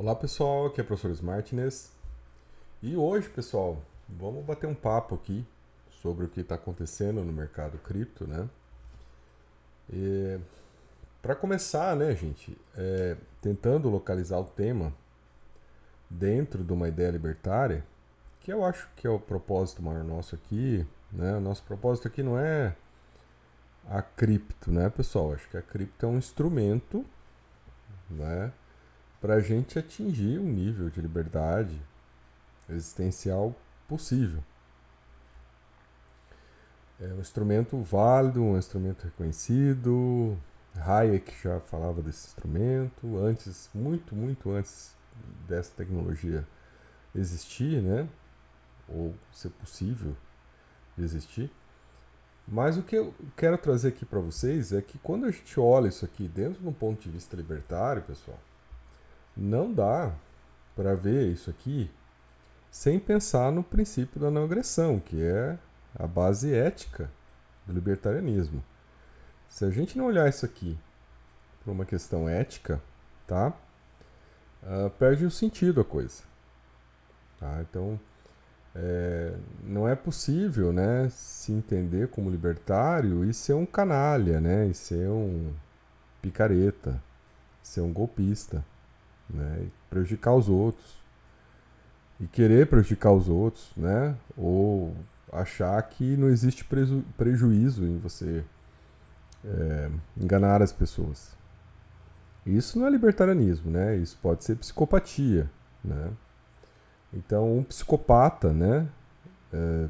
Olá 0.00 0.14
pessoal, 0.14 0.66
aqui 0.66 0.80
é 0.80 0.84
o 0.84 0.86
professor 0.86 1.10
Smartness 1.10 1.90
e 2.80 2.96
hoje, 2.96 3.28
pessoal, 3.28 3.82
vamos 4.08 4.44
bater 4.44 4.68
um 4.68 4.74
papo 4.74 5.16
aqui 5.16 5.44
sobre 5.90 6.24
o 6.24 6.28
que 6.28 6.40
está 6.40 6.54
acontecendo 6.54 7.24
no 7.24 7.32
mercado 7.32 7.78
cripto, 7.78 8.24
né? 8.24 8.48
Para 11.20 11.34
começar, 11.34 11.96
né, 11.96 12.14
gente, 12.14 12.56
é, 12.76 13.16
tentando 13.42 13.90
localizar 13.90 14.38
o 14.38 14.44
tema 14.44 14.94
dentro 16.08 16.62
de 16.62 16.72
uma 16.72 16.86
ideia 16.86 17.10
libertária, 17.10 17.84
que 18.38 18.52
eu 18.52 18.64
acho 18.64 18.88
que 18.94 19.04
é 19.04 19.10
o 19.10 19.18
propósito 19.18 19.82
maior 19.82 20.04
nosso 20.04 20.36
aqui, 20.36 20.86
né? 21.10 21.38
O 21.38 21.40
nosso 21.40 21.64
propósito 21.64 22.06
aqui 22.06 22.22
não 22.22 22.38
é 22.38 22.72
a 23.88 24.00
cripto, 24.00 24.70
né, 24.70 24.88
pessoal? 24.90 25.32
Acho 25.32 25.48
que 25.48 25.56
a 25.56 25.62
cripto 25.62 26.06
é 26.06 26.08
um 26.08 26.18
instrumento, 26.18 27.04
né? 28.08 28.52
Para 29.20 29.34
a 29.34 29.40
gente 29.40 29.78
atingir 29.78 30.38
um 30.38 30.48
nível 30.48 30.90
de 30.90 31.00
liberdade 31.00 31.80
existencial 32.68 33.54
possível. 33.88 34.42
É 37.00 37.06
um 37.14 37.20
instrumento 37.20 37.80
válido, 37.82 38.42
um 38.42 38.58
instrumento 38.58 39.04
reconhecido. 39.04 40.36
Hayek 40.76 41.32
já 41.42 41.60
falava 41.60 42.02
desse 42.02 42.28
instrumento 42.28 43.18
antes, 43.18 43.70
muito, 43.74 44.14
muito 44.14 44.50
antes 44.50 44.96
dessa 45.48 45.72
tecnologia 45.74 46.46
existir, 47.14 47.82
né? 47.82 48.08
Ou 48.88 49.14
ser 49.32 49.50
possível 49.50 50.16
de 50.96 51.04
existir. 51.04 51.50
Mas 52.46 52.78
o 52.78 52.82
que 52.82 52.96
eu 52.96 53.14
quero 53.36 53.58
trazer 53.58 53.88
aqui 53.88 54.06
para 54.06 54.20
vocês 54.20 54.72
é 54.72 54.80
que 54.80 54.98
quando 54.98 55.26
a 55.26 55.30
gente 55.30 55.58
olha 55.60 55.88
isso 55.88 56.04
aqui 56.04 56.26
dentro 56.26 56.62
de 56.62 56.68
um 56.68 56.72
ponto 56.72 57.02
de 57.02 57.10
vista 57.10 57.36
libertário, 57.36 58.02
pessoal, 58.02 58.38
não 59.38 59.72
dá 59.72 60.12
para 60.74 60.94
ver 60.94 61.28
isso 61.32 61.48
aqui 61.48 61.88
sem 62.70 62.98
pensar 62.98 63.52
no 63.52 63.62
princípio 63.62 64.20
da 64.20 64.30
não 64.30 64.44
agressão, 64.44 64.98
que 64.98 65.22
é 65.22 65.56
a 65.94 66.06
base 66.06 66.52
ética 66.52 67.10
do 67.66 67.72
libertarianismo. 67.72 68.62
Se 69.48 69.64
a 69.64 69.70
gente 69.70 69.96
não 69.96 70.06
olhar 70.06 70.28
isso 70.28 70.44
aqui 70.44 70.78
por 71.64 71.70
uma 71.70 71.84
questão 71.84 72.28
ética, 72.28 72.82
tá? 73.26 73.52
Uh, 74.62 74.90
perde 74.90 75.24
o 75.24 75.30
sentido 75.30 75.80
a 75.80 75.84
coisa. 75.84 76.22
Tá? 77.38 77.60
Então, 77.62 77.98
é, 78.74 79.34
não 79.62 79.88
é 79.88 79.94
possível 79.94 80.72
né, 80.72 81.08
se 81.10 81.52
entender 81.52 82.08
como 82.08 82.30
libertário 82.30 83.24
e 83.24 83.32
ser 83.32 83.54
um 83.54 83.64
canalha, 83.64 84.40
né, 84.40 84.66
e 84.66 84.74
ser 84.74 85.08
um 85.08 85.52
picareta, 86.20 87.00
ser 87.62 87.80
um 87.80 87.92
golpista 87.92 88.64
né? 89.28 89.66
Prejudicar 89.90 90.34
os 90.34 90.48
outros. 90.48 90.98
E 92.20 92.26
querer 92.26 92.66
prejudicar 92.66 93.12
os 93.12 93.28
outros, 93.28 93.70
né? 93.76 94.16
Ou 94.36 94.94
achar 95.32 95.80
que 95.82 96.16
não 96.16 96.28
existe 96.28 96.64
preju 96.64 97.04
prejuízo 97.16 97.84
em 97.84 97.98
você 97.98 98.44
é, 99.44 99.90
enganar 100.16 100.62
as 100.62 100.72
pessoas. 100.72 101.36
Isso 102.44 102.78
não 102.78 102.86
é 102.86 102.90
libertarianismo, 102.90 103.70
né? 103.70 103.96
Isso 103.96 104.18
pode 104.20 104.44
ser 104.44 104.56
psicopatia, 104.56 105.50
né? 105.84 106.10
Então, 107.12 107.58
um 107.58 107.62
psicopata, 107.62 108.52
né? 108.52 108.88
É, 109.52 109.88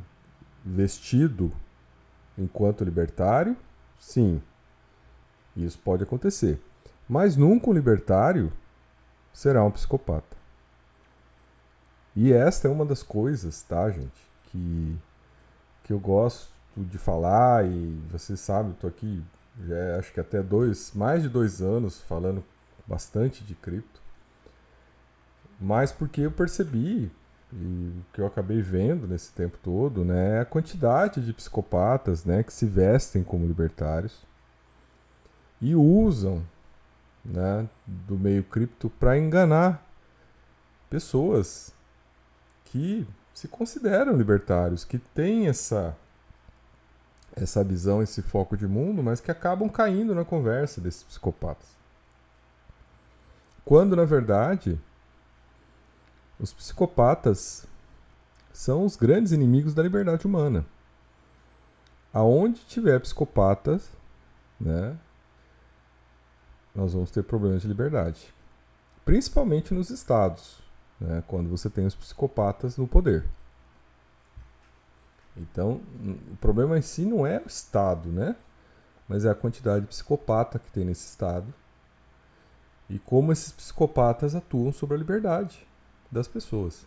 vestido 0.64 1.52
enquanto 2.36 2.84
libertário, 2.84 3.56
sim, 3.98 4.41
isso 5.56 5.78
pode 5.78 6.02
acontecer. 6.02 6.61
Mas 7.08 7.36
nunca 7.36 7.70
um 7.70 7.73
libertário 7.73 8.52
será 9.33 9.65
um 9.65 9.71
psicopata. 9.71 10.37
E 12.15 12.33
esta 12.33 12.67
é 12.67 12.71
uma 12.71 12.84
das 12.84 13.03
coisas, 13.03 13.62
tá, 13.62 13.91
gente, 13.91 14.29
que, 14.45 14.97
que 15.85 15.93
eu 15.93 16.01
gosto 16.01 16.51
de 16.77 16.98
falar 16.98 17.64
e 17.64 18.01
vocês 18.11 18.41
sabem, 18.41 18.73
estou 18.73 18.89
aqui 18.89 19.23
já 19.67 19.77
é, 19.77 19.98
acho 19.98 20.13
que 20.13 20.20
até 20.20 20.42
dois, 20.42 20.92
mais 20.95 21.23
de 21.23 21.29
dois 21.29 21.61
anos 21.61 22.01
falando 22.02 22.45
bastante 22.86 23.45
de 23.45 23.55
cripto, 23.55 24.01
mas 25.61 25.91
porque 25.91 26.23
eu 26.23 26.31
percebi 26.31 27.11
e 27.52 27.57
o 27.57 28.05
que 28.13 28.20
eu 28.20 28.27
acabei 28.27 28.61
vendo 28.61 29.07
nesse 29.07 29.33
tempo 29.33 29.58
todo, 29.63 30.05
né, 30.05 30.36
é 30.36 30.41
a 30.41 30.45
quantidade 30.45 31.25
de 31.25 31.33
psicopatas, 31.33 32.25
né, 32.25 32.42
que 32.42 32.52
se 32.52 32.67
vestem 32.67 33.25
como 33.25 33.47
libertários 33.47 34.27
e 35.61 35.75
usam 35.75 36.45
né, 37.28 37.68
do 37.86 38.18
meio 38.18 38.42
cripto 38.42 38.89
para 38.89 39.18
enganar 39.18 39.86
pessoas 40.89 41.74
que 42.64 43.06
se 43.34 43.46
consideram 43.46 44.16
libertários, 44.16 44.84
que 44.84 44.98
têm 44.98 45.46
essa 45.46 45.96
essa 47.36 47.62
visão, 47.62 48.02
esse 48.02 48.20
foco 48.20 48.56
de 48.56 48.66
mundo, 48.66 49.00
mas 49.00 49.20
que 49.20 49.30
acabam 49.30 49.68
caindo 49.68 50.12
na 50.12 50.24
conversa 50.24 50.80
desses 50.80 51.05
psicopatas. 51.05 51.68
Quando 53.64 53.95
na 53.95 54.05
verdade 54.05 54.80
os 56.40 56.52
psicopatas 56.52 57.64
são 58.52 58.84
os 58.84 58.96
grandes 58.96 59.30
inimigos 59.30 59.72
da 59.72 59.83
liberdade 59.84 60.27
humana. 60.27 60.66
Aonde 62.12 62.60
tiver 62.62 62.98
psicopatas, 62.98 63.89
né, 64.58 64.96
nós 66.78 66.92
vamos 66.92 67.11
ter 67.11 67.24
problemas 67.24 67.62
de 67.62 67.66
liberdade. 67.66 68.33
Principalmente 69.05 69.74
nos 69.74 69.90
estados, 69.90 70.61
né, 71.00 71.24
quando 71.27 71.50
você 71.50 71.68
tem 71.68 71.84
os 71.84 71.94
psicopatas 71.94 72.77
no 72.77 72.86
poder. 72.86 73.24
Então, 75.36 75.80
o 76.30 76.36
problema 76.36 76.78
em 76.78 76.83
si 76.83 77.05
não 77.05 77.27
é 77.27 77.39
o 77.40 77.48
estado, 77.48 78.11
né? 78.11 78.36
Mas 79.08 79.24
é 79.24 79.30
a 79.30 79.34
quantidade 79.34 79.83
de 79.83 79.89
psicopata 79.89 80.58
que 80.58 80.70
tem 80.70 80.84
nesse 80.84 81.06
estado 81.06 81.52
e 82.89 82.98
como 82.98 83.33
esses 83.33 83.50
psicopatas 83.50 84.34
atuam 84.34 84.72
sobre 84.72 84.95
a 84.95 84.98
liberdade 84.98 85.66
das 86.12 86.28
pessoas. 86.28 86.86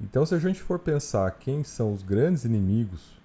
Então, 0.00 0.26
se 0.26 0.34
a 0.34 0.38
gente 0.38 0.60
for 0.60 0.78
pensar 0.78 1.30
quem 1.32 1.62
são 1.62 1.92
os 1.92 2.02
grandes 2.02 2.44
inimigos 2.44 3.20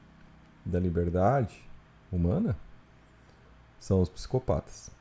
da 0.63 0.79
liberdade 0.79 1.67
humana, 2.11 2.55
são 3.79 4.01
os 4.01 4.09
psicopatas. 4.09 4.94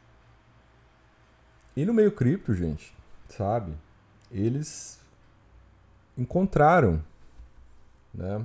E 1.77 1.85
no 1.85 1.93
meio 1.93 2.13
cripto, 2.13 2.55
gente, 2.55 2.95
sabe? 3.29 3.73
Eles 4.31 5.01
encontraram, 6.17 7.03
né? 8.13 8.45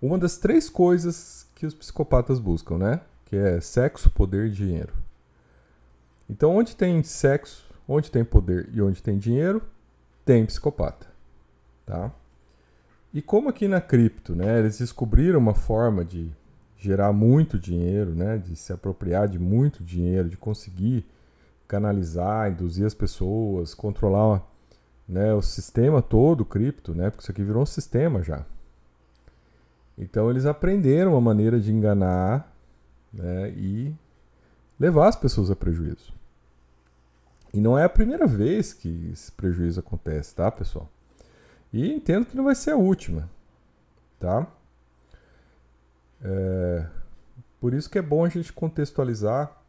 Uma 0.00 0.18
das 0.18 0.36
três 0.36 0.68
coisas 0.68 1.46
que 1.54 1.66
os 1.66 1.74
psicopatas 1.74 2.38
buscam, 2.38 2.78
né? 2.78 3.00
Que 3.26 3.36
é 3.36 3.60
sexo, 3.60 4.10
poder 4.10 4.46
e 4.46 4.50
dinheiro. 4.50 4.92
Então, 6.28 6.56
onde 6.56 6.74
tem 6.74 7.02
sexo, 7.02 7.64
onde 7.86 8.10
tem 8.10 8.24
poder 8.24 8.68
e 8.72 8.80
onde 8.80 9.02
tem 9.02 9.18
dinheiro, 9.18 9.62
tem 10.24 10.46
psicopata, 10.46 11.06
tá? 11.84 12.10
E 13.12 13.22
como 13.22 13.48
aqui 13.48 13.68
na 13.68 13.80
cripto, 13.80 14.34
né, 14.34 14.58
eles 14.58 14.78
descobriram 14.78 15.38
uma 15.38 15.54
forma 15.54 16.04
de 16.04 16.32
gerar 16.76 17.12
muito 17.12 17.58
dinheiro, 17.58 18.14
né, 18.14 18.38
de 18.38 18.56
se 18.56 18.72
apropriar 18.72 19.28
de 19.28 19.38
muito 19.38 19.84
dinheiro, 19.84 20.28
de 20.28 20.36
conseguir 20.36 21.06
canalizar, 21.66 22.50
induzir 22.50 22.86
as 22.86 22.94
pessoas, 22.94 23.74
controlar 23.74 24.42
né, 25.08 25.32
o 25.34 25.42
sistema 25.42 26.00
todo 26.02 26.44
cripto, 26.44 26.94
né, 26.94 27.10
porque 27.10 27.22
isso 27.22 27.30
aqui 27.30 27.42
virou 27.42 27.62
um 27.62 27.66
sistema 27.66 28.22
já. 28.22 28.44
Então 29.96 30.30
eles 30.30 30.46
aprenderam 30.46 31.12
uma 31.12 31.20
maneira 31.20 31.60
de 31.60 31.72
enganar 31.72 32.52
né, 33.12 33.50
e 33.50 33.94
levar 34.78 35.08
as 35.08 35.16
pessoas 35.16 35.50
a 35.50 35.56
prejuízo. 35.56 36.12
E 37.52 37.60
não 37.60 37.78
é 37.78 37.84
a 37.84 37.88
primeira 37.88 38.26
vez 38.26 38.72
que 38.72 39.10
esse 39.12 39.30
prejuízo 39.30 39.78
acontece, 39.78 40.34
tá, 40.34 40.50
pessoal? 40.50 40.88
E 41.72 41.92
entendo 41.92 42.26
que 42.26 42.36
não 42.36 42.44
vai 42.44 42.54
ser 42.54 42.72
a 42.72 42.76
última, 42.76 43.30
tá? 44.18 44.46
É, 46.22 46.86
por 47.60 47.72
isso 47.72 47.88
que 47.88 47.98
é 47.98 48.02
bom 48.02 48.24
a 48.24 48.28
gente 48.28 48.52
contextualizar 48.52 49.63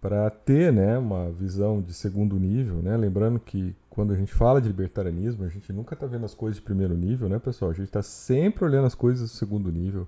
para 0.00 0.28
ter 0.30 0.72
né, 0.72 0.98
uma 0.98 1.30
visão 1.30 1.80
de 1.80 1.92
segundo 1.92 2.38
nível, 2.38 2.76
né? 2.76 2.96
Lembrando 2.96 3.40
que 3.40 3.74
quando 3.88 4.12
a 4.12 4.16
gente 4.16 4.32
fala 4.32 4.60
de 4.60 4.68
libertarianismo, 4.68 5.44
a 5.44 5.48
gente 5.48 5.72
nunca 5.72 5.94
está 5.94 6.06
vendo 6.06 6.26
as 6.26 6.34
coisas 6.34 6.56
de 6.56 6.62
primeiro 6.62 6.94
nível, 6.94 7.28
né, 7.28 7.38
pessoal? 7.38 7.70
A 7.70 7.74
gente 7.74 7.86
está 7.86 8.02
sempre 8.02 8.64
olhando 8.64 8.86
as 8.86 8.94
coisas 8.94 9.30
do 9.30 9.36
segundo 9.36 9.72
nível. 9.72 10.06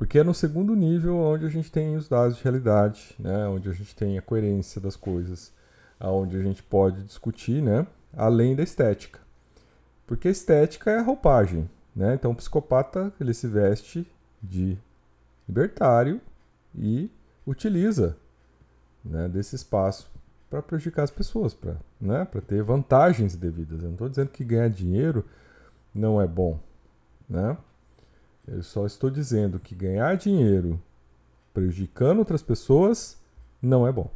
Porque 0.00 0.18
é 0.18 0.24
no 0.24 0.32
segundo 0.32 0.74
nível 0.74 1.14
onde 1.18 1.44
a 1.44 1.50
gente 1.50 1.70
tem 1.70 1.94
os 1.94 2.08
dados 2.08 2.38
de 2.38 2.42
realidade, 2.42 3.14
né? 3.18 3.46
onde 3.48 3.68
a 3.68 3.72
gente 3.74 3.94
tem 3.94 4.16
a 4.16 4.22
coerência 4.22 4.80
das 4.80 4.96
coisas, 4.96 5.52
onde 6.00 6.38
a 6.38 6.42
gente 6.42 6.62
pode 6.62 7.02
discutir, 7.02 7.62
né? 7.62 7.86
além 8.16 8.56
da 8.56 8.62
estética. 8.62 9.20
Porque 10.06 10.28
a 10.28 10.30
estética 10.30 10.90
é 10.90 11.00
a 11.00 11.02
roupagem. 11.02 11.68
Né? 11.94 12.14
Então 12.14 12.30
o 12.30 12.34
psicopata 12.34 13.12
ele 13.20 13.34
se 13.34 13.46
veste 13.46 14.10
de 14.42 14.78
libertário 15.46 16.18
e 16.74 17.10
utiliza 17.46 18.16
né, 19.04 19.28
desse 19.28 19.56
espaço 19.56 20.10
para 20.48 20.60
prejudicar 20.60 21.04
as 21.04 21.10
pessoas, 21.10 21.54
para 21.54 21.76
né, 22.00 22.26
ter 22.46 22.62
vantagens 22.62 23.36
devidas. 23.36 23.80
Eu 23.80 23.86
não 23.86 23.92
estou 23.92 24.08
dizendo 24.08 24.30
que 24.30 24.44
ganhar 24.44 24.68
dinheiro 24.68 25.24
não 25.94 26.20
é 26.20 26.26
bom, 26.26 26.58
né? 27.28 27.56
Eu 28.46 28.62
só 28.62 28.84
estou 28.84 29.10
dizendo 29.10 29.60
que 29.60 29.74
ganhar 29.74 30.16
dinheiro 30.16 30.80
prejudicando 31.54 32.18
outras 32.18 32.42
pessoas 32.42 33.16
não 33.62 33.86
é 33.86 33.92
bom, 33.92 34.10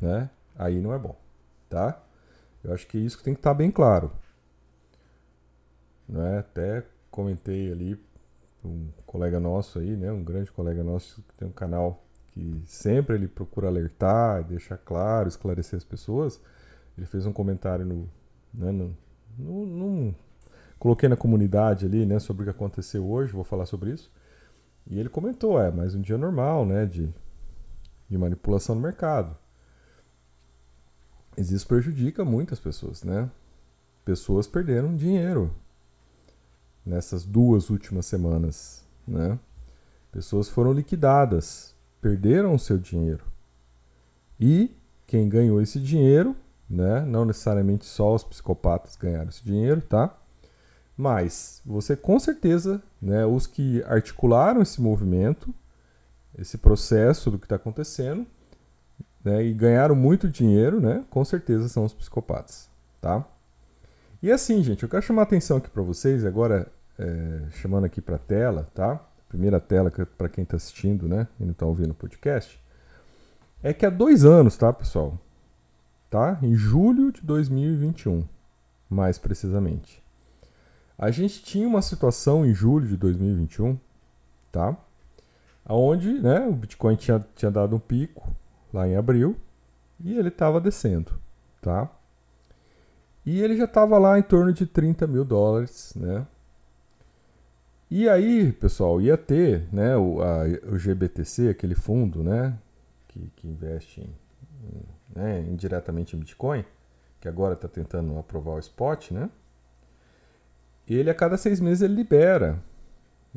né? 0.00 0.30
Aí 0.56 0.80
não 0.80 0.92
é 0.94 0.98
bom, 0.98 1.16
tá? 1.68 2.02
Eu 2.64 2.72
acho 2.72 2.86
que 2.86 2.96
isso 2.96 3.18
que 3.18 3.24
tem 3.24 3.34
que 3.34 3.40
estar 3.40 3.50
tá 3.50 3.54
bem 3.54 3.70
claro. 3.70 4.12
Né? 6.08 6.38
Até 6.38 6.84
comentei 7.10 7.70
ali 7.70 8.00
um 8.64 8.88
colega 9.04 9.40
nosso 9.40 9.78
aí, 9.78 9.96
né, 9.96 10.12
um 10.12 10.22
grande 10.22 10.50
colega 10.52 10.84
nosso 10.84 11.20
que 11.22 11.34
tem 11.34 11.48
um 11.48 11.52
canal 11.52 12.02
que 12.32 12.62
sempre 12.66 13.14
ele 13.14 13.28
procura 13.28 13.68
alertar, 13.68 14.42
deixar 14.42 14.78
claro, 14.78 15.28
esclarecer 15.28 15.76
as 15.76 15.84
pessoas. 15.84 16.40
Ele 16.96 17.06
fez 17.06 17.26
um 17.26 17.32
comentário 17.32 17.84
no, 17.84 18.08
né, 18.52 18.72
no, 18.72 18.96
no, 19.38 19.66
no, 19.66 20.14
coloquei 20.78 21.08
na 21.08 21.16
comunidade 21.16 21.86
ali, 21.86 22.04
né, 22.06 22.18
sobre 22.18 22.42
o 22.42 22.44
que 22.46 22.50
aconteceu 22.50 23.08
hoje, 23.08 23.32
vou 23.32 23.44
falar 23.44 23.66
sobre 23.66 23.90
isso. 23.90 24.10
E 24.86 24.98
ele 24.98 25.08
comentou, 25.08 25.60
é, 25.60 25.70
mais 25.70 25.94
um 25.94 26.00
dia 26.00 26.18
normal, 26.18 26.66
né, 26.66 26.86
de, 26.86 27.08
de 28.08 28.18
manipulação 28.18 28.74
no 28.74 28.80
mercado. 28.80 29.36
Mas 31.36 31.50
isso 31.50 31.66
prejudica 31.66 32.24
muitas 32.24 32.60
pessoas, 32.60 33.02
né? 33.02 33.30
Pessoas 34.04 34.46
perderam 34.46 34.94
dinheiro 34.94 35.54
nessas 36.84 37.24
duas 37.24 37.70
últimas 37.70 38.04
semanas, 38.06 38.84
né? 39.06 39.38
Pessoas 40.10 40.48
foram 40.48 40.72
liquidadas, 40.72 41.74
perderam 42.02 42.54
o 42.54 42.58
seu 42.58 42.76
dinheiro. 42.76 43.24
E 44.38 44.76
quem 45.06 45.28
ganhou 45.28 45.62
esse 45.62 45.78
dinheiro, 45.78 46.36
né? 46.68 47.02
Não 47.02 47.24
necessariamente 47.24 47.86
só 47.86 48.14
os 48.14 48.24
psicopatas 48.24 48.96
ganharam 48.96 49.28
esse 49.28 49.44
dinheiro, 49.44 49.80
tá? 49.80 50.14
Mas 50.96 51.62
você 51.64 51.96
com 51.96 52.18
certeza, 52.18 52.82
né, 53.00 53.24
os 53.24 53.46
que 53.46 53.82
articularam 53.84 54.60
esse 54.60 54.80
movimento, 54.80 55.54
esse 56.36 56.58
processo 56.58 57.30
do 57.30 57.38
que 57.38 57.46
está 57.46 57.56
acontecendo, 57.56 58.26
né, 59.24 59.42
e 59.44 59.54
ganharam 59.54 59.94
muito 59.94 60.28
dinheiro, 60.28 60.80
né, 60.80 61.04
com 61.08 61.24
certeza 61.24 61.68
são 61.68 61.84
os 61.84 61.94
psicopatas, 61.94 62.68
tá? 63.00 63.26
E 64.22 64.30
assim, 64.30 64.62
gente, 64.62 64.82
eu 64.82 64.88
quero 64.88 65.02
chamar 65.02 65.22
a 65.22 65.24
atenção 65.24 65.56
aqui 65.56 65.70
para 65.70 65.82
vocês, 65.82 66.24
agora 66.24 66.70
é, 66.98 67.50
chamando 67.52 67.84
aqui 67.84 68.00
para 68.00 68.16
a 68.16 68.18
tela, 68.18 68.68
tá? 68.74 69.00
Primeira 69.32 69.58
tela 69.58 69.90
para 69.90 70.28
quem 70.28 70.44
está 70.44 70.58
assistindo, 70.58 71.08
né? 71.08 71.26
E 71.40 71.44
não 71.44 71.52
está 71.52 71.64
ouvindo 71.64 71.92
o 71.92 71.94
podcast. 71.94 72.62
É 73.62 73.72
que 73.72 73.86
há 73.86 73.88
dois 73.88 74.26
anos, 74.26 74.58
tá, 74.58 74.70
pessoal? 74.70 75.18
Tá? 76.10 76.38
Em 76.42 76.54
julho 76.54 77.10
de 77.10 77.22
2021, 77.22 78.28
mais 78.90 79.16
precisamente. 79.16 80.02
A 80.98 81.10
gente 81.10 81.42
tinha 81.42 81.66
uma 81.66 81.80
situação 81.80 82.44
em 82.44 82.52
julho 82.52 82.86
de 82.86 82.94
2021, 82.98 83.78
tá? 84.52 84.76
Onde 85.66 86.12
né, 86.12 86.46
o 86.46 86.52
Bitcoin 86.52 86.96
tinha, 86.96 87.24
tinha 87.34 87.50
dado 87.50 87.74
um 87.74 87.80
pico 87.80 88.36
lá 88.70 88.86
em 88.86 88.96
abril 88.96 89.34
e 89.98 90.12
ele 90.14 90.28
estava 90.28 90.60
descendo, 90.60 91.10
tá? 91.62 91.90
E 93.24 93.40
ele 93.40 93.56
já 93.56 93.64
estava 93.64 93.96
lá 93.96 94.18
em 94.18 94.22
torno 94.22 94.52
de 94.52 94.66
30 94.66 95.06
mil 95.06 95.24
dólares, 95.24 95.94
né? 95.96 96.26
E 97.94 98.08
aí, 98.08 98.50
pessoal, 98.52 99.02
ia 99.02 99.18
ter 99.18 99.68
né, 99.70 99.94
o, 99.98 100.22
a, 100.22 100.44
o 100.72 100.78
GBTC, 100.78 101.50
aquele 101.50 101.74
fundo 101.74 102.24
né, 102.24 102.58
que, 103.06 103.30
que 103.36 103.46
investe 103.46 104.00
em, 104.00 104.14
né, 105.14 105.40
indiretamente 105.42 106.16
em 106.16 106.18
Bitcoin, 106.18 106.64
que 107.20 107.28
agora 107.28 107.52
está 107.52 107.68
tentando 107.68 108.18
aprovar 108.18 108.54
o 108.54 108.58
spot, 108.60 109.10
né? 109.10 109.28
Ele 110.88 111.10
a 111.10 111.14
cada 111.14 111.36
seis 111.36 111.60
meses 111.60 111.82
ele 111.82 111.94
libera 111.94 112.58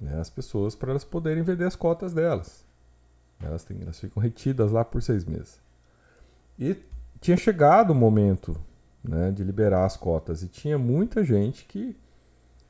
né, 0.02 0.18
as 0.22 0.30
pessoas 0.30 0.74
para 0.74 0.92
elas 0.92 1.04
poderem 1.04 1.44
vender 1.44 1.66
as 1.66 1.76
cotas 1.76 2.14
delas. 2.14 2.66
Elas, 3.42 3.66
têm, 3.66 3.82
elas 3.82 4.00
ficam 4.00 4.24
retidas 4.24 4.72
lá 4.72 4.86
por 4.86 5.02
seis 5.02 5.26
meses. 5.26 5.60
E 6.58 6.78
tinha 7.20 7.36
chegado 7.36 7.92
o 7.92 7.96
momento 7.96 8.56
né, 9.04 9.32
de 9.32 9.44
liberar 9.44 9.84
as 9.84 9.98
cotas. 9.98 10.44
E 10.44 10.48
tinha 10.48 10.78
muita 10.78 11.26
gente 11.26 11.66
que, 11.66 11.94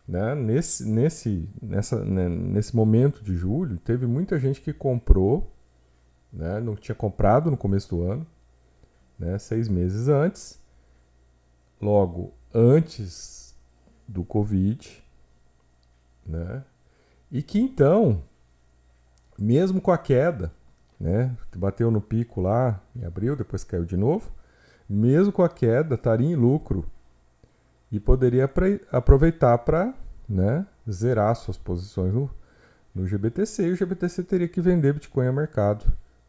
né, 0.07 0.35
nesse, 0.35 0.87
nesse, 0.87 1.49
nessa, 1.61 2.03
né, 2.03 2.29
nesse 2.29 2.75
momento 2.75 3.23
de 3.23 3.35
julho, 3.35 3.77
teve 3.77 4.05
muita 4.05 4.39
gente 4.39 4.61
que 4.61 4.71
comprou, 4.71 5.51
né, 6.31 6.59
não 6.59 6.75
tinha 6.75 6.95
comprado 6.95 7.49
no 7.49 7.57
começo 7.57 7.89
do 7.89 8.03
ano, 8.03 8.25
né, 9.17 9.37
seis 9.39 9.67
meses 9.67 10.07
antes, 10.07 10.61
logo 11.81 12.33
antes 12.53 13.55
do 14.07 14.23
Covid, 14.23 15.03
né, 16.25 16.63
e 17.31 17.41
que 17.41 17.59
então, 17.59 18.23
mesmo 19.37 19.81
com 19.81 19.91
a 19.91 19.97
queda, 19.97 20.51
né, 20.99 21.35
bateu 21.55 21.89
no 21.89 21.99
pico 21.99 22.41
lá 22.41 22.79
em 22.95 23.03
abril, 23.03 23.35
depois 23.35 23.63
caiu 23.63 23.85
de 23.85 23.97
novo, 23.97 24.31
mesmo 24.87 25.33
com 25.33 25.41
a 25.41 25.49
queda, 25.49 25.95
estaria 25.95 26.27
em 26.27 26.35
lucro 26.35 26.85
e 27.95 27.99
poderia 27.99 28.49
aproveitar 28.91 29.57
para 29.59 29.93
né, 30.27 30.67
zerar 30.89 31.33
suas 31.33 31.57
posições 31.57 32.13
no, 32.13 32.29
no 32.93 33.07
GBTC 33.07 33.67
e 33.67 33.71
o 33.71 33.75
GBTC 33.75 34.23
teria 34.23 34.49
que 34.49 34.59
vender 34.59 34.91
Bitcoin 34.91 35.27
ao 35.27 35.33
mercado 35.33 35.85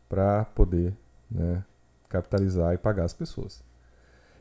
para 0.09 0.45
poder 0.45 0.97
né, 1.29 1.65
capitalizar 2.09 2.73
e 2.73 2.79
pagar 2.79 3.03
as 3.03 3.13
pessoas. 3.13 3.65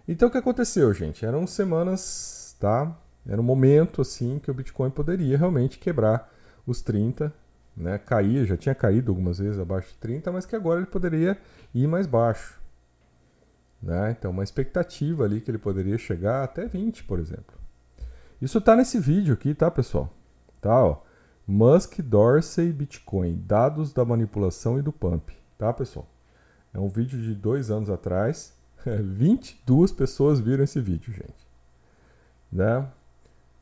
Então 0.08 0.28
o 0.28 0.32
que 0.32 0.38
aconteceu, 0.38 0.94
gente? 0.94 1.26
Eram 1.26 1.48
semanas, 1.48 2.56
tá? 2.60 2.96
Era 3.28 3.42
um 3.42 3.44
momento 3.44 4.02
assim 4.02 4.38
que 4.38 4.52
o 4.52 4.54
Bitcoin 4.54 4.92
poderia 4.92 5.36
realmente 5.36 5.80
quebrar 5.80 6.32
os 6.64 6.80
30, 6.84 7.34
né? 7.76 7.98
Cair, 7.98 8.46
já 8.46 8.56
tinha 8.56 8.76
caído 8.76 9.12
algumas 9.12 9.40
vezes 9.40 9.60
abaixo 9.60 9.88
de 9.88 9.96
30, 9.96 10.32
mas 10.32 10.46
que 10.46 10.56
agora 10.56 10.80
ele 10.80 10.86
poderia 10.86 11.36
ir 11.74 11.88
mais 11.88 12.06
baixo. 12.06 12.62
Né? 13.82 14.12
Então, 14.12 14.32
uma 14.32 14.44
expectativa 14.44 15.24
ali 15.24 15.42
que 15.42 15.52
ele 15.52 15.58
poderia 15.58 15.98
chegar 15.98 16.44
até 16.44 16.68
20, 16.68 17.04
por 17.04 17.20
exemplo. 17.20 17.56
Isso 18.42 18.58
está 18.58 18.76
nesse 18.76 19.00
vídeo 19.00 19.34
aqui, 19.34 19.54
tá, 19.54 19.70
pessoal? 19.70 20.12
Tá, 20.60 20.84
ó. 20.84 21.02
Musk, 21.48 22.00
Dorsey, 22.00 22.74
Bitcoin, 22.74 23.44
dados 23.46 23.94
da 23.94 24.04
manipulação 24.04 24.80
e 24.80 24.82
do 24.82 24.92
pump, 24.92 25.32
tá, 25.58 25.72
pessoal? 25.72 26.08
É 26.74 26.80
um 26.80 26.90
vídeo 26.90 27.22
de 27.22 27.34
dois 27.34 27.70
anos 27.72 27.90
atrás. 27.90 28.54
22 28.86 29.92
pessoas 29.92 30.40
viram 30.40 30.64
esse 30.64 30.82
vídeo, 30.82 31.14
gente. 31.14 31.48
Né? 32.52 32.88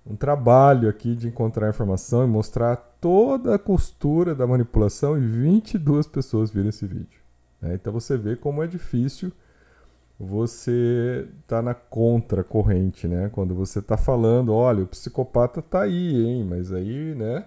Um 0.06 0.16
trabalho 0.16 0.90
aqui 0.90 1.16
de 1.16 1.28
encontrar 1.28 1.70
informação 1.70 2.24
e 2.24 2.28
mostrar 2.28 2.76
toda 3.00 3.56
a 3.56 3.60
costura 3.60 4.36
da 4.36 4.46
manipulação 4.46 5.18
e 5.18 5.22
22 5.22 6.08
pessoas 6.08 6.50
viram 6.50 6.70
esse 6.70 6.86
vídeo. 6.86 7.22
Né? 7.62 7.76
Então 7.76 7.94
você 7.94 8.18
vê 8.18 8.36
como 8.36 8.62
é 8.64 8.68
difícil 8.68 9.32
você 10.24 11.27
tá 11.48 11.62
na 11.62 11.74
contracorrente, 11.74 13.08
né? 13.08 13.30
Quando 13.30 13.53
você 13.53 13.82
tá 13.82 13.98
falando, 13.98 14.53
olha, 14.53 14.84
o 14.84 14.88
psicopata 14.88 15.62
tá 15.62 15.84
aí, 15.84 16.25
hein? 16.25 16.44
Mas 16.44 16.72
aí, 16.72 17.13
né? 17.15 17.46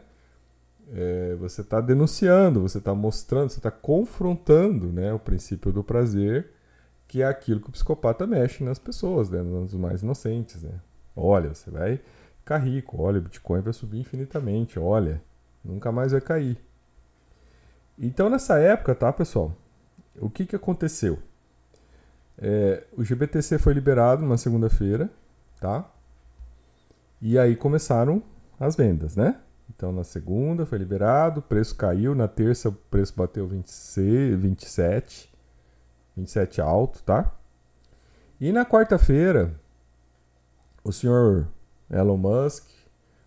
É, 0.93 1.35
você 1.37 1.63
está 1.63 1.81
denunciando, 1.81 2.61
você 2.61 2.79
está 2.79 2.95
mostrando, 2.95 3.51
você 3.51 3.59
está 3.59 3.71
confrontando 3.71 4.93
né, 4.93 5.13
o 5.13 5.19
princípio 5.19 5.73
do 5.73 5.83
prazer, 5.83 6.53
que 7.09 7.23
é 7.23 7.27
aquilo 7.27 7.61
que 7.61 7.69
o 7.69 7.73
psicopata 7.73 8.25
mexe 8.27 8.63
nas 8.63 8.79
pessoas, 8.79 9.29
né, 9.29 9.43
nos 9.43 9.75
mais 9.75 10.03
inocentes. 10.03 10.63
Né? 10.63 10.81
Olha, 11.17 11.53
você 11.53 11.71
vai 11.71 12.01
ficar 12.39 12.59
rico, 12.59 13.03
olha, 13.03 13.19
o 13.19 13.23
Bitcoin 13.23 13.61
vai 13.63 13.73
subir 13.73 13.99
infinitamente, 13.99 14.79
olha, 14.79 15.21
nunca 15.65 15.91
mais 15.91 16.13
vai 16.13 16.21
cair. 16.21 16.57
Então, 17.99 18.31
nessa 18.31 18.59
época, 18.59 18.95
tá, 18.95 19.13
pessoal? 19.13 19.53
O 20.21 20.31
que, 20.31 20.47
que 20.47 20.55
aconteceu? 20.55 21.19
É, 22.39 22.85
o 22.93 23.03
GBTC 23.03 23.59
foi 23.59 23.73
liberado 23.73 24.23
numa 24.23 24.37
segunda-feira, 24.37 25.11
tá? 25.61 25.91
E 27.21 27.39
aí 27.39 27.57
começaram 27.57 28.23
as 28.61 28.77
vendas, 28.77 29.17
né? 29.17 29.41
Então 29.75 29.91
na 29.91 30.05
segunda 30.05 30.67
foi 30.67 30.79
liberado, 30.79 31.41
o 31.41 31.43
preço 31.43 31.75
caiu, 31.75 32.15
na 32.15 32.29
terça 32.29 32.69
o 32.69 32.73
preço 32.73 33.15
bateu 33.17 33.49
26, 33.49 34.39
27, 34.39 35.33
27 36.17 36.61
alto, 36.61 37.03
tá? 37.03 37.33
E 38.39 38.53
na 38.53 38.67
quarta-feira, 38.67 39.59
o 40.85 40.93
senhor 40.93 41.49
Elon 41.91 42.19
Musk, 42.19 42.67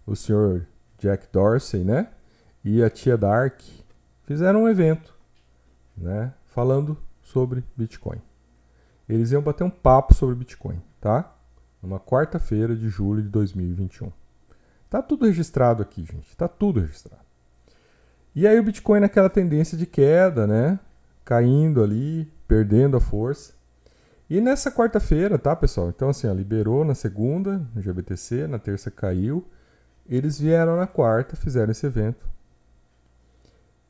o 0.05 0.15
senhor 0.15 0.67
Jack 0.99 1.27
Dorsey, 1.31 1.83
né? 1.83 2.09
E 2.63 2.83
a 2.83 2.89
tia 2.89 3.17
Dark 3.17 3.59
fizeram 4.23 4.63
um 4.63 4.69
evento, 4.69 5.15
né? 5.97 6.33
Falando 6.45 6.97
sobre 7.21 7.63
Bitcoin 7.75 8.28
eles 9.09 9.31
iam 9.31 9.41
bater 9.41 9.63
um 9.63 9.69
papo 9.69 10.13
sobre 10.13 10.35
Bitcoin, 10.35 10.81
tá? 11.01 11.35
Numa 11.81 11.99
quarta-feira 11.99 12.75
de 12.75 12.87
julho 12.89 13.23
de 13.23 13.29
2021. 13.29 14.11
Tá 14.89 15.01
tudo 15.01 15.25
registrado 15.25 15.81
aqui, 15.81 16.03
gente. 16.03 16.35
Tá 16.35 16.47
tudo 16.47 16.79
registrado. 16.79 17.23
E 18.35 18.47
aí 18.47 18.59
o 18.59 18.63
Bitcoin 18.63 18.99
naquela 18.99 19.29
tendência 19.29 19.77
de 19.77 19.85
queda, 19.85 20.45
né? 20.45 20.79
Caindo 21.25 21.83
ali, 21.83 22.31
perdendo 22.47 22.97
a 22.97 23.01
força. 23.01 23.53
E 24.29 24.39
nessa 24.39 24.71
quarta-feira, 24.71 25.39
tá, 25.39 25.55
pessoal? 25.55 25.89
Então, 25.89 26.09
assim, 26.09 26.27
ó, 26.27 26.33
liberou 26.33 26.85
na 26.85 26.93
segunda, 26.93 27.65
no 27.73 27.81
GBTC, 27.81 28.47
na 28.47 28.59
terça 28.59 28.91
caiu. 28.91 29.45
Eles 30.07 30.39
vieram 30.39 30.77
na 30.77 30.85
quarta, 30.85 31.35
fizeram 31.35 31.71
esse 31.71 31.85
evento. 31.85 32.27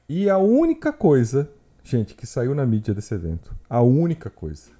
E 0.07 0.29
a 0.29 0.37
única 0.37 0.91
coisa, 0.91 1.49
gente, 1.83 2.15
que 2.15 2.25
saiu 2.25 2.55
na 2.55 2.65
mídia 2.65 2.93
desse 2.93 3.13
evento, 3.13 3.53
a 3.69 3.81
única 3.81 4.29
coisa, 4.29 4.71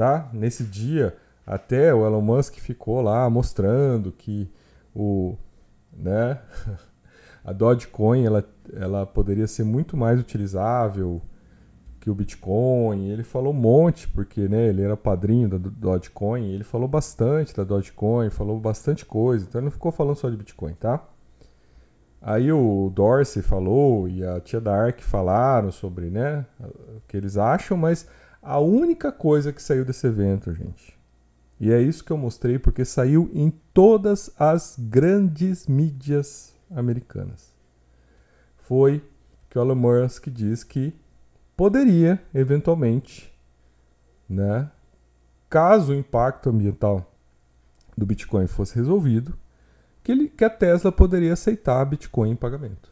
tá? 0.00 0.30
Nesse 0.32 0.64
dia, 0.64 1.14
até 1.46 1.94
o 1.94 2.06
Elon 2.06 2.22
Musk 2.22 2.54
ficou 2.54 3.02
lá 3.02 3.28
mostrando 3.28 4.10
que 4.10 4.50
o, 4.96 5.36
né, 5.92 6.40
a 7.44 7.52
Dogecoin 7.52 8.24
ela, 8.24 8.42
ela 8.72 9.04
poderia 9.04 9.46
ser 9.46 9.62
muito 9.62 9.98
mais 9.98 10.18
utilizável 10.18 11.20
que 12.00 12.08
o 12.08 12.14
Bitcoin. 12.14 13.10
Ele 13.10 13.22
falou 13.22 13.52
um 13.52 13.56
monte, 13.56 14.08
porque 14.08 14.48
né, 14.48 14.68
ele 14.68 14.80
era 14.80 14.96
padrinho 14.96 15.50
da 15.50 15.58
Dogecoin. 15.58 16.50
Ele 16.50 16.64
falou 16.64 16.88
bastante 16.88 17.54
da 17.54 17.62
Dogecoin, 17.62 18.30
falou 18.30 18.58
bastante 18.58 19.04
coisa. 19.04 19.44
Então 19.46 19.58
ele 19.58 19.66
não 19.66 19.70
ficou 19.70 19.92
falando 19.92 20.16
só 20.16 20.30
de 20.30 20.36
Bitcoin, 20.38 20.72
tá? 20.72 21.06
Aí 22.22 22.50
o 22.50 22.90
Dorsey 22.94 23.42
falou 23.42 24.08
e 24.08 24.24
a 24.24 24.40
tia 24.40 24.62
Dark 24.62 25.00
falaram 25.00 25.70
sobre 25.70 26.08
né, 26.08 26.46
o 26.58 27.02
que 27.06 27.18
eles 27.18 27.36
acham, 27.36 27.76
mas 27.76 28.08
a 28.42 28.58
única 28.58 29.12
coisa 29.12 29.52
que 29.52 29.62
saiu 29.62 29.84
desse 29.84 30.06
evento, 30.06 30.52
gente, 30.54 30.98
e 31.58 31.70
é 31.70 31.80
isso 31.80 32.04
que 32.04 32.10
eu 32.10 32.16
mostrei 32.16 32.58
porque 32.58 32.84
saiu 32.84 33.30
em 33.34 33.50
todas 33.74 34.30
as 34.38 34.76
grandes 34.78 35.66
mídias 35.66 36.54
americanas, 36.70 37.52
foi 38.58 39.04
que 39.48 39.58
o 39.58 39.62
Elon 39.62 39.74
Musk 39.74 40.28
diz 40.28 40.64
que 40.64 40.94
poderia, 41.56 42.22
eventualmente, 42.32 43.30
né, 44.28 44.70
caso 45.50 45.92
o 45.92 45.94
impacto 45.94 46.48
ambiental 46.48 47.12
do 47.98 48.06
Bitcoin 48.06 48.46
fosse 48.46 48.76
resolvido, 48.76 49.36
que, 50.02 50.12
ele, 50.12 50.28
que 50.28 50.44
a 50.44 50.48
Tesla 50.48 50.90
poderia 50.90 51.34
aceitar 51.34 51.84
Bitcoin 51.84 52.30
em 52.30 52.36
pagamento. 52.36 52.90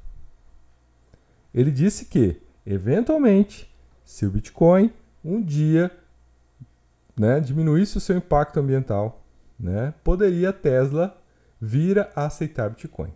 Ele 1.54 1.70
disse 1.70 2.04
que, 2.04 2.42
eventualmente, 2.66 3.72
se 4.04 4.26
o 4.26 4.30
Bitcoin 4.30 4.92
um 5.28 5.42
dia 5.42 5.90
né, 7.18 7.38
diminuísse 7.40 7.98
o 7.98 8.00
seu 8.00 8.16
impacto 8.16 8.58
ambiental, 8.58 9.22
né, 9.58 9.92
poderia 10.02 10.50
a 10.50 10.52
Tesla 10.52 11.16
vir 11.60 11.98
a 11.98 12.26
aceitar 12.26 12.70
Bitcoin. 12.70 13.12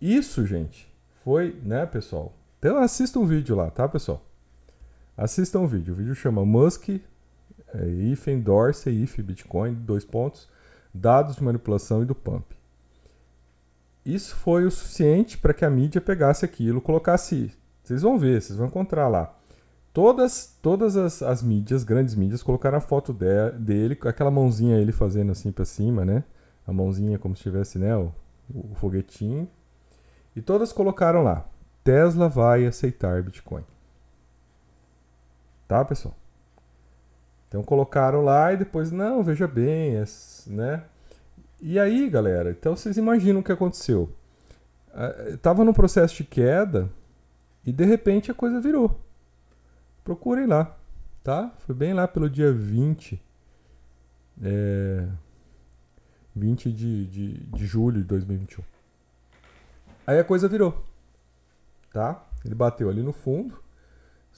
Isso, 0.00 0.44
gente, 0.46 0.92
foi, 1.24 1.58
né, 1.62 1.86
pessoal? 1.86 2.34
Então 2.58 2.76
assista 2.78 3.18
um 3.18 3.26
vídeo 3.26 3.56
lá, 3.56 3.70
tá, 3.70 3.88
pessoal? 3.88 4.24
Assistam 5.16 5.60
o 5.60 5.66
vídeo. 5.66 5.94
O 5.94 5.96
vídeo 5.96 6.14
chama 6.14 6.44
Musk, 6.44 6.88
é, 6.88 7.00
if 7.86 8.28
endorse, 8.28 8.90
if 8.90 9.18
Bitcoin, 9.20 9.74
dois 9.74 10.04
pontos, 10.04 10.48
dados 10.92 11.36
de 11.36 11.42
manipulação 11.42 12.02
e 12.02 12.06
do 12.06 12.14
pump. 12.14 12.44
Isso 14.04 14.36
foi 14.36 14.64
o 14.64 14.70
suficiente 14.70 15.38
para 15.38 15.54
que 15.54 15.64
a 15.64 15.70
mídia 15.70 16.00
pegasse 16.00 16.44
aquilo, 16.44 16.80
colocasse. 16.80 17.52
Vocês 17.82 18.02
vão 18.02 18.18
ver, 18.18 18.40
vocês 18.40 18.58
vão 18.58 18.66
encontrar 18.68 19.08
lá. 19.08 19.37
Todas, 19.98 20.56
todas 20.62 20.96
as, 20.96 21.22
as 21.22 21.42
mídias, 21.42 21.82
grandes 21.82 22.14
mídias, 22.14 22.40
colocaram 22.40 22.78
a 22.78 22.80
foto 22.80 23.12
de, 23.12 23.50
dele, 23.58 23.96
com 23.96 24.06
aquela 24.06 24.30
mãozinha 24.30 24.78
ele 24.78 24.92
fazendo 24.92 25.32
assim 25.32 25.50
para 25.50 25.64
cima, 25.64 26.04
né? 26.04 26.22
A 26.64 26.72
mãozinha 26.72 27.18
como 27.18 27.34
se 27.34 27.42
tivesse, 27.42 27.80
né, 27.80 27.96
o, 27.96 28.14
o 28.48 28.76
foguetinho. 28.76 29.50
E 30.36 30.40
todas 30.40 30.72
colocaram 30.72 31.24
lá: 31.24 31.48
Tesla 31.82 32.28
vai 32.28 32.64
aceitar 32.64 33.20
Bitcoin. 33.24 33.64
Tá, 35.66 35.84
pessoal? 35.84 36.14
Então 37.48 37.64
colocaram 37.64 38.22
lá 38.22 38.52
e 38.52 38.56
depois, 38.56 38.92
não, 38.92 39.24
veja 39.24 39.48
bem, 39.48 39.96
é, 39.96 40.04
né? 40.46 40.84
E 41.60 41.76
aí, 41.76 42.08
galera, 42.08 42.52
então 42.52 42.76
vocês 42.76 42.96
imaginam 42.96 43.40
o 43.40 43.42
que 43.42 43.50
aconteceu. 43.50 44.08
Tava 45.42 45.64
num 45.64 45.72
processo 45.72 46.14
de 46.14 46.22
queda 46.22 46.88
e 47.66 47.72
de 47.72 47.84
repente 47.84 48.30
a 48.30 48.34
coisa 48.34 48.60
virou. 48.60 49.07
Procurem 50.08 50.46
lá, 50.46 50.74
tá? 51.22 51.52
Foi 51.58 51.74
bem 51.74 51.92
lá 51.92 52.08
pelo 52.08 52.30
dia 52.30 52.50
20. 52.50 53.22
É, 54.42 55.06
20 56.34 56.72
de, 56.72 57.06
de, 57.06 57.32
de 57.44 57.66
julho 57.66 58.00
de 58.00 58.08
2021. 58.08 58.64
Aí 60.06 60.18
a 60.18 60.24
coisa 60.24 60.48
virou, 60.48 60.82
tá? 61.92 62.24
Ele 62.42 62.54
bateu 62.54 62.88
ali 62.88 63.02
no 63.02 63.12
fundo 63.12 63.60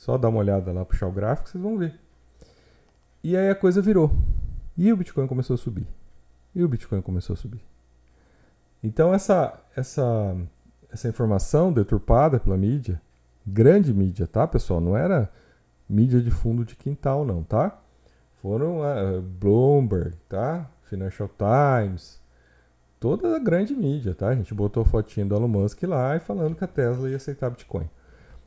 só 0.00 0.16
dá 0.16 0.30
uma 0.30 0.38
olhada 0.38 0.72
lá, 0.72 0.82
puxar 0.82 1.08
o 1.08 1.12
gráfico, 1.12 1.50
vocês 1.50 1.62
vão 1.62 1.76
ver. 1.76 1.94
E 3.22 3.36
aí 3.36 3.50
a 3.50 3.54
coisa 3.54 3.82
virou. 3.82 4.10
E 4.74 4.90
o 4.90 4.96
Bitcoin 4.96 5.26
começou 5.26 5.52
a 5.52 5.58
subir. 5.58 5.86
E 6.54 6.64
o 6.64 6.68
Bitcoin 6.68 7.02
começou 7.02 7.34
a 7.34 7.36
subir. 7.36 7.60
Então 8.82 9.12
essa 9.12 9.62
essa 9.76 10.34
essa 10.90 11.06
informação 11.06 11.70
deturpada 11.70 12.40
pela 12.40 12.56
mídia, 12.56 12.98
grande 13.46 13.92
mídia, 13.92 14.26
tá, 14.26 14.46
pessoal? 14.46 14.80
Não 14.80 14.96
era 14.96 15.30
mídia 15.90 16.20
de 16.20 16.30
fundo 16.30 16.64
de 16.64 16.76
quintal, 16.76 17.24
não, 17.24 17.42
tá? 17.42 17.82
Foram 18.40 18.80
uh, 18.80 19.20
Bloomberg, 19.20 20.16
tá? 20.28 20.70
Financial 20.84 21.28
Times, 21.28 22.20
toda 22.98 23.36
a 23.36 23.38
grande 23.38 23.74
mídia, 23.74 24.14
tá? 24.14 24.28
A 24.28 24.34
gente 24.34 24.54
botou 24.54 24.84
fotinho 24.84 25.28
do 25.28 25.34
Elon 25.34 25.48
Musk 25.48 25.82
lá 25.82 26.16
e 26.16 26.20
falando 26.20 26.54
que 26.54 26.64
a 26.64 26.68
Tesla 26.68 27.10
ia 27.10 27.16
aceitar 27.16 27.50
Bitcoin. 27.50 27.88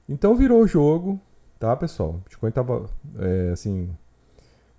Então 0.08 0.36
virou 0.36 0.62
o 0.62 0.68
jogo, 0.68 1.20
tá, 1.60 1.76
pessoal? 1.76 2.14
Bitcoin 2.24 2.52
tava, 2.52 2.90
é, 3.20 3.52
assim, 3.52 3.90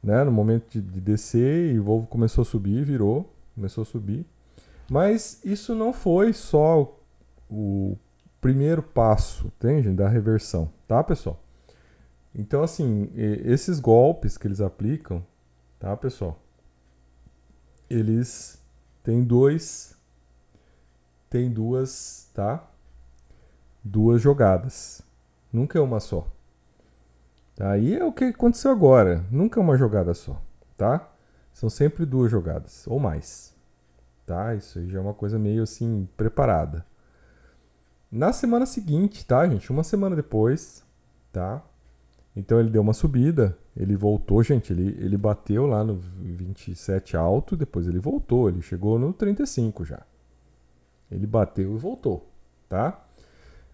né, 0.02 0.24
no 0.24 0.32
momento 0.32 0.70
de, 0.70 0.80
de 0.80 1.00
descer 1.00 1.74
e 1.74 1.78
o 1.78 1.84
Volvo 1.84 2.06
começou 2.06 2.42
a 2.42 2.44
subir, 2.44 2.84
virou, 2.84 3.30
começou 3.54 3.82
a 3.82 3.84
subir. 3.84 4.26
Mas 4.90 5.40
isso 5.44 5.74
não 5.74 5.92
foi 5.92 6.32
só 6.32 6.98
o 7.50 7.96
primeiro 8.40 8.82
passo, 8.82 9.46
entende? 9.46 9.90
Da 9.90 10.08
reversão, 10.08 10.70
tá, 10.86 11.02
pessoal? 11.02 11.43
Então, 12.34 12.62
assim, 12.62 13.10
esses 13.14 13.78
golpes 13.78 14.36
que 14.36 14.46
eles 14.46 14.60
aplicam, 14.60 15.24
tá, 15.78 15.96
pessoal? 15.96 16.40
Eles 17.88 18.60
têm 19.02 19.22
dois, 19.22 19.96
tem 21.30 21.50
duas, 21.50 22.28
tá? 22.34 22.68
Duas 23.84 24.20
jogadas. 24.20 25.00
Nunca 25.52 25.78
é 25.78 25.82
uma 25.82 26.00
só. 26.00 26.26
Aí 27.60 27.94
é 27.94 28.04
o 28.04 28.12
que 28.12 28.24
aconteceu 28.24 28.72
agora. 28.72 29.24
Nunca 29.30 29.60
é 29.60 29.62
uma 29.62 29.76
jogada 29.76 30.12
só, 30.12 30.42
tá? 30.76 31.08
São 31.52 31.70
sempre 31.70 32.04
duas 32.04 32.30
jogadas 32.30 32.84
ou 32.88 32.98
mais. 32.98 33.54
Tá? 34.26 34.54
Isso 34.56 34.78
aí 34.78 34.88
já 34.88 34.98
é 34.98 35.02
uma 35.02 35.14
coisa 35.14 35.38
meio 35.38 35.62
assim 35.62 36.08
preparada. 36.16 36.84
Na 38.10 38.32
semana 38.32 38.66
seguinte, 38.66 39.24
tá, 39.24 39.46
gente? 39.48 39.70
Uma 39.70 39.84
semana 39.84 40.16
depois, 40.16 40.82
tá? 41.32 41.62
Então 42.36 42.58
ele 42.58 42.70
deu 42.70 42.82
uma 42.82 42.92
subida, 42.92 43.56
ele 43.76 43.94
voltou, 43.94 44.42
gente, 44.42 44.72
ele, 44.72 44.96
ele 45.00 45.16
bateu 45.16 45.66
lá 45.66 45.84
no 45.84 45.96
27 45.96 47.16
alto, 47.16 47.56
depois 47.56 47.86
ele 47.86 47.98
voltou, 47.98 48.48
ele 48.48 48.60
chegou 48.60 48.98
no 48.98 49.12
35 49.12 49.84
já. 49.84 50.02
Ele 51.10 51.26
bateu 51.26 51.74
e 51.74 51.78
voltou, 51.78 52.28
tá? 52.68 53.04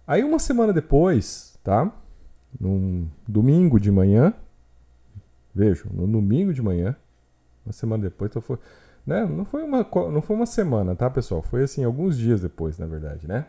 Aí 0.06 0.22
uma 0.22 0.38
semana 0.38 0.72
depois, 0.72 1.58
tá? 1.64 1.90
num 2.58 3.08
domingo 3.28 3.78
de 3.78 3.90
manhã. 3.90 4.32
Vejo, 5.54 5.88
no 5.92 6.06
domingo 6.06 6.54
de 6.54 6.62
manhã, 6.62 6.96
uma 7.66 7.72
semana 7.72 8.04
depois, 8.04 8.30
então 8.30 8.40
foi, 8.40 8.56
né? 9.04 9.26
Não 9.26 9.44
foi 9.44 9.62
uma 9.64 9.86
não 10.10 10.22
foi 10.22 10.36
uma 10.36 10.46
semana, 10.46 10.94
tá, 10.94 11.10
pessoal? 11.10 11.42
Foi 11.42 11.64
assim 11.64 11.84
alguns 11.84 12.16
dias 12.16 12.40
depois, 12.40 12.78
na 12.78 12.86
verdade, 12.86 13.26
né? 13.26 13.46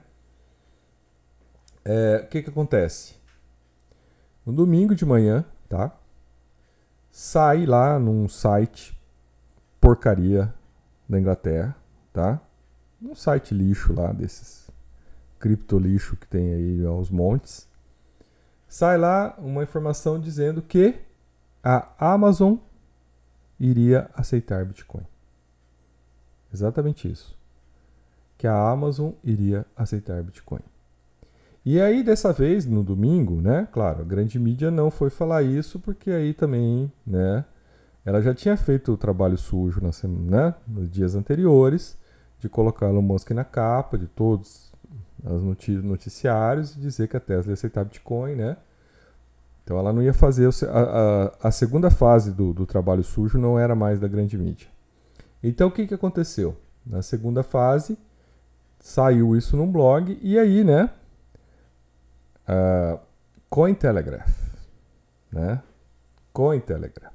É, 1.85 2.23
o 2.25 2.27
que 2.27 2.41
que 2.41 2.49
acontece? 2.49 3.15
No 4.45 4.53
domingo 4.53 4.95
de 4.95 5.05
manhã, 5.05 5.45
tá? 5.69 5.95
Sai 7.12 7.65
lá 7.65 8.00
num 8.00 8.27
site 8.27 8.98
porcaria 9.79 10.53
da 11.07 11.19
Inglaterra, 11.19 11.75
tá? 12.13 12.39
Um 13.01 13.15
site 13.15 13.53
lixo 13.53 13.93
lá 13.93 14.12
desses 14.13 14.69
cripto 15.39 15.79
lixo 15.79 16.15
que 16.15 16.27
tem 16.27 16.53
aí 16.53 16.86
aos 16.86 17.10
montes 17.10 17.67
sai 18.71 18.98
lá 18.98 19.36
uma 19.38 19.63
informação 19.63 20.17
dizendo 20.17 20.62
que 20.62 20.98
a 21.62 21.93
Amazon 22.13 22.55
iria 23.60 24.10
aceitar 24.15 24.63
Bitcoin. 24.65 25.05
Exatamente 26.53 27.12
isso. 27.12 27.38
Que 28.38 28.48
a 28.48 28.69
Amazon 28.71 29.12
iria 29.25 29.65
aceitar 29.75 30.24
Bitcoin. 30.24 30.62
E 31.63 31.79
aí, 31.79 32.01
dessa 32.01 32.33
vez, 32.33 32.65
no 32.65 32.83
domingo, 32.83 33.39
né? 33.39 33.67
Claro, 33.71 34.01
a 34.01 34.05
grande 34.05 34.39
mídia 34.39 34.71
não 34.71 34.89
foi 34.89 35.09
falar 35.11 35.43
isso, 35.43 35.79
porque 35.79 36.09
aí 36.09 36.33
também, 36.33 36.91
né? 37.05 37.45
Ela 38.03 38.21
já 38.21 38.33
tinha 38.33 38.57
feito 38.57 38.91
o 38.93 38.97
trabalho 38.97 39.37
sujo 39.37 39.79
na 39.79 39.91
semana, 39.91 40.47
né, 40.47 40.55
nos 40.67 40.89
dias 40.89 41.13
anteriores, 41.13 41.97
de 42.39 42.49
colocar 42.49 42.87
Elon 42.89 43.01
Musk 43.03 43.29
na 43.31 43.43
capa 43.43 43.95
de 43.95 44.07
todos 44.07 44.71
os 45.23 45.83
noticiários 45.83 46.75
e 46.75 46.79
dizer 46.79 47.07
que 47.07 47.15
a 47.15 47.19
Tesla 47.19 47.51
ia 47.51 47.53
aceitar 47.53 47.85
Bitcoin, 47.85 48.35
né? 48.35 48.57
Então 49.63 49.77
ela 49.77 49.93
não 49.93 50.01
ia 50.01 50.15
fazer. 50.15 50.49
A, 50.67 50.79
a, 50.79 51.47
a 51.49 51.51
segunda 51.51 51.91
fase 51.91 52.31
do, 52.31 52.53
do, 52.53 52.65
trabalho 52.65 53.03
sujo 53.03 53.37
não 53.37 53.59
era 53.59 53.75
mais 53.75 53.99
da 53.99 54.07
grande 54.07 54.35
mídia. 54.35 54.67
Então 55.43 55.67
o 55.67 55.71
que, 55.71 55.85
que 55.85 55.93
aconteceu? 55.93 56.57
Na 56.83 57.03
segunda 57.03 57.43
fase, 57.43 57.95
saiu 58.79 59.35
isso 59.35 59.55
num 59.55 59.71
blog, 59.71 60.17
e 60.23 60.39
aí, 60.39 60.63
né? 60.63 60.89
Uh, 62.48 63.00
Cointelegraph, 63.50 64.33
né? 65.31 65.62
Cointelegraph, 66.31 67.13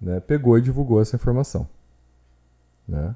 né? 0.00 0.20
Pegou 0.20 0.56
e 0.58 0.62
divulgou 0.62 1.00
essa 1.00 1.16
informação, 1.16 1.68
né? 2.88 3.14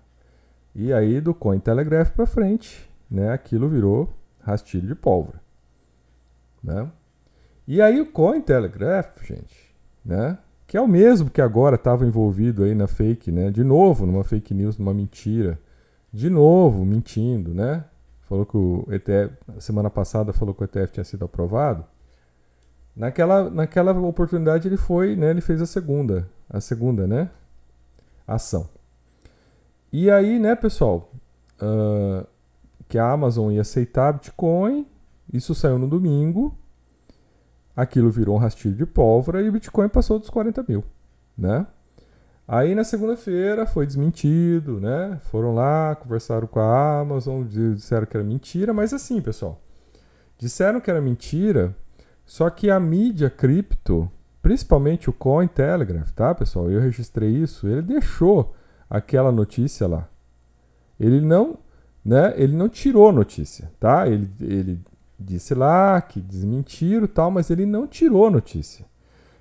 E 0.74 0.92
aí 0.92 1.20
do 1.20 1.34
Cointelegraph 1.34 2.10
para 2.10 2.26
frente, 2.26 2.88
né? 3.10 3.32
Aquilo 3.32 3.68
virou 3.68 4.12
rastilho 4.40 4.86
de 4.86 4.94
pólvora, 4.94 5.40
né? 6.62 6.90
E 7.66 7.80
aí 7.82 8.00
o 8.00 8.12
Cointelegraph, 8.12 9.24
gente, 9.24 9.74
né? 10.04 10.38
Que 10.66 10.76
é 10.76 10.80
o 10.80 10.86
mesmo 10.86 11.30
que 11.30 11.40
agora 11.40 11.76
estava 11.76 12.06
envolvido 12.06 12.64
aí 12.64 12.74
na 12.74 12.86
fake, 12.86 13.32
né? 13.32 13.50
De 13.50 13.64
novo, 13.64 14.04
numa 14.04 14.22
fake 14.22 14.52
news, 14.52 14.76
numa 14.76 14.92
mentira. 14.92 15.58
De 16.12 16.28
novo, 16.28 16.84
mentindo, 16.84 17.54
né? 17.54 17.84
Falou 18.28 18.44
que 18.44 18.56
o 18.56 18.86
ETF, 18.90 19.34
semana 19.58 19.88
passada 19.88 20.32
falou 20.32 20.54
que 20.54 20.62
o 20.62 20.64
ETF 20.64 20.92
tinha 20.92 21.04
sido 21.04 21.24
aprovado. 21.24 21.84
Naquela, 22.94 23.50
naquela 23.50 23.92
oportunidade 23.92 24.66
ele 24.66 24.76
foi, 24.76 25.16
né? 25.16 25.30
Ele 25.30 25.40
fez 25.40 25.60
a 25.62 25.66
segunda, 25.66 26.28
a 26.48 26.60
segunda, 26.60 27.06
né? 27.06 27.30
Ação. 28.26 28.68
E 29.92 30.10
aí, 30.10 30.38
né, 30.38 30.56
pessoal? 30.56 31.12
Uh, 31.60 32.26
que 32.88 32.98
a 32.98 33.10
Amazon 33.10 33.52
ia 33.52 33.60
aceitar 33.60 34.12
Bitcoin. 34.12 34.86
Isso 35.32 35.54
saiu 35.54 35.78
no 35.78 35.88
domingo 35.88 36.56
aquilo 37.76 38.10
virou 38.10 38.36
um 38.36 38.38
rastilho 38.38 38.74
de 38.74 38.86
pólvora 38.86 39.42
e 39.42 39.48
o 39.48 39.52
Bitcoin 39.52 39.88
passou 39.88 40.18
dos 40.18 40.30
40 40.30 40.64
mil, 40.66 40.82
né? 41.36 41.66
Aí 42.48 42.76
na 42.76 42.84
segunda-feira 42.84 43.66
foi 43.66 43.86
desmentido, 43.86 44.80
né? 44.80 45.18
Foram 45.22 45.52
lá, 45.52 45.96
conversaram 45.96 46.46
com 46.46 46.60
a 46.60 47.00
Amazon, 47.00 47.44
disseram 47.44 48.06
que 48.06 48.16
era 48.16 48.24
mentira, 48.24 48.72
mas 48.72 48.92
assim, 48.92 49.20
pessoal, 49.20 49.60
disseram 50.38 50.80
que 50.80 50.88
era 50.88 51.00
mentira, 51.00 51.74
só 52.24 52.48
que 52.48 52.70
a 52.70 52.78
mídia 52.78 53.28
cripto, 53.28 54.08
principalmente 54.40 55.10
o 55.10 55.12
Cointelegraph, 55.12 56.12
tá, 56.12 56.32
pessoal? 56.36 56.70
Eu 56.70 56.80
registrei 56.80 57.30
isso, 57.30 57.66
ele 57.66 57.82
deixou 57.82 58.54
aquela 58.88 59.32
notícia 59.32 59.88
lá. 59.88 60.08
Ele 61.00 61.20
não, 61.20 61.58
né? 62.04 62.32
Ele 62.36 62.54
não 62.54 62.68
tirou 62.68 63.08
a 63.08 63.12
notícia, 63.12 63.72
tá? 63.80 64.06
Ele, 64.06 64.30
ele 64.40 64.80
disse 65.18 65.52
lá 65.52 66.00
que 66.00 66.20
desmentiram 66.20 67.08
tal, 67.08 67.28
mas 67.28 67.50
ele 67.50 67.66
não 67.66 67.88
tirou 67.88 68.26
a 68.26 68.30
notícia. 68.30 68.86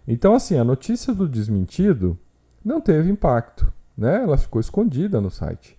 Então, 0.08 0.34
assim, 0.34 0.58
a 0.58 0.64
notícia 0.64 1.14
do 1.14 1.28
desmentido 1.28 2.18
não 2.66 2.82
teve 2.82 3.12
impacto, 3.12 3.72
né? 3.96 4.24
Ela 4.24 4.38
ficou 4.38 4.60
escondida 4.60 5.22
no 5.22 5.30
site. 5.30 5.78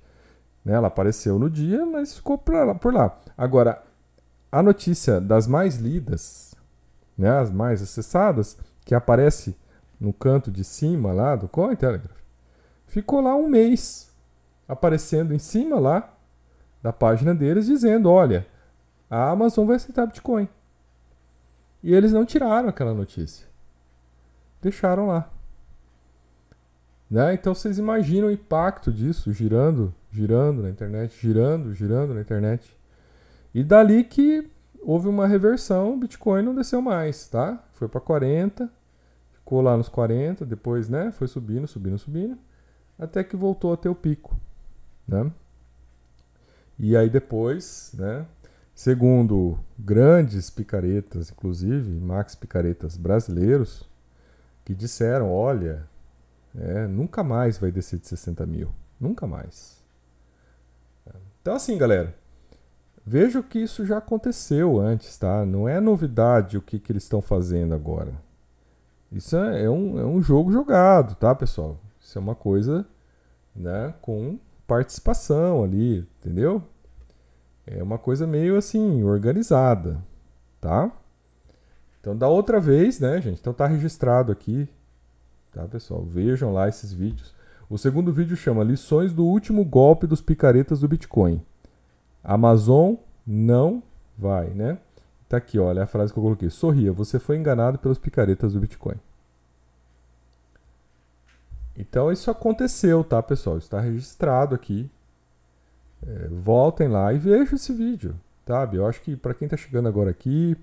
Né? 0.65 0.75
Ela 0.75 0.87
apareceu 0.87 1.37
no 1.39 1.51
dia, 1.51 1.85
mas 1.85 2.15
ficou 2.15 2.39
por 2.39 2.95
lá. 2.95 3.19
Agora, 3.37 3.83
a 4.51 4.63
notícia 4.63 5.21
das 5.21 5.49
mais 5.49 5.77
lidas, 5.77 6.55
né? 7.19 7.29
as 7.39 7.51
mais 7.51 7.83
acessadas, 7.83 8.57
que 8.85 8.95
aparece 8.95 9.57
no 10.01 10.13
canto 10.13 10.51
de 10.51 10.63
cima 10.63 11.13
lá 11.13 11.35
do 11.35 11.49
Cointelegraph, 11.49 12.17
ficou 12.87 13.21
lá 13.21 13.35
um 13.35 13.49
mês 13.49 14.15
aparecendo 14.69 15.35
em 15.35 15.39
cima 15.39 15.79
lá 15.81 16.15
da 16.83 16.93
página 16.93 17.35
deles 17.35 17.67
dizendo, 17.67 18.11
olha, 18.11 18.47
a 19.11 19.31
Amazon 19.31 19.67
vai 19.67 19.77
aceitar 19.77 20.07
Bitcoin. 20.07 20.49
E 21.83 21.93
eles 21.93 22.13
não 22.13 22.25
tiraram 22.25 22.69
aquela 22.69 22.95
notícia. 22.95 23.47
Deixaram 24.63 25.07
lá. 25.07 25.31
Né? 27.11 27.35
Então 27.35 27.55
vocês 27.55 27.79
imaginam 27.79 28.29
o 28.29 28.31
impacto 28.31 28.93
disso 28.93 29.33
girando, 29.33 29.95
girando 30.11 30.63
na 30.63 30.71
internet, 30.71 31.17
girando, 31.21 31.75
girando 31.75 32.15
na 32.15 32.21
internet. 32.21 32.77
E 33.55 33.63
dali 33.63 34.05
que 34.05 34.51
houve 34.83 35.09
uma 35.09 35.27
reversão, 35.27 35.95
o 35.95 35.97
Bitcoin 35.97 36.43
não 36.43 36.55
desceu 36.55 36.83
mais, 36.83 37.29
tá? 37.29 37.63
Foi 37.73 37.89
para 37.89 38.01
40, 38.01 38.71
ficou 39.33 39.61
lá 39.61 39.77
nos 39.77 39.89
40, 39.89 40.45
depois, 40.45 40.89
né, 40.89 41.11
foi 41.13 41.27
subindo, 41.27 41.67
subindo, 41.67 41.99
subindo, 41.99 42.39
até 42.99 43.25
que 43.25 43.37
voltou 43.37 43.73
a 43.73 43.77
ter 43.77 43.89
o 43.89 43.95
pico, 43.95 44.37
né? 45.07 45.31
E 46.79 46.97
aí 46.97 47.09
depois, 47.09 47.93
né, 47.95 48.27
Segundo 48.77 49.59
grandes 49.79 50.51
picaretas, 50.51 51.31
inclusive 51.31 51.99
max 51.99 52.35
picaretas 52.35 52.95
brasileiros, 52.99 53.89
que 54.67 54.75
disseram: 54.75 55.33
olha, 55.33 55.89
é, 56.59 56.87
nunca 56.87 57.23
mais 57.23 57.59
vai 57.59 57.71
descer 57.71 57.99
de 57.99 58.09
60 58.09 58.47
mil. 58.47 58.71
Nunca 58.99 59.27
mais. 59.27 59.85
Então, 61.41 61.55
assim, 61.55 61.79
galera, 61.79 62.15
veja 63.05 63.43
que 63.43 63.61
isso 63.61 63.85
já 63.87 63.99
aconteceu 63.99 64.81
antes, 64.81 65.17
tá? 65.17 65.47
Não 65.47 65.69
é 65.69 65.79
novidade 65.79 66.59
o 66.59 66.63
que, 66.63 66.79
que 66.79 66.91
eles 66.91 67.05
estão 67.05 67.21
fazendo 67.21 67.75
agora. 67.75 68.15
Isso 69.13 69.37
é, 69.37 69.65
é, 69.65 69.71
um, 69.71 69.99
é 69.99 70.05
um 70.05 70.21
jogo 70.21 70.51
jogado, 70.51 71.15
tá, 71.15 71.35
pessoal? 71.35 71.79
Isso 72.01 72.19
é 72.19 72.21
uma 72.21 72.35
coisa 72.35 72.85
né, 73.55 73.95
com 74.01 74.39
participação 74.67 75.63
ali, 75.63 75.99
entendeu? 76.19 76.63
É 77.67 77.83
uma 77.83 77.99
coisa 77.99 78.27
meio 78.27 78.57
assim, 78.57 79.05
organizada, 79.05 80.03
tá? 80.61 80.91
Então, 82.01 82.17
da 82.17 82.29
outra 82.29 82.59
vez, 82.61 83.01
né, 83.01 83.21
gente? 83.21 83.41
Então 83.41 83.53
tá 83.53 83.67
registrado 83.67 84.33
aqui, 84.33 84.69
tá, 85.57 85.67
pessoal? 85.67 86.03
Vejam 86.03 86.53
lá 86.53 86.69
esses 86.69 86.93
vídeos. 86.93 87.35
O 87.69 87.77
segundo 87.77 88.13
vídeo 88.13 88.37
chama 88.37 88.63
Lições 88.63 89.13
do 89.13 89.25
último 89.25 89.65
golpe 89.65 90.07
dos 90.07 90.21
picaretas 90.21 90.81
do 90.81 90.89
Bitcoin. 90.89 91.43
Amazon 92.23 92.95
não 93.27 93.83
vai, 94.17 94.51
né? 94.51 94.79
Tá 95.29 95.39
aqui, 95.39 95.59
olha 95.59 95.83
a 95.83 95.87
frase 95.87 96.13
que 96.13 96.19
eu 96.19 96.23
coloquei. 96.23 96.51
Sorria, 96.51 96.93
você 96.93 97.19
foi 97.19 97.37
enganado 97.37 97.79
pelos 97.79 97.99
picaretas 97.99 98.53
do 98.53 98.61
Bitcoin. 98.61 98.97
Então 101.77 102.13
isso 102.13 102.31
aconteceu, 102.31 103.03
tá, 103.03 103.23
pessoal? 103.23 103.59
Está 103.59 103.81
registrado 103.81 104.55
aqui 104.55 104.89
é, 106.07 106.29
voltem 106.29 106.89
lá 106.89 107.13
e 107.13 107.19
vejam 107.19 107.55
esse 107.55 107.73
vídeo, 107.73 108.15
sabe? 108.47 108.77
Eu 108.77 108.87
acho 108.87 109.01
que 109.01 109.17
para 109.17 109.35
quem 109.35 109.47
está 109.47 109.57
chegando 109.57 109.89
agora 109.89 110.11
aqui, 110.11 110.57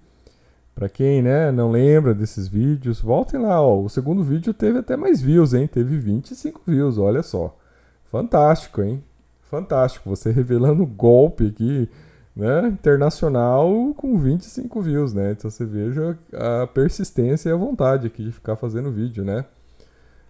para 0.75 0.89
quem 0.89 1.21
né, 1.21 1.51
não 1.51 1.69
lembra 1.71 2.13
desses 2.13 2.47
vídeos, 2.47 2.99
voltem 2.99 3.39
lá. 3.39 3.61
Ó, 3.61 3.81
o 3.81 3.89
segundo 3.89 4.23
vídeo 4.23 4.53
teve 4.53 4.79
até 4.79 4.97
mais 4.97 5.21
views, 5.21 5.53
hein? 5.53 5.67
Teve 5.67 5.97
25 5.97 6.61
views, 6.65 6.97
olha 6.97 7.21
só. 7.21 7.57
Fantástico, 8.05 8.81
hein? 8.81 9.03
Fantástico. 9.41 10.09
Você 10.09 10.31
revelando 10.31 10.85
golpe 10.85 11.47
aqui, 11.47 11.87
né? 12.35 12.67
Internacional 12.69 13.93
com 13.95 14.17
25 14.17 14.81
views, 14.81 15.13
né? 15.13 15.33
Então 15.33 15.49
você 15.49 15.63
veja 15.63 16.17
a 16.33 16.65
persistência 16.65 17.49
e 17.49 17.51
a 17.51 17.55
vontade 17.55 18.07
aqui 18.07 18.23
de 18.23 18.31
ficar 18.31 18.55
fazendo 18.55 18.91
vídeo, 18.91 19.23
né? 19.23 19.45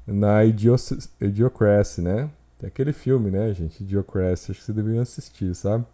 Na 0.05 0.43
Idiocracy, 0.43 2.01
né? 2.01 2.29
Tem 2.57 2.67
aquele 2.67 2.91
filme, 2.91 3.31
né, 3.31 3.53
gente? 3.53 3.81
Idiocracy, 3.81 4.51
acho 4.51 4.59
que 4.59 4.65
vocês 4.65 4.75
deveriam 4.75 5.01
assistir, 5.01 5.55
sabe? 5.55 5.85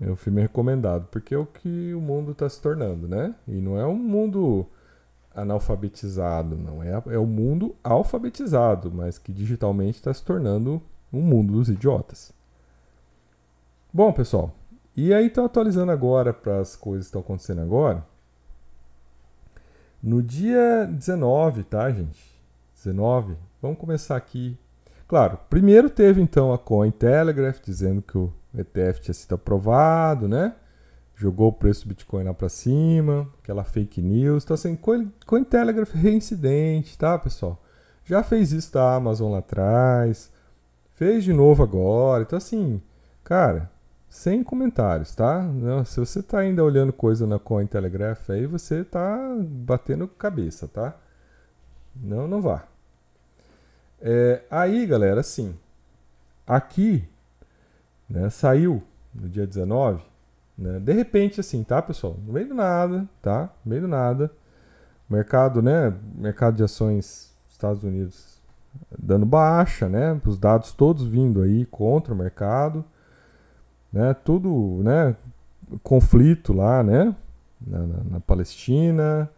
É 0.00 0.10
um 0.10 0.16
filme 0.16 0.42
recomendado, 0.42 1.06
porque 1.10 1.34
é 1.34 1.38
o 1.38 1.46
que 1.46 1.94
o 1.94 2.00
mundo 2.00 2.32
está 2.32 2.48
se 2.48 2.60
tornando, 2.60 3.06
né? 3.06 3.34
E 3.46 3.60
não 3.60 3.78
é 3.78 3.86
um 3.86 3.96
mundo 3.96 4.66
analfabetizado, 5.34 6.56
não. 6.56 6.82
É, 6.82 7.00
é 7.06 7.18
o 7.18 7.26
mundo 7.26 7.74
alfabetizado, 7.82 8.90
mas 8.92 9.18
que 9.18 9.32
digitalmente 9.32 9.98
está 9.98 10.12
se 10.12 10.22
tornando 10.22 10.82
um 11.12 11.20
mundo 11.20 11.52
dos 11.52 11.68
idiotas. 11.68 12.32
Bom, 13.92 14.12
pessoal, 14.12 14.52
e 14.96 15.14
aí 15.14 15.26
estou 15.26 15.44
atualizando 15.44 15.92
agora 15.92 16.32
para 16.32 16.58
as 16.58 16.74
coisas 16.74 17.06
que 17.06 17.08
estão 17.10 17.20
acontecendo 17.20 17.60
agora. 17.60 18.04
No 20.02 20.22
dia 20.22 20.86
19, 20.86 21.62
tá, 21.64 21.90
gente? 21.90 22.34
19, 22.74 23.36
vamos 23.62 23.78
começar 23.78 24.16
aqui 24.16 24.58
Claro, 25.06 25.38
primeiro 25.50 25.90
teve 25.90 26.22
então 26.22 26.52
a 26.52 26.58
Cointelegraph 26.58 27.60
dizendo 27.62 28.00
que 28.00 28.16
o 28.16 28.32
ETF 28.56 29.00
tinha 29.00 29.14
sido 29.14 29.34
aprovado, 29.34 30.28
né? 30.28 30.54
Jogou 31.16 31.48
o 31.48 31.52
preço 31.52 31.84
do 31.84 31.88
Bitcoin 31.88 32.24
lá 32.24 32.34
para 32.34 32.48
cima, 32.48 33.28
aquela 33.42 33.62
fake 33.64 34.02
news. 34.02 34.44
Então, 34.44 34.54
assim, 34.54 34.78
Cointelegraph 35.26 35.92
reincidente, 35.92 36.98
tá, 36.98 37.18
pessoal? 37.18 37.62
Já 38.04 38.22
fez 38.22 38.52
isso 38.52 38.72
da 38.72 38.96
Amazon 38.96 39.32
lá 39.32 39.38
atrás, 39.38 40.30
fez 40.94 41.24
de 41.24 41.32
novo 41.32 41.62
agora. 41.62 42.22
Então, 42.22 42.36
assim, 42.36 42.82
cara, 43.22 43.70
sem 44.08 44.42
comentários, 44.42 45.14
tá? 45.14 45.42
Não, 45.42 45.84
se 45.84 45.98
você 45.98 46.22
tá 46.22 46.38
ainda 46.38 46.62
olhando 46.62 46.92
coisa 46.92 47.26
na 47.26 47.38
Cointelegraph 47.38 48.30
aí, 48.30 48.46
você 48.46 48.84
tá 48.84 49.18
batendo 49.40 50.06
cabeça, 50.06 50.68
tá? 50.68 50.96
Não, 51.96 52.28
não 52.28 52.40
vá. 52.40 52.66
É, 54.00 54.42
aí, 54.50 54.86
galera, 54.86 55.20
assim, 55.20 55.56
aqui, 56.46 57.08
né, 58.08 58.28
saiu 58.30 58.82
no 59.14 59.28
dia 59.28 59.46
19, 59.46 60.02
né, 60.56 60.78
de 60.80 60.92
repente, 60.92 61.40
assim, 61.40 61.62
tá, 61.62 61.80
pessoal? 61.82 62.16
No 62.24 62.32
meio 62.32 62.48
do 62.48 62.54
nada, 62.54 63.08
tá? 63.20 63.50
No 63.64 63.70
meio 63.70 63.82
do 63.82 63.88
nada. 63.88 64.30
mercado, 65.08 65.60
né? 65.60 65.92
Mercado 66.14 66.56
de 66.56 66.62
ações 66.62 67.34
Estados 67.50 67.82
Unidos 67.82 68.40
dando 68.98 69.26
baixa, 69.26 69.88
né? 69.88 70.20
Os 70.24 70.38
dados 70.38 70.72
todos 70.72 71.06
vindo 71.06 71.42
aí 71.42 71.64
contra 71.66 72.12
o 72.12 72.16
mercado, 72.16 72.84
né? 73.92 74.14
Tudo, 74.14 74.80
né? 74.82 75.16
Conflito 75.82 76.52
lá, 76.52 76.82
né? 76.82 77.14
Na, 77.64 77.78
na, 77.78 78.04
na 78.10 78.20
Palestina, 78.20 79.30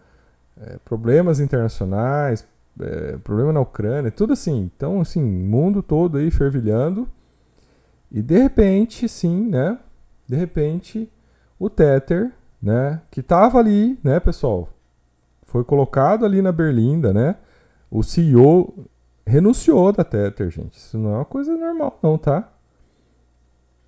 é, 0.61 0.79
problemas 0.85 1.39
internacionais, 1.39 2.47
é, 2.81 3.17
problema 3.19 3.53
na 3.53 3.61
Ucrânia, 3.61 4.11
tudo 4.11 4.33
assim. 4.33 4.71
Então, 4.75 5.01
assim, 5.01 5.23
mundo 5.23 5.83
todo 5.83 6.19
aí 6.19 6.31
fervilhando. 6.31 7.09
E 8.17 8.23
de 8.23 8.39
repente, 8.39 9.07
sim, 9.11 9.47
né? 9.47 9.79
De 10.27 10.35
repente, 10.35 11.07
o 11.59 11.69
Tether, 11.69 12.33
né? 12.63 13.03
Que 13.11 13.23
tava 13.23 13.59
ali, 13.59 13.99
né, 14.03 14.19
pessoal? 14.19 14.71
Foi 15.43 15.63
colocado 15.63 16.25
ali 16.25 16.41
na 16.41 16.51
berlinda, 16.51 17.13
né? 17.13 17.37
O 17.91 18.03
CEO 18.03 18.87
renunciou 19.27 19.93
da 19.93 20.03
Tether, 20.03 20.49
gente. 20.49 20.79
Isso 20.79 20.97
não 20.97 21.13
é 21.13 21.17
uma 21.17 21.25
coisa 21.27 21.55
normal, 21.55 21.99
não, 22.03 22.17
tá? 22.17 22.51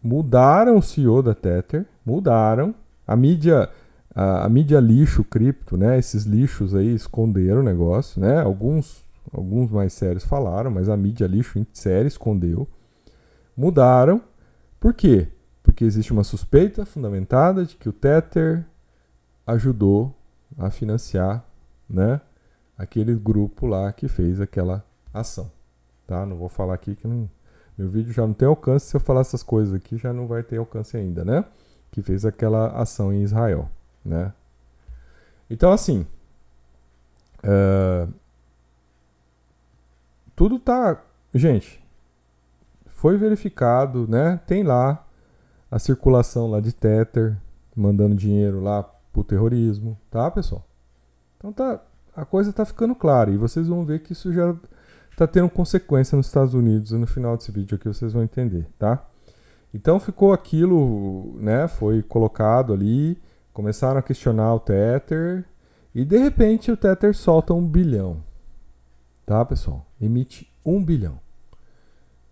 Mudaram 0.02 0.76
o 0.76 0.82
CEO 0.82 1.22
da 1.22 1.34
Tether, 1.34 1.86
mudaram. 2.04 2.74
A 3.06 3.16
mídia, 3.16 3.70
a, 4.14 4.44
a 4.44 4.48
mídia 4.50 4.78
lixo 4.78 5.24
cripto, 5.24 5.78
né? 5.78 5.98
Esses 5.98 6.24
lixos 6.24 6.74
aí 6.74 6.94
esconderam 6.94 7.60
o 7.60 7.64
negócio, 7.64 8.20
né? 8.20 8.42
Alguns, 8.42 9.02
alguns 9.32 9.70
mais 9.70 9.94
sérios 9.94 10.24
falaram, 10.24 10.70
mas 10.70 10.90
a 10.90 10.98
mídia 10.98 11.26
lixo 11.26 11.58
em 11.58 11.66
série 11.72 12.08
escondeu. 12.08 12.68
Mudaram. 13.58 14.22
Por 14.78 14.94
quê? 14.94 15.26
Porque 15.64 15.84
existe 15.84 16.12
uma 16.12 16.22
suspeita 16.22 16.86
fundamentada 16.86 17.66
de 17.66 17.74
que 17.74 17.88
o 17.88 17.92
Tether 17.92 18.64
ajudou 19.44 20.14
a 20.56 20.70
financiar, 20.70 21.44
né? 21.90 22.20
Aquele 22.78 23.16
grupo 23.16 23.66
lá 23.66 23.92
que 23.92 24.06
fez 24.06 24.40
aquela 24.40 24.84
ação, 25.12 25.50
tá? 26.06 26.24
Não 26.24 26.36
vou 26.36 26.48
falar 26.48 26.74
aqui 26.74 26.94
que 26.94 27.08
não, 27.08 27.28
meu 27.76 27.88
vídeo 27.88 28.12
já 28.12 28.24
não 28.24 28.32
tem 28.32 28.46
alcance. 28.46 28.86
Se 28.86 28.96
eu 28.96 29.00
falar 29.00 29.22
essas 29.22 29.42
coisas 29.42 29.74
aqui, 29.74 29.96
já 29.96 30.12
não 30.12 30.28
vai 30.28 30.44
ter 30.44 30.58
alcance 30.58 30.96
ainda, 30.96 31.24
né? 31.24 31.44
Que 31.90 32.00
fez 32.00 32.24
aquela 32.24 32.80
ação 32.80 33.12
em 33.12 33.24
Israel, 33.24 33.68
né? 34.04 34.32
Então, 35.50 35.72
assim, 35.72 36.06
uh, 37.42 38.12
tudo 40.36 40.60
tá, 40.60 41.02
gente, 41.34 41.82
foi 42.98 43.16
verificado, 43.16 44.08
né? 44.08 44.40
Tem 44.44 44.64
lá 44.64 45.06
a 45.70 45.78
circulação 45.78 46.50
lá 46.50 46.60
de 46.60 46.72
Tether, 46.72 47.36
mandando 47.74 48.16
dinheiro 48.16 48.60
lá 48.60 48.82
pro 49.12 49.22
terrorismo, 49.22 49.96
tá, 50.10 50.28
pessoal? 50.28 50.66
Então 51.36 51.52
tá, 51.52 51.80
a 52.16 52.24
coisa 52.24 52.52
tá 52.52 52.64
ficando 52.64 52.96
clara 52.96 53.30
e 53.30 53.36
vocês 53.36 53.68
vão 53.68 53.84
ver 53.84 54.00
que 54.00 54.12
isso 54.12 54.32
já 54.32 54.52
tá 55.16 55.28
tendo 55.28 55.48
consequência 55.48 56.16
nos 56.16 56.26
Estados 56.26 56.54
Unidos 56.54 56.90
e 56.90 56.96
no 56.96 57.06
final 57.06 57.36
desse 57.36 57.52
vídeo 57.52 57.76
aqui 57.76 57.86
vocês 57.86 58.12
vão 58.12 58.24
entender, 58.24 58.66
tá? 58.76 59.06
Então 59.72 60.00
ficou 60.00 60.32
aquilo, 60.32 61.36
né? 61.40 61.68
Foi 61.68 62.02
colocado 62.02 62.72
ali, 62.72 63.16
começaram 63.52 64.00
a 64.00 64.02
questionar 64.02 64.54
o 64.54 64.58
Tether 64.58 65.44
e 65.94 66.04
de 66.04 66.18
repente 66.18 66.72
o 66.72 66.76
Tether 66.76 67.14
solta 67.14 67.54
um 67.54 67.64
bilhão, 67.64 68.24
tá, 69.24 69.44
pessoal? 69.44 69.86
Emite 70.00 70.52
um 70.66 70.84
bilhão. 70.84 71.27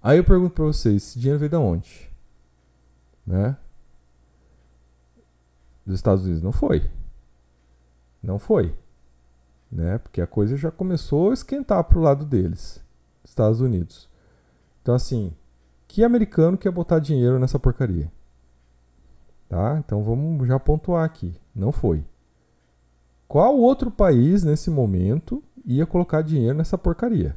Aí 0.02 0.18
eu 0.18 0.24
pergunto 0.24 0.54
para 0.54 0.64
vocês, 0.64 1.02
esse 1.02 1.18
dinheiro 1.18 1.38
veio 1.38 1.50
de 1.50 1.56
onde? 1.56 2.10
Né? 3.26 3.56
Dos 5.84 5.96
Estados 5.96 6.24
Unidos 6.24 6.42
não 6.42 6.52
foi. 6.52 6.90
Não 8.22 8.38
foi 8.38 8.74
né? 9.70 9.98
Porque 9.98 10.20
a 10.20 10.26
coisa 10.26 10.56
já 10.56 10.70
começou 10.70 11.30
a 11.30 11.34
esquentar 11.34 11.82
para 11.84 11.98
o 11.98 12.02
lado 12.02 12.24
deles, 12.24 12.82
Estados 13.24 13.60
Unidos. 13.60 14.08
Então 14.82 14.94
assim, 14.94 15.32
que 15.88 16.04
americano 16.04 16.56
quer 16.56 16.70
botar 16.70 16.98
dinheiro 16.98 17.38
nessa 17.38 17.58
porcaria? 17.58 18.10
Tá? 19.48 19.76
Então 19.78 20.02
vamos 20.02 20.46
já 20.48 20.58
pontuar 20.58 21.04
aqui. 21.04 21.34
Não 21.54 21.70
foi. 21.70 22.04
Qual 23.28 23.56
outro 23.58 23.90
país 23.90 24.42
nesse 24.44 24.70
momento 24.70 25.42
ia 25.64 25.86
colocar 25.86 26.22
dinheiro 26.22 26.56
nessa 26.56 26.78
porcaria? 26.78 27.36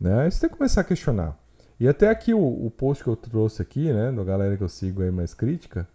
Né? 0.00 0.26
Isso 0.26 0.40
tem 0.40 0.48
que 0.48 0.56
começar 0.56 0.80
a 0.80 0.84
questionar. 0.84 1.36
E 1.78 1.88
até 1.88 2.08
aqui 2.08 2.32
o, 2.32 2.38
o 2.66 2.70
post 2.70 3.04
que 3.04 3.10
eu 3.10 3.16
trouxe 3.16 3.62
aqui, 3.62 3.92
né, 3.92 4.12
da 4.12 4.24
galera 4.24 4.56
que 4.56 4.62
eu 4.62 4.68
sigo 4.68 5.02
aí 5.02 5.10
mais 5.10 5.34
crítica, 5.34 5.86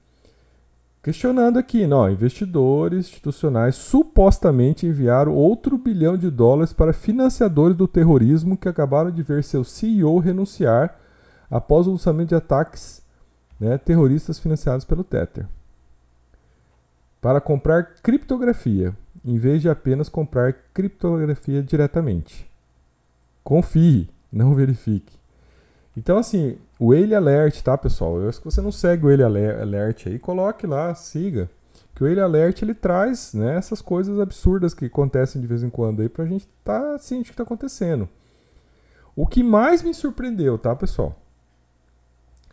Questionando 1.05 1.59
aqui, 1.59 1.85
não, 1.85 2.09
investidores 2.09 3.05
institucionais 3.05 3.75
supostamente 3.75 4.87
enviaram 4.87 5.35
outro 5.35 5.77
bilhão 5.77 6.17
de 6.17 6.31
dólares 6.31 6.73
para 6.73 6.93
financiadores 6.93 7.77
do 7.77 7.87
terrorismo 7.87 8.57
que 8.57 8.67
acabaram 8.67 9.11
de 9.11 9.21
ver 9.21 9.43
seu 9.43 9.63
CEO 9.63 10.17
renunciar 10.17 10.97
após 11.47 11.85
o 11.85 11.91
lançamento 11.91 12.29
de 12.29 12.35
ataques 12.35 13.03
né, 13.59 13.77
terroristas 13.77 14.39
financiados 14.39 14.83
pelo 14.83 15.03
Tether. 15.03 15.45
Para 17.21 17.39
comprar 17.39 17.83
criptografia, 18.01 18.91
em 19.23 19.37
vez 19.37 19.61
de 19.61 19.69
apenas 19.69 20.09
comprar 20.09 20.53
criptografia 20.73 21.61
diretamente. 21.61 22.49
Confie, 23.45 24.09
não 24.31 24.55
verifique. 24.55 25.19
Então, 25.95 26.17
assim, 26.17 26.57
o 26.79 26.95
Ele 26.95 27.13
Alert, 27.13 27.61
tá, 27.61 27.77
pessoal? 27.77 28.19
Eu, 28.19 28.33
se 28.33 28.43
você 28.43 28.59
não 28.59 28.71
segue 28.71 29.05
o 29.05 29.11
Ele 29.11 29.23
Alert 29.23 30.07
aí, 30.07 30.17
coloque 30.17 30.65
lá, 30.65 30.93
siga. 30.95 31.47
Que 31.93 32.03
o 32.03 32.07
Ele 32.07 32.19
Alert 32.19 32.63
ele 32.63 32.73
traz 32.73 33.35
né, 33.35 33.55
essas 33.55 33.83
coisas 33.83 34.19
absurdas 34.19 34.73
que 34.73 34.85
acontecem 34.85 35.39
de 35.39 35.45
vez 35.45 35.61
em 35.61 35.69
quando 35.69 36.01
aí 36.01 36.09
pra 36.09 36.25
gente 36.25 36.49
tá 36.63 36.97
ciente 36.97 37.29
do 37.29 37.31
que 37.31 37.37
tá 37.37 37.43
acontecendo. 37.43 38.09
O 39.15 39.27
que 39.27 39.43
mais 39.43 39.83
me 39.83 39.93
surpreendeu, 39.93 40.57
tá, 40.57 40.75
pessoal? 40.75 41.15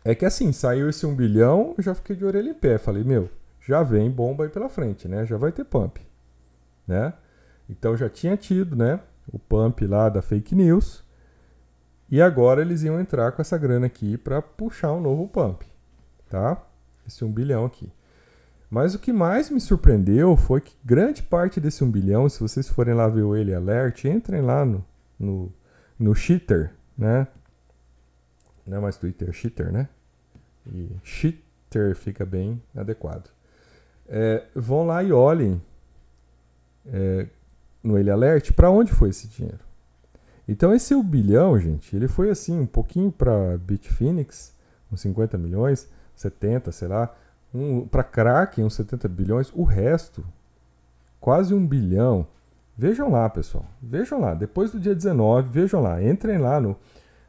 É 0.05 0.13
que 0.13 0.25
assim, 0.25 0.51
saiu 0.51 0.87
esse 0.87 1.07
1 1.07 1.15
bilhão, 1.15 1.73
eu 1.75 1.83
já 1.83 1.95
fiquei 1.95 2.15
de 2.15 2.23
orelha 2.23 2.51
em 2.51 2.53
pé. 2.53 2.77
Falei, 2.77 3.03
meu, 3.03 3.29
já 3.59 3.81
vem 3.81 4.11
bomba 4.11 4.43
aí 4.43 4.49
pela 4.49 4.69
frente, 4.69 5.07
né? 5.07 5.25
Já 5.25 5.37
vai 5.37 5.51
ter 5.51 5.65
pump, 5.65 5.99
né? 6.87 7.13
Então 7.67 7.97
já 7.97 8.07
tinha 8.07 8.37
tido, 8.37 8.75
né? 8.75 8.99
O 9.31 9.39
pump 9.39 9.85
lá 9.85 10.09
da 10.09 10.21
fake 10.21 10.55
news. 10.55 11.03
E 12.09 12.21
agora 12.21 12.61
eles 12.61 12.83
iam 12.83 12.99
entrar 12.99 13.31
com 13.31 13.41
essa 13.41 13.57
grana 13.57 13.87
aqui 13.87 14.17
para 14.17 14.41
puxar 14.41 14.91
um 14.93 15.01
novo 15.01 15.27
pump, 15.27 15.65
tá? 16.29 16.61
Esse 17.07 17.25
1 17.25 17.31
bilhão 17.31 17.65
aqui. 17.65 17.91
Mas 18.69 18.93
o 18.93 18.99
que 18.99 19.13
mais 19.13 19.49
me 19.49 19.59
surpreendeu 19.59 20.35
foi 20.35 20.61
que 20.61 20.75
grande 20.83 21.23
parte 21.23 21.59
desse 21.59 21.83
1 21.83 21.91
bilhão, 21.91 22.29
se 22.29 22.39
vocês 22.39 22.69
forem 22.69 22.93
lá 22.93 23.07
ver 23.07 23.23
o 23.23 23.35
ele 23.35 23.53
alert, 23.53 24.05
entrem 24.05 24.41
lá 24.41 24.65
no, 24.65 24.85
no, 25.19 25.51
no 25.97 26.15
Cheater, 26.15 26.73
né? 26.97 27.27
Não 28.65 28.77
é 28.77 28.79
mais 28.79 28.97
Twitter, 28.97 29.29
é 29.29 29.33
Cheater, 29.33 29.71
né? 29.71 29.89
E 30.65 30.89
Cheater 31.03 31.95
fica 31.95 32.25
bem 32.25 32.61
adequado. 32.75 33.29
É, 34.07 34.43
vão 34.55 34.85
lá 34.85 35.03
e 35.03 35.11
olhem 35.11 35.61
é, 36.85 37.27
no 37.83 37.97
ele 37.97 38.09
alert 38.09 38.53
para 38.53 38.69
onde 38.69 38.93
foi 38.93 39.09
esse 39.09 39.27
dinheiro. 39.27 39.59
Então 40.47 40.73
esse 40.73 40.93
1 40.93 41.03
bilhão, 41.03 41.59
gente, 41.59 41.95
ele 41.95 42.07
foi 42.07 42.29
assim, 42.29 42.59
um 42.59 42.65
pouquinho 42.65 43.11
para 43.11 43.57
Bitfinex, 43.57 44.53
uns 44.91 45.01
50 45.01 45.37
milhões, 45.37 45.87
70, 46.15 46.71
sei 46.71 46.87
lá, 46.87 47.13
um, 47.53 47.87
para 47.87 48.03
Kraken, 48.03 48.65
uns 48.65 48.75
70 48.75 49.07
bilhões, 49.07 49.51
o 49.53 49.63
resto, 49.63 50.23
quase 51.19 51.53
um 51.53 51.65
bilhão. 51.65 52.27
Vejam 52.77 53.11
lá, 53.11 53.29
pessoal, 53.29 53.65
vejam 53.81 54.19
lá, 54.19 54.33
depois 54.33 54.71
do 54.71 54.79
dia 54.79 54.95
19, 54.95 55.49
vejam 55.49 55.81
lá, 55.81 56.03
entrem 56.03 56.39
lá 56.39 56.59
no 56.59 56.75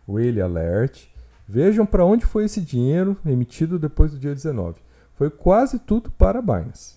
Whale 0.09 0.41
Alert, 0.41 1.07
vejam 1.47 1.85
para 1.85 2.05
onde 2.05 2.25
foi 2.25 2.45
esse 2.45 2.61
dinheiro 2.61 3.17
emitido 3.25 3.79
depois 3.79 4.13
do 4.13 4.19
dia 4.19 4.35
19. 4.35 4.81
Foi 5.15 5.31
quase 5.31 5.79
tudo 5.79 6.11
para 6.11 6.43
Binance. 6.43 6.97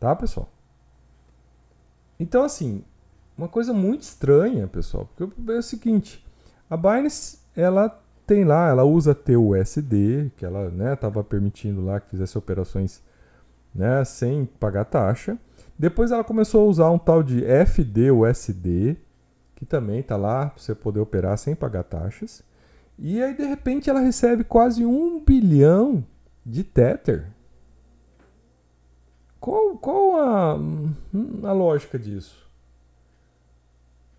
Tá, 0.00 0.16
pessoal? 0.16 0.48
Então, 2.18 2.42
assim, 2.42 2.82
uma 3.36 3.48
coisa 3.48 3.72
muito 3.72 4.02
estranha, 4.02 4.66
pessoal, 4.66 5.08
porque 5.16 5.52
é 5.52 5.58
o 5.58 5.62
seguinte, 5.62 6.24
a 6.68 6.76
Binance, 6.76 7.38
ela 7.56 7.88
tem 8.26 8.44
lá, 8.44 8.68
ela 8.68 8.84
usa 8.84 9.14
TUSD, 9.14 10.32
que 10.36 10.44
ela 10.44 10.66
estava 10.92 11.20
né, 11.20 11.26
permitindo 11.28 11.82
lá 11.82 11.98
que 11.98 12.10
fizesse 12.10 12.36
operações 12.36 13.00
né, 13.74 14.04
sem 14.04 14.44
pagar 14.44 14.84
taxa. 14.84 15.38
Depois 15.78 16.10
ela 16.10 16.24
começou 16.24 16.66
a 16.66 16.68
usar 16.68 16.90
um 16.90 16.98
tal 16.98 17.22
de 17.22 17.42
FDUSD, 17.44 18.98
que 19.54 19.64
também 19.64 20.00
está 20.00 20.16
lá 20.16 20.46
para 20.46 20.60
você 20.60 20.74
poder 20.74 21.00
operar 21.00 21.38
sem 21.38 21.54
pagar 21.54 21.84
taxas. 21.84 22.42
E 22.98 23.22
aí, 23.22 23.34
de 23.34 23.44
repente, 23.44 23.88
ela 23.88 24.00
recebe 24.00 24.42
quase 24.42 24.84
um 24.84 25.20
bilhão 25.24 26.04
de 26.44 26.64
Tether. 26.64 27.28
Qual, 29.40 29.76
qual 29.78 30.16
a, 30.20 30.58
a 31.42 31.52
lógica 31.52 31.98
disso? 31.98 32.48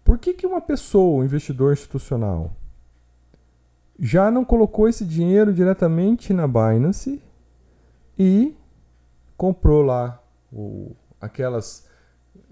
Por 0.03 0.17
que, 0.17 0.33
que 0.33 0.47
uma 0.47 0.61
pessoa, 0.61 1.21
um 1.21 1.23
investidor 1.23 1.73
institucional, 1.73 2.55
já 3.99 4.31
não 4.31 4.45
colocou 4.45 4.87
esse 4.87 5.05
dinheiro 5.05 5.53
diretamente 5.53 6.33
na 6.33 6.47
Binance 6.47 7.21
e 8.17 8.55
comprou 9.37 9.81
lá 9.81 10.21
o, 10.51 10.95
aquelas 11.21 11.87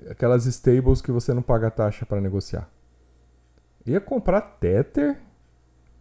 aquelas 0.10 0.45
stables 0.45 1.02
que 1.02 1.12
você 1.12 1.34
não 1.34 1.41
paga 1.41 1.71
taxa 1.71 2.06
para 2.06 2.21
negociar. 2.21 2.69
Ia 3.86 4.00
comprar 4.00 4.41
Tether 4.41 5.19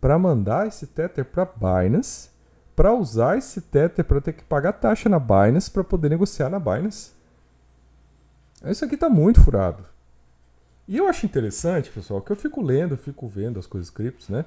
para 0.01 0.19
mandar 0.19 0.67
esse 0.67 0.87
Tether 0.87 1.25
para 1.25 1.47
Binance, 1.47 2.31
para 2.75 2.93
usar 2.93 3.39
esse 3.39 3.61
Tether 3.61 4.05
para 4.05 4.21
ter 4.21 4.35
que 4.35 4.45
pagar 4.45 4.75
taxa 4.75 5.09
na 5.09 5.19
Binance 5.19 5.71
para 5.71 5.85
poder 5.85 6.11
negociar 6.11 6.51
na 6.51 6.59
Binance. 6.59 7.16
Isso 8.65 8.85
aqui 8.85 8.97
tá 8.97 9.09
muito 9.09 9.41
furado. 9.43 9.85
E 10.89 10.97
eu 10.97 11.09
acho 11.09 11.27
interessante, 11.27 11.91
pessoal, 11.91 12.21
que 12.21 12.31
eu 12.31 12.37
fico 12.37 12.63
lendo, 12.63 12.97
fico 12.97 13.27
vendo 13.27 13.59
as 13.59 13.67
coisas 13.67 13.91
criptos, 13.91 14.29
né? 14.29 14.45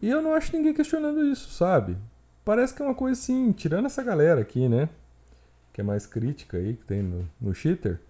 E 0.00 0.08
eu 0.08 0.22
não 0.22 0.34
acho 0.34 0.54
ninguém 0.56 0.72
questionando 0.72 1.24
isso, 1.24 1.50
sabe? 1.50 1.96
Parece 2.44 2.74
que 2.74 2.82
é 2.82 2.84
uma 2.84 2.94
coisa 2.94 3.20
assim, 3.20 3.52
tirando 3.52 3.86
essa 3.86 4.02
galera 4.02 4.40
aqui, 4.40 4.68
né? 4.68 4.88
Que 5.72 5.80
é 5.80 5.84
mais 5.84 6.06
crítica 6.06 6.56
aí, 6.56 6.74
que 6.74 6.84
tem 6.84 7.02
no, 7.02 7.28
no 7.40 7.54
cheater. 7.54 8.00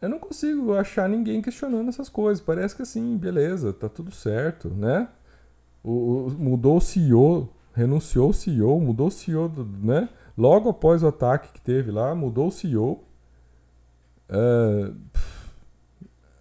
Eu 0.00 0.08
não 0.08 0.18
consigo 0.18 0.74
achar 0.74 1.08
ninguém 1.08 1.42
questionando 1.42 1.88
essas 1.88 2.08
coisas. 2.08 2.42
Parece 2.42 2.76
que 2.76 2.82
assim, 2.82 3.16
beleza, 3.16 3.72
tá 3.72 3.88
tudo 3.88 4.10
certo, 4.10 4.68
né? 4.68 5.08
O, 5.82 6.26
o, 6.26 6.30
mudou 6.30 6.76
o 6.76 6.80
CEO, 6.80 7.52
renunciou 7.74 8.30
o 8.30 8.34
CEO, 8.34 8.80
mudou 8.80 9.08
o 9.08 9.10
CEO, 9.10 9.48
do, 9.48 9.64
né? 9.64 10.08
Logo 10.36 10.68
após 10.68 11.02
o 11.02 11.08
ataque 11.08 11.52
que 11.52 11.60
teve 11.60 11.90
lá, 11.90 12.14
mudou 12.14 12.46
o 12.46 12.52
CEO. 12.52 13.02
Uh, 14.28 14.94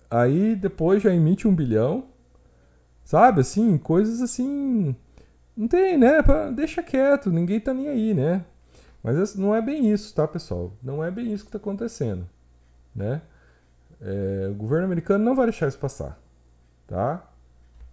aí 0.09 0.55
depois 0.55 1.01
já 1.01 1.13
emite 1.13 1.47
um 1.47 1.55
bilhão. 1.55 2.05
Sabe, 3.03 3.41
assim, 3.41 3.77
coisas 3.77 4.21
assim. 4.21 4.95
Não 5.55 5.67
tem, 5.67 5.97
né? 5.97 6.17
Deixa 6.55 6.83
quieto, 6.83 7.31
ninguém 7.31 7.59
tá 7.59 7.73
nem 7.73 7.87
aí, 7.87 8.13
né? 8.13 8.45
Mas 9.01 9.35
não 9.35 9.55
é 9.55 9.61
bem 9.61 9.91
isso, 9.91 10.13
tá, 10.13 10.27
pessoal? 10.27 10.73
Não 10.83 11.03
é 11.03 11.09
bem 11.09 11.31
isso 11.31 11.45
que 11.45 11.51
tá 11.51 11.57
acontecendo, 11.57 12.27
né? 12.93 13.21
É, 14.01 14.49
o 14.51 14.55
governo 14.55 14.85
americano 14.85 15.23
não 15.23 15.35
vai 15.35 15.45
deixar 15.45 15.67
isso 15.67 15.79
passar, 15.79 16.19
tá? 16.85 17.25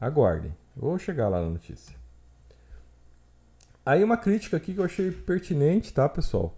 Aguardem. 0.00 0.54
Vou 0.76 0.98
chegar 0.98 1.28
lá 1.28 1.40
na 1.40 1.48
notícia. 1.48 1.96
Aí 3.87 4.02
uma 4.02 4.16
crítica 4.16 4.57
aqui 4.57 4.74
que 4.74 4.80
eu 4.80 4.85
achei 4.85 5.11
pertinente, 5.11 5.92
tá, 5.92 6.09
pessoal? 6.09 6.54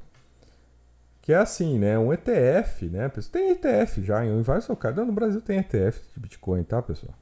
Que 1.26 1.32
é 1.32 1.38
assim, 1.38 1.76
né? 1.76 1.98
Um 1.98 2.12
ETF, 2.12 2.88
né? 2.88 3.08
Tem 3.32 3.50
ETF 3.50 4.00
já 4.00 4.24
em 4.24 4.42
vários 4.42 4.68
locais. 4.68 4.94
No 4.94 5.10
Brasil 5.10 5.40
tem 5.40 5.58
ETF 5.58 6.00
de 6.14 6.20
Bitcoin, 6.20 6.62
tá, 6.62 6.80
pessoal? 6.80 7.14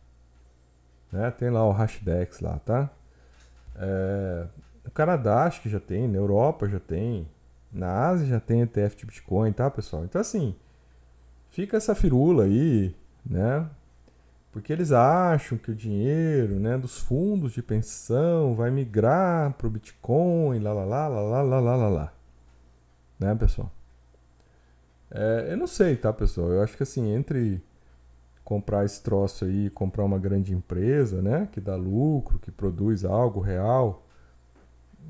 Né? 1.11 1.31
Tem 1.31 1.49
lá 1.49 1.67
o 1.67 1.71
Hashdex 1.71 2.40
lá, 2.40 2.59
tá? 2.59 2.90
É, 3.75 4.47
o 4.87 4.90
Canadá 4.90 5.45
acho 5.45 5.62
que 5.62 5.71
já 5.71 5.81
tem, 5.81 6.07
na 6.07 6.19
Europa 6.19 6.69
já 6.69 6.79
tem, 6.79 7.27
na 7.73 8.09
Ásia 8.09 8.27
já 8.27 8.38
tem 8.38 8.61
ETF 8.61 8.95
de 8.95 9.07
Bitcoin, 9.07 9.51
tá, 9.55 9.71
pessoal? 9.71 10.05
Então 10.05 10.21
assim, 10.21 10.55
fica 11.49 11.79
essa 11.79 11.95
firula 11.95 12.45
aí, 12.45 12.95
né? 13.25 13.67
Porque 14.53 14.71
eles 14.71 14.93
acham 14.93 15.57
que 15.57 15.71
o 15.71 15.75
dinheiro, 15.75 16.61
né, 16.61 16.77
dos 16.77 16.99
fundos 16.99 17.55
de 17.55 17.62
pensão 17.62 18.55
vai 18.55 18.71
migrar 18.71 19.55
para 19.55 19.67
o 19.67 19.71
Bitcoin, 19.71 20.59
lá, 20.59 20.75
lá, 20.75 20.85
lá, 20.85 21.09
lá, 21.09 21.43
lá, 21.43 21.43
lá, 21.43 21.77
lá, 21.77 21.88
lá. 21.88 22.12
Né, 23.19 23.35
pessoal? 23.35 23.73
É, 25.14 25.53
eu 25.53 25.57
não 25.57 25.68
sei, 25.68 25.96
tá, 25.96 26.12
pessoal? 26.12 26.50
Eu 26.50 26.62
acho 26.62 26.77
que 26.77 26.83
assim, 26.83 27.14
entre 27.14 27.62
comprar 28.42 28.85
esse 28.85 29.00
troço 29.00 29.44
aí, 29.44 29.70
comprar 29.70 30.05
uma 30.05 30.18
grande 30.18 30.53
empresa, 30.53 31.22
né, 31.22 31.48
que 31.50 31.61
dá 31.61 31.77
lucro, 31.77 32.38
que 32.40 32.50
produz 32.50 33.05
algo 33.05 33.40
real, 33.40 34.05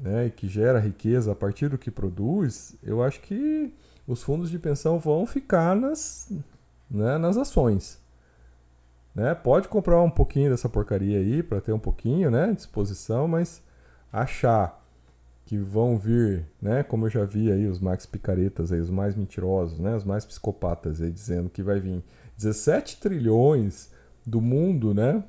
né, 0.02 0.26
e 0.26 0.30
que 0.30 0.46
gera 0.46 0.78
riqueza 0.78 1.32
a 1.32 1.34
partir 1.34 1.68
do 1.68 1.78
que 1.78 1.90
produz, 1.90 2.76
eu 2.82 3.02
acho 3.02 3.20
que 3.22 3.74
os 4.06 4.22
fundos 4.22 4.50
de 4.50 4.58
pensão 4.58 4.98
vão 4.98 5.26
ficar 5.26 5.74
nas, 5.74 6.30
né, 6.88 7.18
nas 7.18 7.36
ações. 7.36 7.98
Né? 9.14 9.34
Pode 9.34 9.68
comprar 9.68 10.00
um 10.02 10.10
pouquinho 10.10 10.50
dessa 10.50 10.68
porcaria 10.68 11.18
aí 11.18 11.42
para 11.42 11.60
ter 11.60 11.72
um 11.72 11.78
pouquinho, 11.78 12.30
né, 12.30 12.52
disposição, 12.52 13.26
mas 13.26 13.62
achar 14.12 14.83
que 15.44 15.58
vão 15.58 15.98
vir, 15.98 16.46
né, 16.60 16.82
como 16.82 17.06
eu 17.06 17.10
já 17.10 17.24
vi 17.24 17.52
aí 17.52 17.66
os 17.66 17.78
mais 17.78 18.06
picaretas 18.06 18.72
aí, 18.72 18.80
os 18.80 18.90
mais 18.90 19.14
mentirosos, 19.14 19.78
né, 19.78 19.94
os 19.94 20.04
mais 20.04 20.24
psicopatas 20.24 21.02
aí 21.02 21.10
dizendo 21.10 21.50
que 21.50 21.62
vai 21.62 21.78
vir 21.78 22.02
17 22.36 22.98
trilhões 22.98 23.90
do 24.26 24.40
mundo, 24.40 24.94
né? 24.94 25.22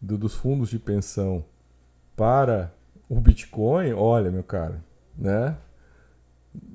Do, 0.00 0.18
dos 0.18 0.34
fundos 0.34 0.68
de 0.68 0.78
pensão 0.78 1.44
para 2.16 2.72
o 3.08 3.20
Bitcoin, 3.20 3.92
olha, 3.92 4.30
meu 4.30 4.42
cara, 4.42 4.82
né? 5.16 5.56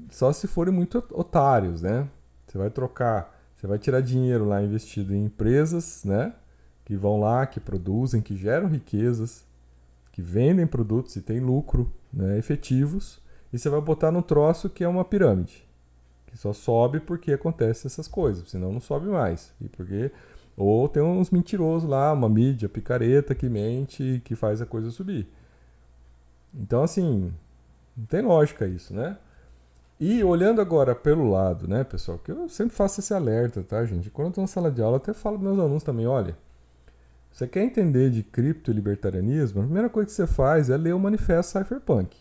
Só 0.09 0.31
se 0.31 0.47
forem 0.47 0.73
muito 0.73 1.03
otários, 1.11 1.81
né? 1.81 2.07
Você 2.45 2.57
vai 2.57 2.69
trocar, 2.69 3.39
você 3.55 3.67
vai 3.67 3.77
tirar 3.77 4.01
dinheiro 4.01 4.45
lá 4.45 4.61
investido 4.61 5.13
em 5.13 5.25
empresas, 5.25 6.03
né? 6.03 6.33
Que 6.85 6.95
vão 6.95 7.19
lá, 7.19 7.45
que 7.45 7.59
produzem, 7.59 8.21
que 8.21 8.35
geram 8.35 8.67
riquezas, 8.67 9.45
que 10.11 10.21
vendem 10.21 10.65
produtos 10.65 11.15
e 11.15 11.21
têm 11.21 11.39
lucro 11.39 11.91
né, 12.11 12.37
efetivos, 12.37 13.19
e 13.51 13.57
você 13.57 13.69
vai 13.69 13.81
botar 13.81 14.11
num 14.11 14.21
troço 14.21 14.69
que 14.69 14.83
é 14.83 14.87
uma 14.87 15.05
pirâmide 15.05 15.69
que 16.29 16.37
só 16.37 16.53
sobe 16.53 16.99
porque 16.99 17.33
acontece 17.33 17.87
essas 17.87 18.07
coisas, 18.07 18.49
senão 18.49 18.71
não 18.71 18.79
sobe 18.79 19.07
mais. 19.07 19.51
E 19.59 19.67
porque 19.67 20.11
ou 20.55 20.87
tem 20.89 21.01
uns 21.01 21.31
mentirosos 21.31 21.89
lá, 21.89 22.11
uma 22.11 22.29
mídia 22.29 22.67
picareta 22.67 23.33
que 23.33 23.47
mente, 23.49 24.21
que 24.25 24.35
faz 24.35 24.61
a 24.61 24.65
coisa 24.65 24.91
subir. 24.91 25.27
Então 26.53 26.83
assim, 26.83 27.33
não 27.97 28.05
tem 28.05 28.21
lógica 28.21 28.67
isso, 28.67 28.93
né? 28.93 29.17
E 29.99 30.23
olhando 30.23 30.61
agora 30.61 30.95
pelo 30.95 31.29
lado, 31.29 31.67
né, 31.67 31.83
pessoal, 31.83 32.17
que 32.17 32.31
eu 32.31 32.47
sempre 32.47 32.75
faço 32.75 33.01
esse 33.01 33.13
alerta, 33.13 33.61
tá, 33.63 33.83
gente? 33.85 34.09
Quando 34.09 34.27
eu 34.27 34.29
estou 34.29 34.41
na 34.43 34.47
sala 34.47 34.71
de 34.71 34.81
aula, 34.81 34.95
eu 34.95 34.97
até 35.01 35.13
falo 35.13 35.37
para 35.37 35.47
meus 35.47 35.59
alunos 35.59 35.83
também, 35.83 36.07
olha, 36.07 36.37
você 37.31 37.47
quer 37.47 37.63
entender 37.63 38.09
de 38.09 38.23
cripto 38.23 38.71
e 38.71 38.73
libertarianismo? 38.73 39.61
A 39.61 39.63
primeira 39.63 39.89
coisa 39.89 40.07
que 40.07 40.13
você 40.13 40.27
faz 40.27 40.69
é 40.69 40.77
ler 40.77 40.93
o 40.93 40.99
manifesto 40.99 41.57
Cypherpunk. 41.57 42.17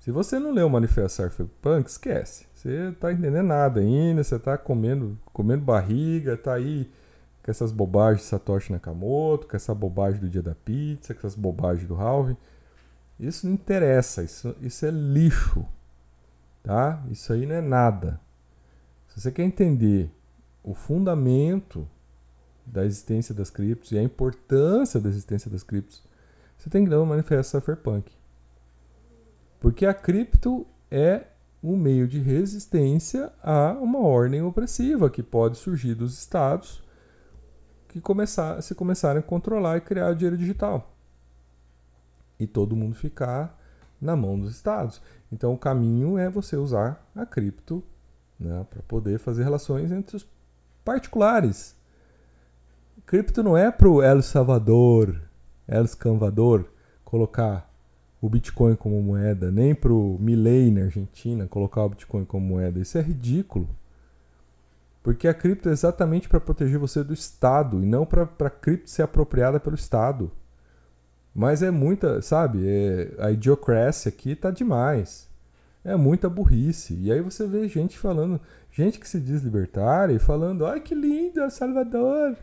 Se 0.00 0.10
você 0.10 0.38
não 0.38 0.50
leu 0.50 0.66
o 0.66 0.70
manifesto 0.70 1.22
Cypherpunk, 1.22 1.88
esquece. 1.88 2.46
Você 2.54 2.92
tá 2.98 3.12
entendendo 3.12 3.46
nada 3.46 3.80
ainda, 3.80 4.24
você 4.24 4.38
tá 4.38 4.58
comendo, 4.58 5.18
comendo 5.32 5.64
barriga, 5.64 6.36
tá 6.36 6.54
aí 6.54 6.90
com 7.42 7.50
essas 7.50 7.72
bobagens 7.72 8.22
de 8.22 8.28
Satoshi 8.28 8.72
Nakamoto, 8.72 9.46
com 9.46 9.56
essa 9.56 9.74
bobagem 9.74 10.20
do 10.20 10.28
dia 10.28 10.42
da 10.42 10.54
pizza, 10.54 11.12
com 11.12 11.20
essas 11.20 11.34
bobagens 11.34 11.86
do 11.86 11.94
Halving. 11.94 12.36
Isso 13.18 13.46
não 13.46 13.54
interessa, 13.54 14.22
isso, 14.22 14.54
isso 14.60 14.86
é 14.86 14.90
lixo, 14.90 15.64
tá? 16.62 17.02
Isso 17.10 17.32
aí 17.32 17.46
não 17.46 17.54
é 17.54 17.60
nada. 17.60 18.20
Se 19.08 19.20
você 19.20 19.30
quer 19.30 19.44
entender 19.44 20.10
o 20.62 20.74
fundamento 20.74 21.88
da 22.64 22.84
existência 22.84 23.34
das 23.34 23.50
criptos 23.50 23.92
e 23.92 23.98
a 23.98 24.02
importância 24.02 25.00
da 25.00 25.08
existência 25.08 25.50
das 25.50 25.62
criptos, 25.62 26.02
você 26.56 26.70
tem 26.70 26.84
que 26.84 26.90
ler 26.90 26.96
o 26.96 27.06
manifesto 27.06 27.58
Cypherpunk. 27.58 28.12
Porque 29.60 29.86
a 29.86 29.94
cripto 29.94 30.66
é 30.90 31.26
um 31.62 31.76
meio 31.76 32.08
de 32.08 32.18
resistência 32.18 33.32
a 33.42 33.72
uma 33.72 34.00
ordem 34.00 34.42
opressiva 34.42 35.08
que 35.08 35.22
pode 35.22 35.56
surgir 35.56 35.94
dos 35.94 36.18
estados 36.18 36.82
que 37.92 38.00
começar, 38.00 38.60
se 38.62 38.74
começarem 38.74 39.20
a 39.20 39.22
controlar 39.22 39.76
e 39.76 39.80
criar 39.80 40.10
o 40.10 40.14
dinheiro 40.14 40.36
digital. 40.36 40.94
E 42.40 42.46
todo 42.46 42.74
mundo 42.74 42.94
ficar 42.94 43.58
na 44.00 44.16
mão 44.16 44.38
dos 44.38 44.50
estados. 44.50 45.00
Então 45.30 45.52
o 45.52 45.58
caminho 45.58 46.16
é 46.16 46.28
você 46.28 46.56
usar 46.56 47.06
a 47.14 47.26
cripto 47.26 47.84
né, 48.40 48.66
para 48.68 48.82
poder 48.82 49.18
fazer 49.18 49.44
relações 49.44 49.92
entre 49.92 50.16
os 50.16 50.26
particulares. 50.84 51.76
Cripto 53.06 53.42
não 53.42 53.56
é 53.56 53.70
para 53.70 53.88
o 53.88 54.02
El 54.02 54.22
Salvador, 54.22 55.20
El 55.68 55.84
Escavador 55.84 56.66
colocar 57.04 57.70
o 58.20 58.28
Bitcoin 58.28 58.76
como 58.76 59.02
moeda, 59.02 59.50
nem 59.50 59.74
para 59.74 59.92
o 59.92 60.16
Milley 60.18 60.70
na 60.70 60.84
Argentina 60.84 61.46
colocar 61.48 61.82
o 61.82 61.88
Bitcoin 61.90 62.24
como 62.24 62.46
moeda. 62.46 62.78
Isso 62.78 62.96
é 62.96 63.02
ridículo. 63.02 63.68
Porque 65.02 65.26
a 65.26 65.34
cripto 65.34 65.68
é 65.68 65.72
exatamente 65.72 66.28
para 66.28 66.38
proteger 66.38 66.78
você 66.78 67.02
do 67.02 67.12
Estado 67.12 67.82
e 67.82 67.86
não 67.86 68.06
para 68.06 68.22
a 68.22 68.50
cripto 68.50 68.88
ser 68.88 69.02
apropriada 69.02 69.58
pelo 69.58 69.74
Estado. 69.74 70.30
Mas 71.34 71.62
é 71.62 71.70
muita, 71.70 72.22
sabe? 72.22 72.62
É, 72.64 73.14
a 73.18 73.32
idiocracia 73.32 74.10
aqui 74.10 74.36
tá 74.36 74.50
demais. 74.50 75.28
É 75.84 75.96
muita 75.96 76.30
burrice. 76.30 76.94
E 76.94 77.10
aí 77.10 77.20
você 77.20 77.46
vê 77.46 77.66
gente 77.68 77.98
falando, 77.98 78.40
gente 78.70 79.00
que 79.00 79.08
se 79.08 79.18
diz 79.18 79.42
libertária 79.42 80.14
e 80.14 80.20
falando: 80.20 80.64
ai 80.64 80.80
que 80.80 80.94
lindo 80.94 81.40
El 81.40 81.50
Salvador. 81.50 82.36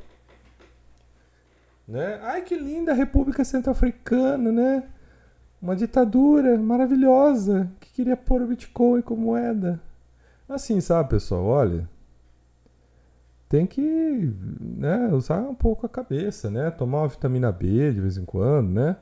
Né? 1.89 2.19
Ai 2.21 2.43
que 2.43 2.55
linda 2.55 2.91
a 2.91 2.95
República 2.95 3.43
Centro-Africana, 3.43 4.51
né? 4.51 4.83
Uma 5.59 5.75
ditadura 5.75 6.55
maravilhosa 6.55 7.67
que 7.79 7.91
queria 7.91 8.15
pôr 8.15 8.43
o 8.43 8.47
Bitcoin 8.47 9.01
como 9.01 9.23
moeda. 9.23 9.81
Assim, 10.47 10.79
sabe, 10.81 11.09
pessoal? 11.09 11.43
Olha, 11.45 11.89
tem 13.49 13.65
que 13.65 13.81
né, 14.61 15.07
usar 15.11 15.39
um 15.39 15.55
pouco 15.55 15.87
a 15.87 15.89
cabeça, 15.89 16.51
né? 16.51 16.69
Tomar 16.69 16.99
uma 16.99 17.07
vitamina 17.07 17.51
B 17.51 17.91
de 17.91 17.99
vez 17.99 18.17
em 18.17 18.25
quando, 18.25 18.69
né? 18.69 18.95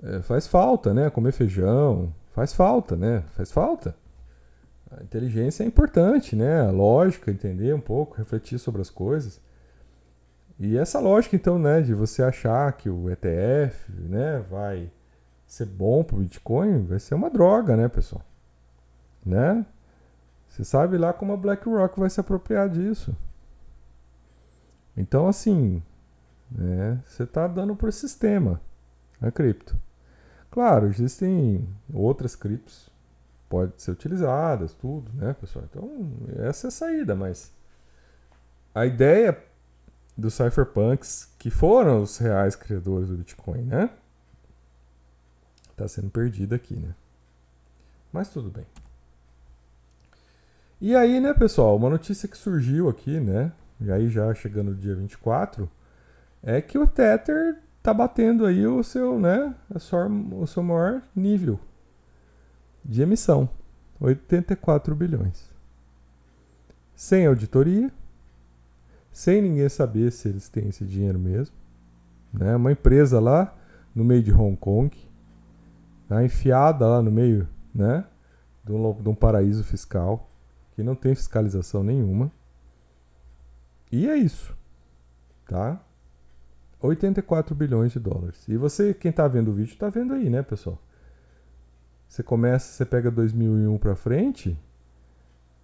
É, 0.00 0.22
faz 0.22 0.46
falta, 0.46 0.94
né? 0.94 1.10
Comer 1.10 1.32
feijão, 1.32 2.14
faz 2.30 2.54
falta, 2.54 2.94
né? 2.94 3.24
Faz 3.32 3.50
falta. 3.50 3.96
A 4.92 5.02
inteligência 5.02 5.64
é 5.64 5.66
importante, 5.66 6.36
né? 6.36 6.60
A 6.60 6.70
lógica, 6.70 7.32
entender 7.32 7.74
um 7.74 7.80
pouco, 7.80 8.16
refletir 8.16 8.60
sobre 8.60 8.80
as 8.80 8.90
coisas. 8.90 9.40
E 10.60 10.76
essa 10.76 11.00
lógica, 11.00 11.34
então, 11.34 11.58
né, 11.58 11.80
de 11.80 11.94
você 11.94 12.22
achar 12.22 12.70
que 12.74 12.90
o 12.90 13.10
ETF, 13.10 13.90
né, 13.90 14.44
vai 14.50 14.92
ser 15.46 15.64
bom 15.64 16.04
para 16.04 16.16
o 16.16 16.18
Bitcoin, 16.18 16.84
vai 16.84 16.98
ser 16.98 17.14
uma 17.14 17.30
droga, 17.30 17.74
né, 17.78 17.88
pessoal? 17.88 18.22
Né? 19.24 19.64
Você 20.46 20.62
sabe 20.62 20.98
lá 20.98 21.14
como 21.14 21.32
a 21.32 21.36
BlackRock 21.36 21.98
vai 21.98 22.10
se 22.10 22.20
apropriar 22.20 22.68
disso. 22.68 23.16
Então, 24.94 25.26
assim, 25.26 25.82
né, 26.50 27.00
você 27.06 27.22
está 27.22 27.46
dando 27.46 27.74
por 27.74 27.90
sistema 27.90 28.60
a 29.18 29.30
cripto. 29.30 29.74
Claro, 30.50 30.88
existem 30.88 31.66
outras 31.90 32.36
criptos 32.36 32.90
podem 33.48 33.74
ser 33.78 33.90
utilizadas, 33.90 34.72
tudo, 34.74 35.10
né, 35.14 35.34
pessoal? 35.34 35.64
Então, 35.68 36.12
essa 36.38 36.66
é 36.66 36.68
a 36.68 36.70
saída, 36.70 37.16
mas 37.16 37.52
a 38.72 38.86
ideia 38.86 39.36
dos 40.16 40.34
cypherpunks, 40.34 41.28
que 41.38 41.50
foram 41.50 42.02
os 42.02 42.18
reais 42.18 42.56
criadores 42.56 43.08
do 43.08 43.16
Bitcoin, 43.16 43.62
né? 43.62 43.90
Está 45.70 45.88
sendo 45.88 46.10
perdida 46.10 46.56
aqui, 46.56 46.74
né? 46.74 46.94
Mas 48.12 48.28
tudo 48.28 48.50
bem. 48.50 48.66
E 50.80 50.94
aí, 50.96 51.20
né, 51.20 51.34
pessoal, 51.34 51.76
uma 51.76 51.90
notícia 51.90 52.28
que 52.28 52.36
surgiu 52.36 52.88
aqui, 52.88 53.20
né? 53.20 53.52
E 53.80 53.90
aí 53.90 54.08
já 54.10 54.34
chegando 54.34 54.74
dia 54.74 54.94
24, 54.94 55.70
é 56.42 56.60
que 56.60 56.78
o 56.78 56.86
Tether 56.86 57.58
tá 57.82 57.94
batendo 57.94 58.44
aí 58.44 58.66
o 58.66 58.82
seu, 58.82 59.18
né, 59.18 59.54
a 59.74 59.78
sua, 59.78 60.06
o 60.06 60.46
seu 60.46 60.62
maior 60.62 61.02
nível 61.14 61.58
de 62.84 63.02
emissão, 63.02 63.48
84 63.98 64.94
bilhões. 64.94 65.50
Sem 66.94 67.26
auditoria, 67.26 67.90
sem 69.12 69.42
ninguém 69.42 69.68
saber 69.68 70.10
se 70.12 70.28
eles 70.28 70.48
têm 70.48 70.68
esse 70.68 70.84
dinheiro 70.84 71.18
mesmo. 71.18 71.54
Né? 72.32 72.54
Uma 72.54 72.72
empresa 72.72 73.18
lá 73.20 73.56
no 73.94 74.04
meio 74.04 74.22
de 74.22 74.32
Hong 74.32 74.56
Kong, 74.56 74.96
tá? 76.08 76.24
enfiada 76.24 76.86
lá 76.86 77.02
no 77.02 77.10
meio 77.10 77.48
né? 77.74 78.04
de, 78.64 78.72
um, 78.72 79.02
de 79.02 79.08
um 79.08 79.14
paraíso 79.14 79.64
fiscal, 79.64 80.30
que 80.74 80.82
não 80.82 80.94
tem 80.94 81.14
fiscalização 81.14 81.82
nenhuma. 81.82 82.30
E 83.90 84.08
é 84.08 84.16
isso. 84.16 84.56
Tá? 85.46 85.80
84 86.80 87.54
bilhões 87.54 87.92
de 87.92 87.98
dólares. 87.98 88.46
E 88.48 88.56
você, 88.56 88.94
quem 88.94 89.10
está 89.10 89.26
vendo 89.26 89.48
o 89.48 89.52
vídeo, 89.52 89.72
está 89.72 89.88
vendo 89.88 90.14
aí, 90.14 90.30
né, 90.30 90.42
pessoal? 90.42 90.78
Você 92.08 92.22
começa, 92.22 92.72
você 92.72 92.84
pega 92.84 93.10
2001 93.10 93.78
para 93.78 93.94
frente, 93.94 94.58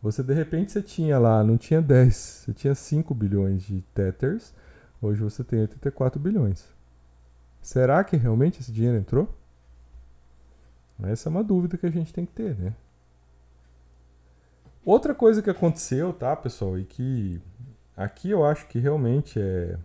você 0.07 0.23
de 0.23 0.33
repente 0.33 0.71
você 0.71 0.81
tinha 0.81 1.19
lá, 1.19 1.43
não 1.43 1.59
tinha 1.59 1.83
10, 1.83 2.15
você 2.15 2.53
tinha 2.53 2.75
5 2.75 3.13
bilhões 3.13 3.63
de 3.63 3.83
tethers, 3.93 4.55
hoje 5.03 5.21
você 5.21 5.43
tem 5.43 5.61
84 5.61 6.21
bilhões. 6.21 6.65
Será 7.61 8.05
que 8.05 8.17
realmente 8.17 8.61
esse 8.61 8.71
dinheiro 8.71 8.97
entrou? 8.97 9.29
Essa 11.03 11.29
é 11.29 11.31
uma 11.31 11.43
dúvida 11.43 11.77
que 11.77 11.87
a 11.87 11.91
gente 11.91 12.13
tem 12.13 12.25
que 12.25 12.33
ter, 12.33 12.57
né? 12.57 12.73
Outra 14.85 15.13
coisa 15.13 15.43
que 15.43 15.51
aconteceu, 15.51 16.13
tá, 16.13 16.37
pessoal, 16.37 16.79
e 16.79 16.85
que 16.85 17.41
aqui 17.97 18.31
eu 18.31 18.47
acho 18.47 18.69
que 18.69 18.79
realmente 18.79 19.41
é 19.41 19.77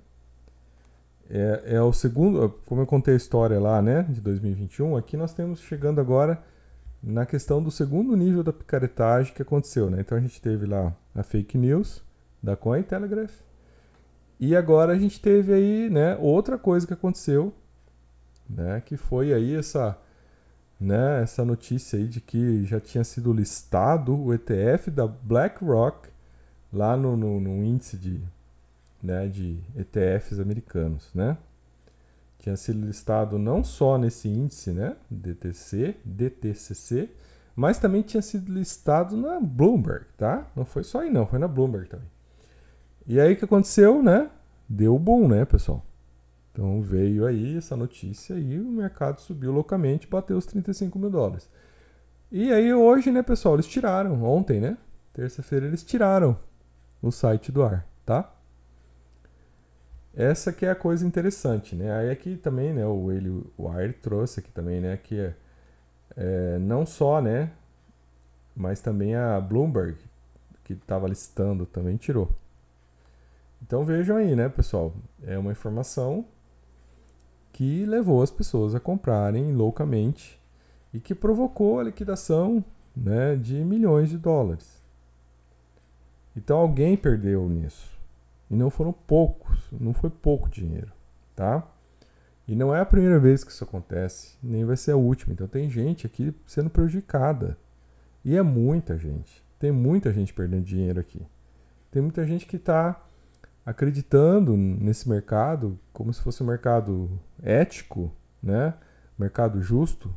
é, 1.33 1.75
é 1.75 1.81
o 1.81 1.93
segundo, 1.93 2.49
como 2.65 2.81
eu 2.81 2.85
contei 2.85 3.13
a 3.13 3.17
história 3.17 3.57
lá, 3.57 3.81
né, 3.81 4.03
de 4.09 4.19
2021, 4.19 4.97
aqui 4.97 5.15
nós 5.15 5.33
temos 5.33 5.61
chegando 5.61 6.01
agora 6.01 6.43
na 7.03 7.25
questão 7.25 7.61
do 7.61 7.71
segundo 7.71 8.15
nível 8.15 8.43
da 8.43 8.53
picaretagem 8.53 9.33
que 9.33 9.41
aconteceu, 9.41 9.89
né? 9.89 10.01
Então 10.01 10.17
a 10.17 10.21
gente 10.21 10.41
teve 10.41 10.65
lá 10.65 10.95
a 11.15 11.23
fake 11.23 11.57
news 11.57 12.03
da 12.41 12.55
Cointelegraph 12.55 13.41
e 14.39 14.55
agora 14.55 14.93
a 14.93 14.97
gente 14.97 15.21
teve 15.21 15.53
aí, 15.53 15.87
né, 15.87 16.17
outra 16.17 16.57
coisa 16.57 16.87
que 16.87 16.93
aconteceu, 16.93 17.53
né, 18.49 18.81
que 18.81 18.97
foi 18.97 19.31
aí 19.31 19.55
essa, 19.55 19.95
né, 20.79 21.21
essa 21.21 21.45
notícia 21.45 21.99
aí 21.99 22.07
de 22.07 22.19
que 22.19 22.65
já 22.65 22.79
tinha 22.79 23.03
sido 23.03 23.31
listado 23.31 24.19
o 24.19 24.33
ETF 24.33 24.89
da 24.89 25.05
BlackRock 25.05 26.09
lá 26.73 26.97
no, 26.97 27.15
no, 27.15 27.39
no 27.39 27.63
índice 27.63 27.97
de, 27.97 28.19
né, 29.01 29.27
de 29.27 29.59
ETFs 29.75 30.39
americanos, 30.39 31.11
né? 31.13 31.37
Tinha 32.41 32.57
sido 32.57 32.83
listado 32.83 33.37
não 33.37 33.63
só 33.63 33.99
nesse 33.99 34.27
índice, 34.27 34.71
né, 34.71 34.95
DTC, 35.11 35.95
DTCC, 36.03 37.07
mas 37.55 37.77
também 37.77 38.01
tinha 38.01 38.21
sido 38.21 38.51
listado 38.51 39.15
na 39.15 39.39
Bloomberg, 39.39 40.05
tá? 40.17 40.47
Não 40.55 40.65
foi 40.65 40.83
só 40.83 41.01
aí 41.01 41.11
não, 41.11 41.27
foi 41.27 41.37
na 41.37 41.47
Bloomberg 41.47 41.87
também. 41.87 42.07
E 43.05 43.19
aí 43.19 43.33
o 43.33 43.37
que 43.37 43.45
aconteceu, 43.45 44.01
né? 44.01 44.31
Deu 44.67 44.97
boom, 44.97 45.27
né, 45.27 45.45
pessoal? 45.45 45.85
Então 46.51 46.81
veio 46.81 47.27
aí 47.27 47.57
essa 47.57 47.75
notícia 47.75 48.33
e 48.33 48.59
o 48.59 48.65
mercado 48.71 49.21
subiu 49.21 49.51
loucamente, 49.51 50.07
bateu 50.07 50.35
os 50.35 50.45
35 50.47 50.97
mil 50.97 51.11
dólares. 51.11 51.47
E 52.31 52.51
aí 52.51 52.73
hoje, 52.73 53.11
né, 53.11 53.21
pessoal, 53.21 53.53
eles 53.53 53.67
tiraram, 53.67 54.23
ontem, 54.23 54.59
né? 54.59 54.79
Terça-feira 55.13 55.67
eles 55.67 55.83
tiraram 55.83 56.35
o 57.01 57.11
site 57.11 57.51
do 57.51 57.61
ar, 57.61 57.87
tá? 58.03 58.33
Essa 60.15 60.51
que 60.51 60.65
é 60.65 60.71
a 60.71 60.75
coisa 60.75 61.05
interessante, 61.07 61.75
né? 61.75 61.91
Aí 61.93 62.09
aqui 62.11 62.35
também, 62.35 62.73
né, 62.73 62.85
o 62.85 63.09
o 63.57 63.69
Air 63.69 63.93
trouxe 64.01 64.41
aqui 64.41 64.51
também, 64.51 64.81
né, 64.81 64.97
que 64.97 65.19
é, 65.19 65.33
é, 66.17 66.59
não 66.59 66.85
só, 66.85 67.21
né, 67.21 67.51
mas 68.55 68.81
também 68.81 69.15
a 69.15 69.39
Bloomberg 69.39 69.97
que 70.63 70.73
estava 70.73 71.07
listando 71.07 71.65
também 71.65 71.97
tirou. 71.97 72.29
Então 73.61 73.85
vejam 73.85 74.17
aí, 74.17 74.35
né, 74.35 74.49
pessoal, 74.49 74.93
é 75.23 75.37
uma 75.37 75.51
informação 75.51 76.25
que 77.53 77.85
levou 77.85 78.21
as 78.21 78.31
pessoas 78.31 78.75
a 78.75 78.79
comprarem 78.79 79.53
loucamente 79.53 80.39
e 80.93 80.99
que 80.99 81.15
provocou 81.15 81.79
a 81.79 81.83
liquidação, 81.83 82.63
né, 82.95 83.35
de 83.37 83.63
milhões 83.63 84.09
de 84.09 84.17
dólares. 84.17 84.81
Então 86.35 86.57
alguém 86.57 86.97
perdeu 86.97 87.47
nisso. 87.47 88.00
E 88.51 88.55
não 88.55 88.69
foram 88.69 88.91
poucos, 88.91 89.57
não 89.71 89.93
foi 89.93 90.09
pouco 90.09 90.49
dinheiro, 90.49 90.91
tá? 91.33 91.65
E 92.45 92.53
não 92.53 92.75
é 92.75 92.81
a 92.81 92.85
primeira 92.85 93.17
vez 93.17 93.45
que 93.45 93.51
isso 93.51 93.63
acontece, 93.63 94.37
nem 94.43 94.65
vai 94.65 94.75
ser 94.75 94.91
a 94.91 94.97
última. 94.97 95.31
Então 95.31 95.47
tem 95.47 95.69
gente 95.69 96.05
aqui 96.05 96.35
sendo 96.45 96.69
prejudicada. 96.69 97.57
E 98.25 98.35
é 98.35 98.41
muita 98.41 98.97
gente. 98.97 99.41
Tem 99.57 99.71
muita 99.71 100.11
gente 100.11 100.33
perdendo 100.33 100.65
dinheiro 100.65 100.99
aqui. 100.99 101.25
Tem 101.89 102.01
muita 102.01 102.25
gente 102.25 102.45
que 102.45 102.57
está 102.57 103.01
acreditando 103.65 104.57
nesse 104.57 105.07
mercado 105.07 105.79
como 105.93 106.13
se 106.13 106.21
fosse 106.21 106.43
um 106.43 106.47
mercado 106.47 107.09
ético, 107.41 108.11
né? 108.43 108.73
Mercado 109.17 109.61
justo, 109.61 110.13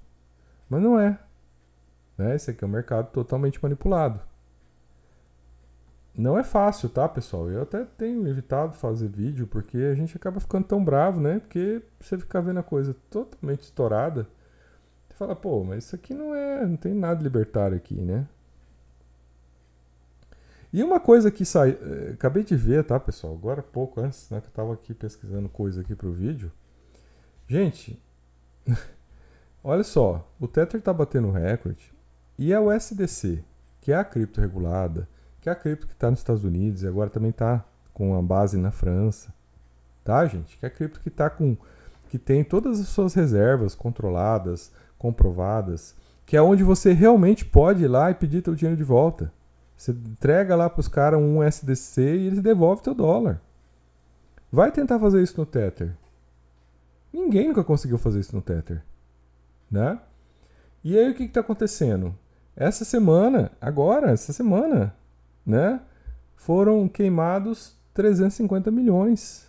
mas 0.69 0.83
não 0.83 0.99
é. 0.99 1.21
Né? 2.19 2.35
Esse 2.35 2.51
aqui 2.51 2.65
é 2.65 2.67
um 2.67 2.71
mercado 2.71 3.13
totalmente 3.13 3.63
manipulado. 3.63 4.19
Não 6.17 6.39
é 6.39 6.45
fácil, 6.45 6.89
tá, 6.89 7.09
pessoal? 7.09 7.51
Eu 7.51 7.63
até 7.63 7.85
tenho 7.85 8.27
evitado 8.29 8.75
fazer 8.75 9.09
vídeo 9.09 9.49
porque 9.49 9.79
a 9.79 9.95
gente 9.95 10.17
acaba 10.17 10.39
ficando 10.39 10.65
tão 10.65 10.85
bravo, 10.85 11.21
né? 11.21 11.41
Porque 11.41 11.83
você 12.01 12.17
fica 12.17 12.41
vendo 12.41 12.61
a 12.61 12.63
coisa 12.63 12.95
totalmente 13.11 13.63
estourada. 13.63 14.29
Você 15.09 15.17
fala, 15.17 15.35
pô, 15.35 15.65
mas 15.65 15.85
isso 15.85 15.97
aqui 15.97 16.15
não 16.15 16.33
é. 16.33 16.65
Não 16.65 16.77
tem 16.77 16.95
nada 16.95 17.21
libertário 17.21 17.77
aqui, 17.77 18.01
né? 18.01 18.29
E 20.73 20.85
uma 20.85 21.01
coisa 21.01 21.33
que 21.33 21.45
sai. 21.45 21.71
Eh, 21.71 22.13
acabei 22.15 22.45
de 22.45 22.55
ver, 22.57 22.85
tá, 22.85 22.99
pessoal? 23.01 23.35
Agora 23.35 23.61
pouco 23.63 24.01
antes, 24.01 24.31
né? 24.31 24.41
Que 24.41 24.47
eu 24.47 24.53
tava 24.53 24.73
aqui 24.73 24.95
pesquisando 24.95 25.49
coisa 25.49 25.81
aqui 25.81 25.97
pro 25.97 26.13
vídeo. 26.13 26.53
Gente, 27.49 28.01
olha 29.65 29.83
só. 29.83 30.29
O 30.41 30.47
Tether 30.47 30.81
tá 30.81 30.93
batendo 30.93 31.31
recorde. 31.33 31.93
E 32.39 32.55
a 32.55 32.61
USDC, 32.61 33.45
que 33.81 33.91
é 33.91 33.97
a 33.97 34.05
cripto 34.05 34.41
regulada 34.41 35.09
que 35.45 35.51
é 35.51 35.53
a 35.53 35.55
cripto 35.55 35.87
que 35.87 35.93
está 35.93 36.11
nos 36.11 36.21
Estados 36.21 36.43
Unidos 36.43 36.83
e 36.83 36.89
agora 36.89 37.11
também 37.11 37.29
está 37.29 37.63
com 37.93 38.17
a 38.17 38.23
base 38.23 38.57
na 38.57 38.71
França. 38.71 39.31
Tá, 40.03 40.25
gente? 40.25 40.57
Que 40.57 40.65
é 40.65 40.69
a 40.69 40.71
cripto 40.71 41.01
que 41.01 41.11
está 41.11 41.29
com. 41.29 41.55
que 42.09 42.19
tem 42.19 42.43
todas 42.43 42.81
as 42.81 42.89
suas 42.89 43.13
reservas 43.13 43.75
controladas, 43.75 44.73
comprovadas, 44.97 45.95
que 46.25 46.35
é 46.35 46.41
onde 46.41 46.65
você 46.65 46.95
realmente 46.95 47.45
pode 47.45 47.85
ir 47.85 47.89
lá 47.89 48.11
e 48.11 48.15
pedir 48.15 48.41
teu 48.41 48.55
dinheiro 48.55 48.75
de 48.75 48.85
volta. 48.85 49.31
Você 49.77 49.93
entrega 49.93 50.57
lá 50.57 50.71
para 50.71 50.81
os 50.81 50.89
caras 50.89 51.21
um 51.21 51.43
SDC 51.43 52.01
e 52.01 52.27
eles 52.27 52.41
devolvem 52.41 52.83
teu 52.83 52.95
dólar. 52.95 53.39
Vai 54.51 54.73
tentar 54.73 54.99
fazer 54.99 55.23
isso 55.23 55.39
no 55.39 55.45
Tether. 55.45 55.95
Ninguém 57.13 57.49
nunca 57.49 57.63
conseguiu 57.63 57.99
fazer 57.99 58.21
isso 58.21 58.35
no 58.35 58.41
Tether. 58.41 58.83
Né? 59.71 60.01
E 60.83 60.97
aí 60.97 61.11
o 61.11 61.15
que 61.15 61.25
está 61.25 61.41
acontecendo? 61.41 62.15
Essa 62.57 62.83
semana, 62.83 63.53
agora, 63.61 64.11
essa 64.11 64.33
semana, 64.33 64.95
né, 65.45 65.81
foram 66.37 66.89
queimados 66.89 67.77
350 67.93 68.71
milhões 68.71 69.47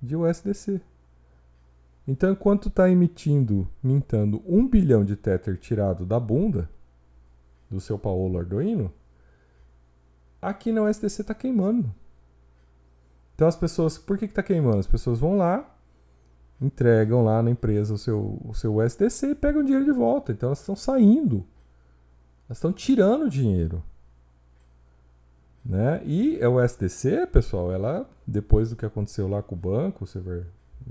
de 0.00 0.16
USDC. 0.16 0.80
Então, 2.06 2.32
enquanto 2.32 2.68
está 2.68 2.88
emitindo, 2.88 3.68
mintando 3.82 4.42
um 4.46 4.66
bilhão 4.66 5.04
de 5.04 5.14
Tether 5.14 5.58
tirado 5.58 6.06
da 6.06 6.18
bunda 6.18 6.70
do 7.70 7.80
seu 7.80 7.98
Paolo 7.98 8.38
Arduino, 8.38 8.92
aqui 10.40 10.72
na 10.72 10.82
USDC 10.82 11.22
está 11.22 11.34
queimando. 11.34 11.92
Então 13.34 13.46
as 13.46 13.56
pessoas, 13.56 13.96
por 13.96 14.18
que 14.18 14.24
está 14.24 14.42
queimando? 14.42 14.78
As 14.78 14.86
pessoas 14.86 15.20
vão 15.20 15.36
lá, 15.36 15.76
entregam 16.60 17.22
lá 17.22 17.42
na 17.42 17.50
empresa 17.50 17.94
o 17.94 17.98
seu, 17.98 18.40
o 18.44 18.52
seu 18.52 18.76
USDC 18.76 19.28
e 19.28 19.34
pegam 19.34 19.60
o 19.62 19.64
dinheiro 19.64 19.84
de 19.84 19.92
volta. 19.92 20.32
Então 20.32 20.48
elas 20.48 20.58
estão 20.60 20.74
saindo. 20.74 21.46
Elas 22.48 22.58
estão 22.58 22.72
tirando 22.72 23.30
dinheiro. 23.30 23.80
Né? 25.68 26.02
E 26.06 26.42
a 26.42 26.48
USDC, 26.48 27.26
pessoal, 27.26 27.70
ela, 27.70 28.08
depois 28.26 28.70
do 28.70 28.76
que 28.76 28.86
aconteceu 28.86 29.28
lá 29.28 29.42
com 29.42 29.54
o 29.54 29.58
banco, 29.58 30.06
você 30.06 30.18
vê 30.18 30.42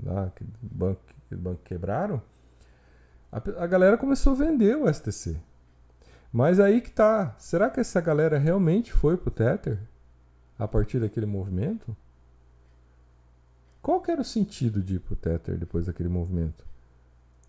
lá, 0.04 0.26
aquele 0.26 0.50
banco, 0.62 1.00
aquele 1.26 1.40
banco 1.40 1.60
quebraram, 1.64 2.22
a, 3.32 3.38
a 3.64 3.66
galera 3.66 3.98
começou 3.98 4.34
a 4.34 4.36
vender 4.36 4.76
o 4.76 4.88
USDC. 4.88 5.36
Mas 6.32 6.60
aí 6.60 6.80
que 6.80 6.92
tá. 6.92 7.34
Será 7.38 7.68
que 7.68 7.80
essa 7.80 8.00
galera 8.00 8.38
realmente 8.38 8.92
foi 8.92 9.16
pro 9.16 9.32
Tether? 9.32 9.80
A 10.56 10.68
partir 10.68 11.00
daquele 11.00 11.26
movimento? 11.26 11.96
Qual 13.82 14.00
que 14.00 14.10
era 14.10 14.20
o 14.20 14.24
sentido 14.24 14.82
de 14.82 14.96
ir 14.96 14.98
pro 15.00 15.16
Tether 15.16 15.56
depois 15.56 15.86
daquele 15.86 16.08
movimento? 16.08 16.64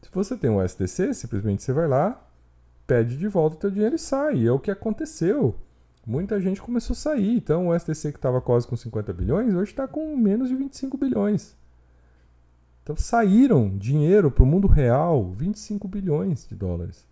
Se 0.01 0.09
você 0.11 0.35
tem 0.35 0.49
um 0.49 0.65
STC, 0.65 1.13
simplesmente 1.13 1.61
você 1.61 1.73
vai 1.73 1.87
lá, 1.87 2.25
pede 2.87 3.17
de 3.17 3.27
volta 3.27 3.55
o 3.55 3.59
teu 3.59 3.69
dinheiro 3.69 3.95
e 3.95 3.99
sai. 3.99 4.37
E 4.37 4.47
é 4.47 4.51
o 4.51 4.59
que 4.59 4.71
aconteceu. 4.71 5.55
Muita 6.09 6.41
gente 6.41 6.59
começou 6.59 6.95
a 6.95 6.97
sair. 6.97 7.35
Então 7.35 7.67
o 7.67 7.79
STC 7.79 8.11
que 8.11 8.17
estava 8.17 8.41
quase 8.41 8.67
com 8.67 8.75
50 8.75 9.13
bilhões, 9.13 9.53
hoje 9.53 9.69
está 9.69 9.87
com 9.87 10.17
menos 10.17 10.49
de 10.49 10.55
25 10.55 10.97
bilhões. 10.97 11.55
Então 12.81 12.97
saíram 12.97 13.77
dinheiro 13.77 14.31
para 14.31 14.43
o 14.43 14.47
mundo 14.47 14.67
real, 14.67 15.31
25 15.31 15.87
bilhões 15.87 16.47
de 16.47 16.55
dólares. 16.55 17.05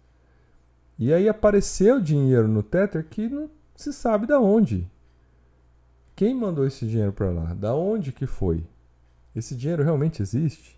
E 0.97 1.13
aí 1.13 1.29
apareceu 1.29 2.01
dinheiro 2.01 2.47
no 2.47 2.63
Tether 2.63 3.05
que 3.07 3.29
não 3.29 3.51
se 3.75 3.93
sabe 3.93 4.25
da 4.25 4.39
onde. 4.39 4.89
Quem 6.15 6.33
mandou 6.33 6.65
esse 6.65 6.87
dinheiro 6.87 7.13
para 7.13 7.29
lá? 7.29 7.53
Da 7.53 7.75
onde 7.75 8.11
que 8.11 8.25
foi? 8.25 8.65
Esse 9.35 9.55
dinheiro 9.55 9.83
realmente 9.83 10.23
existe? 10.23 10.75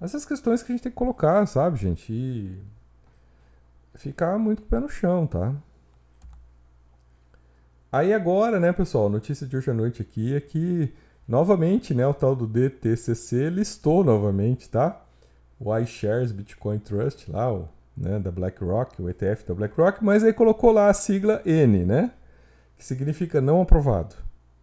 Essas 0.00 0.24
questões 0.24 0.62
que 0.62 0.70
a 0.70 0.76
gente 0.76 0.84
tem 0.84 0.92
que 0.92 0.98
colocar, 0.98 1.44
sabe, 1.46 1.78
gente? 1.78 2.12
E 2.12 2.62
ficar 3.96 4.38
muito 4.38 4.62
com 4.62 4.68
o 4.68 4.70
pé 4.70 4.78
no 4.78 4.88
chão, 4.88 5.26
tá? 5.26 5.52
Aí 7.92 8.14
agora, 8.14 8.58
né, 8.58 8.72
pessoal, 8.72 9.10
notícia 9.10 9.46
de 9.46 9.54
hoje 9.54 9.70
à 9.70 9.74
noite 9.74 10.00
aqui 10.00 10.34
é 10.34 10.40
que 10.40 10.94
novamente, 11.28 11.92
né, 11.92 12.06
o 12.06 12.14
tal 12.14 12.34
do 12.34 12.46
DTCC 12.46 13.50
listou 13.50 14.02
novamente, 14.02 14.70
tá? 14.70 15.04
O 15.60 15.76
iShares 15.76 16.32
Bitcoin 16.32 16.78
Trust 16.78 17.30
lá, 17.30 17.52
o, 17.52 17.68
né, 17.94 18.18
da 18.18 18.30
BlackRock, 18.30 19.02
o 19.02 19.10
ETF 19.10 19.46
da 19.46 19.52
BlackRock, 19.52 20.02
mas 20.02 20.24
aí 20.24 20.32
colocou 20.32 20.72
lá 20.72 20.88
a 20.88 20.94
sigla 20.94 21.42
N, 21.44 21.84
né? 21.84 22.12
Que 22.78 22.84
significa 22.84 23.42
não 23.42 23.60
aprovado, 23.60 24.16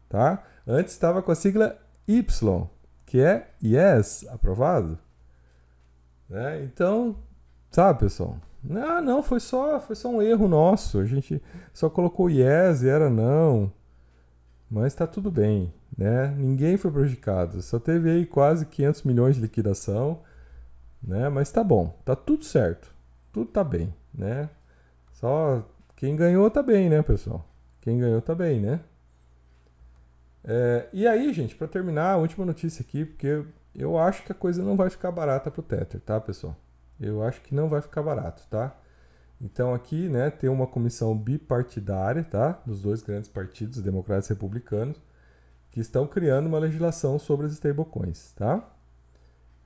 tá? 0.09 0.43
Antes 0.65 0.93
estava 0.93 1.21
com 1.21 1.32
a 1.32 1.36
sigla 1.36 1.77
Y, 2.07 2.67
que 3.05 3.21
é 3.21 3.47
yes, 3.63 4.25
aprovado. 4.27 4.97
Né? 6.27 6.63
Então, 6.63 7.15
sabe, 7.69 7.99
pessoal? 7.99 8.39
Ah, 8.70 9.01
não, 9.01 9.24
foi 9.24 9.39
só, 9.39 9.80
foi 9.80 9.95
só 9.95 10.10
um 10.10 10.22
erro 10.22 10.47
nosso. 10.47 10.99
A 10.99 11.05
gente 11.05 11.41
só 11.74 11.89
colocou 11.89 12.30
yes 12.30 12.84
e 12.84 12.89
era 12.89 13.10
não. 13.10 13.72
Mas 14.70 14.93
tá 14.93 15.07
tudo 15.07 15.32
bem, 15.32 15.74
né? 15.97 16.28
Ninguém 16.38 16.78
foi 16.78 16.91
prejudicado. 16.91 17.62
Só 17.62 17.80
teve 17.80 18.10
aí 18.12 18.26
quase 18.26 18.66
500 18.66 19.03
milhões 19.03 19.36
de 19.36 19.41
liquidação, 19.41 20.22
né? 21.01 21.30
Mas 21.30 21.51
tá 21.51 21.64
bom, 21.64 21.97
tá 22.05 22.16
tudo 22.16 22.43
certo. 22.43 22.93
Tudo 23.32 23.49
tá 23.51 23.64
bem, 23.64 23.93
né? 24.14 24.49
Só 25.14 25.64
quem 25.95 26.16
ganhou 26.16 26.49
tá 26.51 26.62
bem, 26.62 26.89
né, 26.89 27.01
pessoal? 27.01 27.45
Quem 27.82 27.97
ganhou 27.99 28.22
tá 28.22 28.36
bem, 28.36 28.60
né? 28.60 28.82
É, 30.43 30.88
e 30.93 31.07
aí, 31.07 31.34
gente, 31.34 31.55
para 31.55 31.68
terminar, 31.68 32.14
a 32.14 32.18
última 32.18 32.45
notícia 32.45 32.82
aqui, 32.82 33.05
porque 33.05 33.43
eu 33.76 33.97
acho 33.97 34.24
que 34.24 34.32
a 34.32 34.36
coisa 34.36 34.64
não 34.64 34.76
vai 34.76 34.89
ficar 34.89 35.12
barata 35.12 35.51
pro 35.51 35.62
Tether, 35.64 35.99
tá, 36.01 36.20
pessoal? 36.20 36.55
Eu 37.00 37.24
acho 37.24 37.41
que 37.41 37.56
não 37.56 37.70
vai 37.70 37.82
ficar 37.82 38.04
barato, 38.04 38.45
tá? 38.50 38.76
Então 39.41 39.74
aqui, 39.74 40.10
né, 40.10 40.30
tem 40.30 40.50
uma 40.50 40.68
comissão 40.68 41.18
bipartidária, 41.18 42.24
tá? 42.24 42.62
Dos 42.66 42.82
dois 42.82 43.02
grandes 43.02 43.30
partidos, 43.30 43.82
democratas 43.82 44.30
e 44.30 44.34
republicanos, 44.34 45.02
que 45.72 45.80
estão 45.80 46.06
criando 46.06 46.47
uma 46.47 46.60
legislação 46.60 47.18
sobre 47.18 47.45
as 47.45 47.54
stablecoins, 47.54 48.34
tá? 48.34 48.62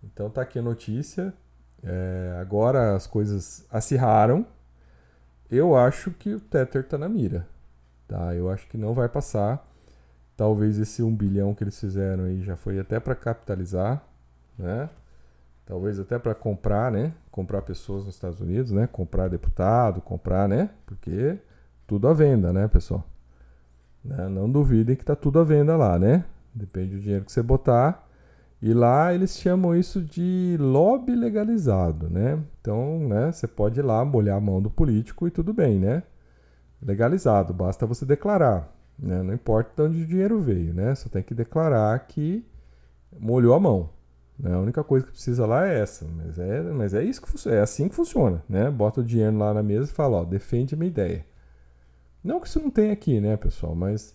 Então 0.03 0.29
tá 0.29 0.41
aqui 0.41 0.59
a 0.59 0.61
notícia. 0.61 1.33
É, 1.81 2.37
agora 2.39 2.95
as 2.95 3.07
coisas 3.07 3.65
acirraram. 3.71 4.45
Eu 5.49 5.75
acho 5.75 6.11
que 6.11 6.33
o 6.33 6.39
Tether 6.39 6.87
tá 6.87 6.97
na 6.97 7.09
mira, 7.09 7.47
tá? 8.07 8.33
Eu 8.35 8.49
acho 8.49 8.67
que 8.67 8.77
não 8.77 8.93
vai 8.93 9.09
passar. 9.09 9.65
Talvez 10.35 10.79
esse 10.79 11.01
1 11.03 11.15
bilhão 11.15 11.53
que 11.53 11.63
eles 11.63 11.79
fizeram 11.79 12.25
aí 12.25 12.41
já 12.43 12.55
foi 12.55 12.79
até 12.79 12.99
para 12.99 13.15
capitalizar, 13.15 14.03
né? 14.57 14.89
Talvez 15.65 15.99
até 15.99 16.19
para 16.19 16.35
comprar, 16.35 16.91
né? 16.91 17.13
Comprar 17.33 17.63
pessoas 17.63 18.05
nos 18.05 18.13
Estados 18.13 18.39
Unidos, 18.39 18.71
né? 18.71 18.85
Comprar 18.85 19.27
deputado, 19.27 19.99
comprar, 20.01 20.47
né? 20.47 20.69
Porque 20.85 21.35
tudo 21.87 22.07
à 22.07 22.13
venda, 22.13 22.53
né, 22.53 22.67
pessoal? 22.67 23.03
Né? 24.05 24.29
Não 24.29 24.47
duvidem 24.47 24.95
que 24.95 25.03
tá 25.03 25.15
tudo 25.15 25.39
à 25.39 25.43
venda 25.43 25.75
lá, 25.75 25.97
né? 25.97 26.25
Depende 26.53 26.95
do 26.95 27.01
dinheiro 27.01 27.25
que 27.25 27.31
você 27.31 27.41
botar. 27.41 28.07
E 28.61 28.71
lá 28.71 29.11
eles 29.15 29.35
chamam 29.39 29.75
isso 29.75 29.99
de 29.99 30.57
lobby 30.59 31.15
legalizado, 31.15 32.07
né? 32.07 32.39
Então, 32.61 32.99
né, 33.07 33.31
você 33.31 33.47
pode 33.47 33.79
ir 33.79 33.83
lá 33.83 34.05
molhar 34.05 34.37
a 34.37 34.39
mão 34.39 34.61
do 34.61 34.69
político 34.69 35.27
e 35.27 35.31
tudo 35.31 35.51
bem, 35.55 35.79
né? 35.79 36.03
Legalizado, 36.79 37.51
basta 37.51 37.87
você 37.87 38.05
declarar. 38.05 38.71
Né? 38.99 39.23
Não 39.23 39.33
importa 39.33 39.71
de 39.73 39.89
onde 39.89 40.03
o 40.03 40.07
dinheiro 40.07 40.39
veio, 40.39 40.71
né? 40.71 40.93
Só 40.93 41.09
tem 41.09 41.23
que 41.23 41.33
declarar 41.33 41.97
que 42.05 42.45
molhou 43.19 43.55
a 43.55 43.59
mão. 43.59 43.89
Né? 44.43 44.53
A 44.53 44.59
única 44.59 44.83
coisa 44.83 45.05
que 45.05 45.13
precisa 45.13 45.45
lá 45.45 45.65
é 45.65 45.79
essa. 45.79 46.05
Mas 46.05 46.37
é, 46.37 46.61
mas 46.61 46.93
é 46.93 47.01
isso 47.01 47.21
que 47.21 47.49
é 47.49 47.61
assim 47.61 47.87
que 47.87 47.95
funciona, 47.95 48.43
né? 48.49 48.69
Bota 48.69 48.99
o 48.99 49.03
dinheiro 49.03 49.37
lá 49.37 49.53
na 49.53 49.63
mesa 49.63 49.89
e 49.89 49.93
fala, 49.93 50.17
ó, 50.17 50.23
defende 50.25 50.75
a 50.75 50.77
minha 50.77 50.89
ideia. 50.89 51.25
Não 52.21 52.41
que 52.41 52.47
isso 52.47 52.59
não 52.59 52.69
tenha 52.69 52.91
aqui, 52.91 53.21
né, 53.21 53.37
pessoal? 53.37 53.73
Mas 53.73 54.13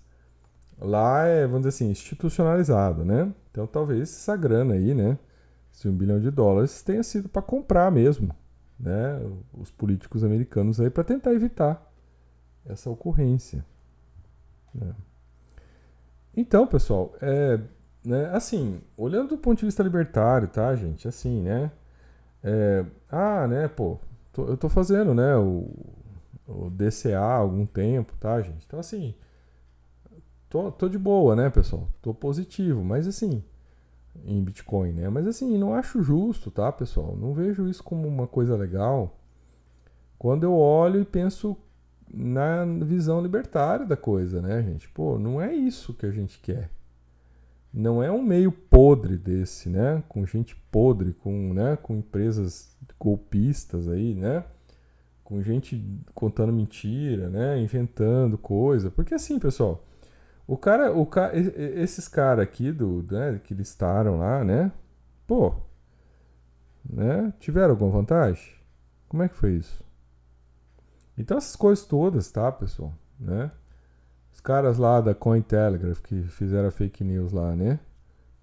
lá 0.79 1.25
é, 1.25 1.47
vamos 1.47 1.63
dizer 1.63 1.71
assim, 1.71 1.91
institucionalizado, 1.91 3.07
né? 3.07 3.33
Então 3.51 3.67
talvez 3.67 4.03
essa 4.03 4.37
grana 4.37 4.75
aí, 4.75 4.93
né? 4.95 5.19
Esse 5.73 5.89
um 5.89 5.97
bilhão 5.97 6.21
de 6.21 6.31
dólares 6.31 6.83
tenha 6.83 7.03
sido 7.03 7.29
para 7.29 7.41
comprar 7.41 7.91
mesmo, 7.91 8.31
né? 8.79 9.19
Os 9.55 9.71
políticos 9.71 10.23
americanos 10.23 10.79
aí 10.79 10.91
para 10.91 11.05
tentar 11.05 11.33
evitar 11.33 11.91
essa 12.67 12.91
ocorrência. 12.91 13.65
Né? 14.75 14.95
Então, 16.37 16.67
pessoal, 16.67 17.15
é, 17.23 17.59
né, 18.09 18.31
assim, 18.33 18.81
olhando 18.97 19.29
do 19.29 19.39
ponto 19.39 19.59
de 19.59 19.67
vista 19.67 19.83
libertário, 19.83 20.49
tá, 20.49 20.75
gente? 20.75 21.07
Assim, 21.07 21.43
né? 21.43 21.71
É, 22.43 22.85
ah, 23.11 23.47
né, 23.47 23.69
pô, 23.69 23.99
tô, 24.33 24.47
eu 24.47 24.57
tô 24.57 24.69
fazendo, 24.71 25.13
né, 25.13 25.37
o, 25.37 25.69
o 26.47 26.71
DCA 26.71 27.21
há 27.21 27.35
algum 27.35 27.67
tempo, 27.67 28.15
tá, 28.19 28.41
gente? 28.41 28.65
Então, 28.67 28.81
assim, 28.81 29.15
tô, 30.49 30.73
tô 30.73 30.89
de 30.89 30.99
boa, 30.99 31.37
né, 31.37 31.51
pessoal? 31.51 31.87
Tô 32.01 32.15
positivo, 32.15 32.83
mas 32.83 33.07
assim, 33.07 33.45
em 34.25 34.43
Bitcoin, 34.43 34.93
né? 34.93 35.11
Mas 35.11 35.27
assim, 35.27 35.59
não 35.59 35.75
acho 35.75 36.03
justo, 36.03 36.51
tá, 36.51 36.73
pessoal? 36.73 37.15
Não 37.15 37.35
vejo 37.35 37.69
isso 37.69 37.85
como 37.85 38.09
uma 38.09 38.27
coisa 38.27 38.57
legal. 38.57 39.19
Quando 40.19 40.45
eu 40.45 40.55
olho 40.55 41.03
e 41.03 41.05
penso 41.05 41.55
na 42.13 42.65
visão 42.65 43.21
libertária 43.21 43.85
da 43.85 43.99
coisa, 43.99 44.41
né, 44.41 44.63
gente? 44.63 44.89
Pô, 44.89 45.19
não 45.19 45.41
é 45.43 45.55
isso 45.55 45.93
que 45.93 46.07
a 46.07 46.11
gente 46.11 46.39
quer. 46.41 46.71
Não 47.73 48.03
é 48.03 48.11
um 48.11 48.23
meio 48.23 48.51
podre 48.51 49.17
desse, 49.17 49.69
né? 49.69 50.03
Com 50.09 50.25
gente 50.25 50.57
podre, 50.71 51.13
com, 51.13 51.53
né, 51.53 51.77
com 51.77 51.97
empresas 51.97 52.77
golpistas 52.99 53.89
aí, 53.89 54.15
né? 54.15 54.45
Com 55.23 55.43
gente 55.43 55.85
contando 56.15 56.53
mentira, 56.53 57.29
né? 57.29 57.61
Inventando 57.61 58.39
coisa. 58.39 58.91
Porque 58.91 59.15
assim, 59.15 59.39
pessoal, 59.39 59.85
o 60.47 60.57
cara, 60.57 60.93
o 60.93 61.05
ca... 61.05 61.31
esses 61.35 62.09
caras 62.09 62.43
aqui 62.43 62.73
do, 62.73 63.05
né, 63.11 63.41
que 63.45 63.55
listaram 63.55 64.19
lá, 64.19 64.43
né? 64.43 64.73
Pô, 65.27 65.55
né? 66.89 67.33
Tiveram 67.39 67.71
alguma 67.71 67.91
vantagem? 67.91 68.55
Como 69.09 69.23
é 69.23 69.29
que 69.29 69.37
foi 69.37 69.53
isso? 69.53 69.85
Então 71.17 71.37
essas 71.37 71.57
coisas 71.57 71.85
todas, 71.85 72.31
tá, 72.31 72.51
pessoal? 72.51 72.95
Né? 73.21 73.51
Caras 74.49 74.79
lá 74.79 75.03
da 75.03 75.15
Cointelegraph 75.15 76.01
que 76.01 76.23
fizeram 76.23 76.69
a 76.69 76.71
fake 76.71 77.05
news 77.05 77.33
lá, 77.33 77.55
né? 77.55 77.79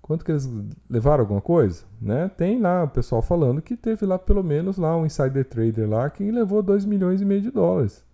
Quanto 0.04 0.24
que 0.24 0.32
eles 0.32 0.48
levaram 0.88 1.22
alguma 1.22 1.42
coisa? 1.42 1.84
Né? 2.00 2.30
Tem 2.30 2.62
lá 2.62 2.84
o 2.84 2.88
pessoal 2.88 3.24
falando 3.24 3.60
que 3.60 3.76
teve 3.76 4.06
lá 4.06 4.20
pelo 4.20 4.44
menos 4.44 4.78
lá 4.78 4.96
um 4.96 5.04
insider 5.04 5.44
trader 5.44 5.90
lá 5.90 6.08
que 6.12 6.30
levou 6.30 6.62
2 6.62 6.86
milhões 6.86 7.22
e 7.22 7.26
meio 7.26 7.42
de 7.42 7.50
dólares. 7.50 8.06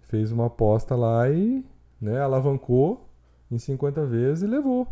Fez 0.00 0.32
uma 0.32 0.46
aposta 0.46 0.96
lá 0.96 1.30
e 1.30 1.64
né, 2.00 2.20
alavancou 2.20 3.08
em 3.52 3.56
50 3.56 4.04
vezes 4.04 4.42
e 4.42 4.48
levou. 4.48 4.88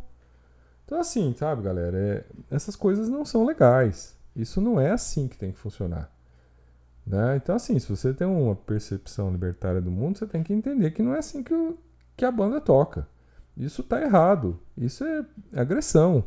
Então 0.84 1.00
assim, 1.00 1.34
sabe, 1.36 1.62
galera, 1.62 1.98
é, 1.98 2.24
essas 2.48 2.76
coisas 2.76 3.08
não 3.08 3.24
são 3.24 3.44
legais. 3.44 4.16
Isso 4.36 4.60
não 4.60 4.80
é 4.80 4.92
assim 4.92 5.26
que 5.26 5.36
tem 5.36 5.50
que 5.50 5.58
funcionar. 5.58 6.14
Né? 7.04 7.34
Então, 7.34 7.56
assim, 7.56 7.76
se 7.80 7.88
você 7.88 8.14
tem 8.14 8.24
uma 8.24 8.54
percepção 8.54 9.32
libertária 9.32 9.80
do 9.80 9.90
mundo, 9.90 10.16
você 10.16 10.28
tem 10.28 10.44
que 10.44 10.52
entender 10.52 10.92
que 10.92 11.02
não 11.02 11.12
é 11.12 11.18
assim 11.18 11.42
que, 11.42 11.52
o, 11.52 11.76
que 12.16 12.24
a 12.24 12.30
banda 12.30 12.60
toca. 12.60 13.08
Isso 13.56 13.82
está 13.82 14.00
errado. 14.02 14.60
Isso 14.76 15.04
é 15.04 15.24
agressão. 15.54 16.24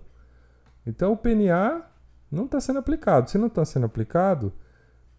Então 0.86 1.12
o 1.14 1.18
PNA 1.18 1.86
não 2.32 2.46
está 2.46 2.60
sendo 2.60 2.80
aplicado. 2.80 3.30
Se 3.30 3.38
não 3.38 3.48
está 3.48 3.66
sendo 3.66 3.86
aplicado 3.86 4.54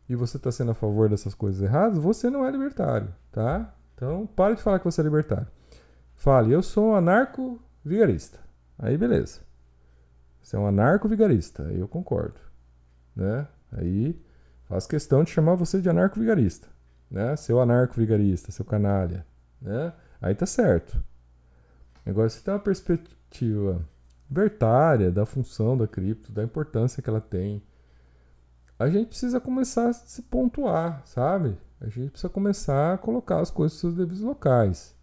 e 0.08 0.14
você 0.14 0.36
está 0.38 0.50
sendo 0.50 0.70
a 0.70 0.74
favor 0.74 1.08
dessas 1.08 1.34
coisas 1.34 1.60
erradas, 1.60 1.98
você 1.98 2.30
não 2.30 2.46
é 2.46 2.50
libertário, 2.50 3.14
tá? 3.30 3.74
Então 3.94 4.26
pare 4.26 4.54
de 4.54 4.62
falar 4.62 4.78
que 4.78 4.84
você 4.84 5.00
é 5.00 5.04
libertário. 5.04 5.46
Fale, 6.16 6.52
eu 6.52 6.62
sou 6.62 6.90
um 6.90 6.94
anarco-vigarista. 6.94 8.40
Aí 8.78 8.96
beleza. 8.96 9.40
Você 10.40 10.56
é 10.56 10.58
um 10.58 10.66
anarco-vigarista. 10.66 11.64
Aí 11.64 11.78
eu 11.78 11.86
concordo. 11.86 12.40
Né? 13.14 13.46
Aí 13.72 14.18
faço 14.64 14.88
questão 14.88 15.22
de 15.22 15.30
chamar 15.30 15.56
você 15.56 15.80
de 15.80 15.90
anarco-vigarista. 15.90 16.68
Né? 17.10 17.36
Seu 17.36 17.60
anarco-vigarista, 17.60 18.50
seu 18.50 18.64
canalha. 18.64 19.26
Né? 19.60 19.92
Aí 20.20 20.34
tá 20.34 20.46
certo. 20.46 21.02
Agora, 22.04 22.28
se 22.28 22.42
tem 22.42 22.52
uma 22.52 22.60
perspectiva 22.60 23.84
libertária 24.28 25.10
da 25.10 25.24
função 25.24 25.76
da 25.76 25.86
cripto, 25.86 26.32
da 26.32 26.42
importância 26.42 27.02
que 27.02 27.08
ela 27.08 27.20
tem, 27.20 27.62
a 28.78 28.88
gente 28.88 29.08
precisa 29.08 29.40
começar 29.40 29.88
a 29.88 29.92
se 29.92 30.22
pontuar, 30.22 31.02
sabe? 31.04 31.56
A 31.80 31.88
gente 31.88 32.10
precisa 32.10 32.28
começar 32.28 32.94
a 32.94 32.98
colocar 32.98 33.40
as 33.40 33.50
coisas 33.50 33.74
nos 33.74 33.80
seus 33.80 33.94
devidos 33.94 34.20
locais. 34.20 34.96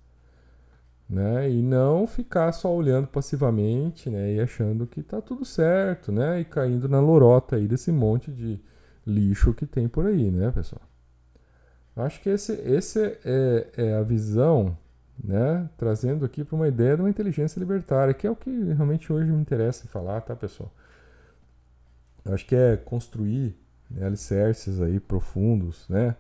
Né? 1.08 1.52
E 1.52 1.62
não 1.62 2.08
ficar 2.08 2.52
só 2.52 2.74
olhando 2.74 3.08
passivamente, 3.08 4.10
né? 4.10 4.34
E 4.34 4.40
achando 4.40 4.88
que 4.88 5.04
tá 5.04 5.22
tudo 5.22 5.46
certo, 5.46 6.12
né? 6.12 6.40
E 6.40 6.46
caindo 6.46 6.90
na 6.90 7.00
lorota 7.00 7.58
aí 7.58 7.68
desse 7.68 7.92
monte 7.92 8.32
de 8.32 8.60
lixo 9.06 9.54
que 9.54 9.68
tem 9.68 9.88
por 9.88 10.08
aí, 10.08 10.32
né, 10.32 10.52
pessoal? 10.52 10.82
Acho 11.96 12.20
que 12.22 12.30
esse, 12.30 12.54
esse 12.54 13.20
é, 13.24 13.70
é 13.78 13.94
a 13.96 14.02
visão 14.02 14.76
né, 15.24 15.70
trazendo 15.78 16.26
aqui 16.26 16.44
para 16.44 16.56
uma 16.56 16.68
ideia 16.68 16.96
de 16.96 17.02
uma 17.02 17.10
inteligência 17.10 17.60
libertária, 17.60 18.14
que 18.14 18.28
é 18.28 18.32
o 18.32 18.36
que 18.36 18.50
realmente 18.74 19.12
hoje 19.12 19.32
me 19.32 19.42
interessa 19.42 19.88
falar, 19.88 20.22
tá, 20.22 20.36
pessoal? 20.36 20.72
Eu 22.24 22.34
acho 22.34 22.46
que 22.46 22.56
é 22.56 22.76
construir 22.76 23.56
né, 23.90 24.06
alicerces 24.06 24.82
aí 24.82 25.00
profundos, 25.00 25.88
né, 25.88 26.16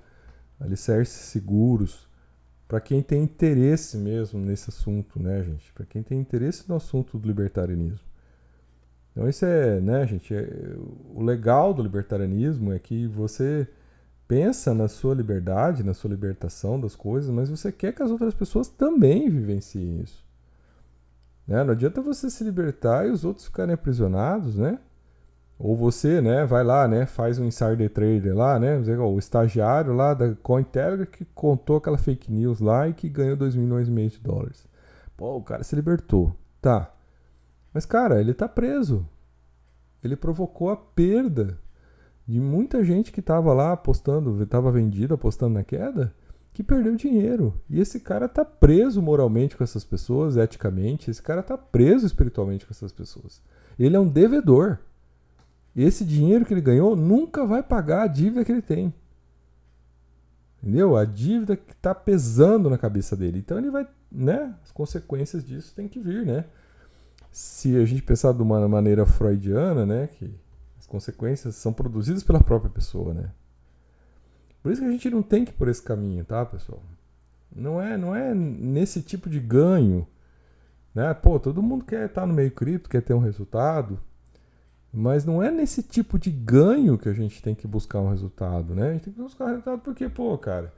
alicerces 0.59 1.15
seguros, 1.15 2.07
para 2.67 2.81
quem 2.81 3.01
tem 3.01 3.23
interesse 3.23 3.97
mesmo 3.97 4.39
nesse 4.39 4.69
assunto, 4.69 5.21
né, 5.21 5.43
gente? 5.43 5.71
Para 5.73 5.85
quem 5.85 6.01
tem 6.01 6.19
interesse 6.19 6.67
no 6.67 6.75
assunto 6.75 7.17
do 7.17 7.27
libertarianismo. 7.27 7.99
Então, 9.11 9.29
isso 9.29 9.45
é, 9.45 9.79
né, 9.79 10.05
gente? 10.07 10.33
É, 10.33 10.75
o 11.13 11.21
legal 11.21 11.73
do 11.73 11.81
libertarianismo 11.81 12.73
é 12.73 12.79
que 12.79 13.07
você 13.07 13.67
pensa 14.27 14.73
na 14.73 14.87
sua 14.87 15.13
liberdade, 15.13 15.83
na 15.83 15.93
sua 15.93 16.09
libertação 16.09 16.79
das 16.79 16.95
coisas, 16.95 17.29
mas 17.29 17.49
você 17.49 17.71
quer 17.71 17.93
que 17.93 18.01
as 18.01 18.11
outras 18.11 18.33
pessoas 18.33 18.67
também 18.67 19.29
vivenciem 19.29 20.01
isso. 20.01 20.23
Né? 21.47 21.63
Não 21.63 21.73
adianta 21.73 22.01
você 22.01 22.29
se 22.29 22.43
libertar 22.43 23.07
e 23.07 23.11
os 23.11 23.23
outros 23.23 23.45
ficarem 23.45 23.73
aprisionados, 23.73 24.57
né? 24.57 24.79
Ou 25.57 25.75
você, 25.75 26.21
né, 26.21 26.45
vai 26.45 26.65
lá, 26.65 26.85
né, 26.85 27.05
faz 27.05 27.39
um 27.39 27.45
insider 27.45 27.89
trader 27.89 28.35
lá, 28.35 28.59
né, 28.59 28.77
o 28.77 29.17
estagiário 29.17 29.93
lá 29.93 30.13
da 30.13 30.35
Cointelegraph 30.35 31.09
que 31.09 31.23
contou 31.23 31.77
aquela 31.77 31.97
fake 31.97 32.29
news 32.29 32.59
lá 32.59 32.89
e 32.89 32.93
que 32.93 33.07
ganhou 33.07 33.37
2 33.37 33.55
milhões 33.55 33.87
e 33.87 33.91
meio 33.91 34.09
de 34.09 34.19
dólares. 34.19 34.67
Pô, 35.15 35.37
o 35.37 35.41
cara 35.41 35.63
se 35.63 35.73
libertou. 35.73 36.35
Tá. 36.61 36.91
Mas, 37.73 37.85
cara, 37.85 38.19
ele 38.19 38.33
tá 38.33 38.49
preso. 38.49 39.07
Ele 40.03 40.17
provocou 40.17 40.69
a 40.69 40.75
perda 40.75 41.57
de 42.27 42.39
muita 42.39 42.83
gente 42.83 43.11
que 43.11 43.19
estava 43.19 43.53
lá 43.53 43.73
apostando, 43.73 44.41
estava 44.41 44.71
vendido 44.71 45.13
apostando 45.13 45.53
na 45.53 45.63
queda, 45.63 46.13
que 46.53 46.63
perdeu 46.63 46.95
dinheiro. 46.95 47.53
E 47.69 47.79
esse 47.79 47.99
cara 47.99 48.25
está 48.25 48.43
preso 48.43 49.01
moralmente 49.01 49.55
com 49.55 49.63
essas 49.63 49.83
pessoas, 49.83 50.37
eticamente, 50.37 51.11
esse 51.11 51.21
cara 51.21 51.41
está 51.41 51.57
preso 51.57 52.05
espiritualmente 52.05 52.65
com 52.65 52.71
essas 52.71 52.91
pessoas. 52.91 53.41
Ele 53.77 53.95
é 53.95 53.99
um 53.99 54.07
devedor. 54.07 54.79
Esse 55.75 56.05
dinheiro 56.05 56.45
que 56.45 56.53
ele 56.53 56.61
ganhou 56.61 56.95
nunca 56.95 57.45
vai 57.45 57.61
pagar 57.61 58.03
a 58.03 58.07
dívida 58.07 58.45
que 58.45 58.51
ele 58.51 58.61
tem. 58.61 58.93
Entendeu? 60.63 60.95
A 60.95 61.05
dívida 61.05 61.55
que 61.55 61.73
está 61.73 61.93
pesando 61.93 62.69
na 62.69 62.77
cabeça 62.77 63.15
dele. 63.15 63.37
Então 63.37 63.57
ele 63.57 63.69
vai, 63.69 63.85
né? 64.11 64.55
As 64.63 64.71
consequências 64.71 65.43
disso 65.43 65.75
tem 65.75 65.87
que 65.87 65.99
vir, 65.99 66.25
né? 66.25 66.45
Se 67.31 67.75
a 67.75 67.85
gente 67.85 68.01
pensar 68.01 68.33
de 68.33 68.41
uma 68.41 68.65
maneira 68.67 69.05
freudiana, 69.05 69.85
né? 69.85 70.07
Que 70.07 70.33
as 70.85 70.87
consequências 70.87 71.55
são 71.55 71.73
produzidas 71.73 72.23
pela 72.23 72.39
própria 72.39 72.69
pessoa, 72.69 73.13
né? 73.13 73.31
Por 74.61 74.71
isso 74.71 74.81
que 74.81 74.87
a 74.87 74.91
gente 74.91 75.09
não 75.09 75.23
tem 75.23 75.43
que 75.43 75.51
ir 75.51 75.55
por 75.55 75.67
esse 75.67 75.81
caminho, 75.81 76.23
tá, 76.23 76.45
pessoal? 76.45 76.81
Não 77.53 77.81
é, 77.81 77.97
não 77.97 78.15
é 78.15 78.33
nesse 78.33 79.01
tipo 79.01 79.29
de 79.29 79.39
ganho, 79.39 80.07
né? 80.93 81.13
Pô, 81.13 81.39
todo 81.39 81.63
mundo 81.63 81.85
quer 81.85 82.05
estar 82.05 82.25
no 82.25 82.33
meio 82.33 82.51
cripto, 82.51 82.89
quer 82.89 83.01
ter 83.01 83.13
um 83.13 83.19
resultado, 83.19 83.99
mas 84.93 85.25
não 85.25 85.41
é 85.41 85.49
nesse 85.49 85.81
tipo 85.81 86.19
de 86.19 86.29
ganho 86.29 86.97
que 86.97 87.09
a 87.09 87.13
gente 87.13 87.41
tem 87.41 87.55
que 87.55 87.67
buscar 87.67 87.99
um 87.99 88.09
resultado, 88.09 88.75
né? 88.75 88.89
A 88.89 88.93
gente 88.93 89.05
tem 89.05 89.13
que 89.13 89.21
buscar 89.21 89.45
um 89.45 89.49
resultado 89.49 89.81
porque, 89.81 90.07
pô, 90.07 90.37
cara, 90.37 90.71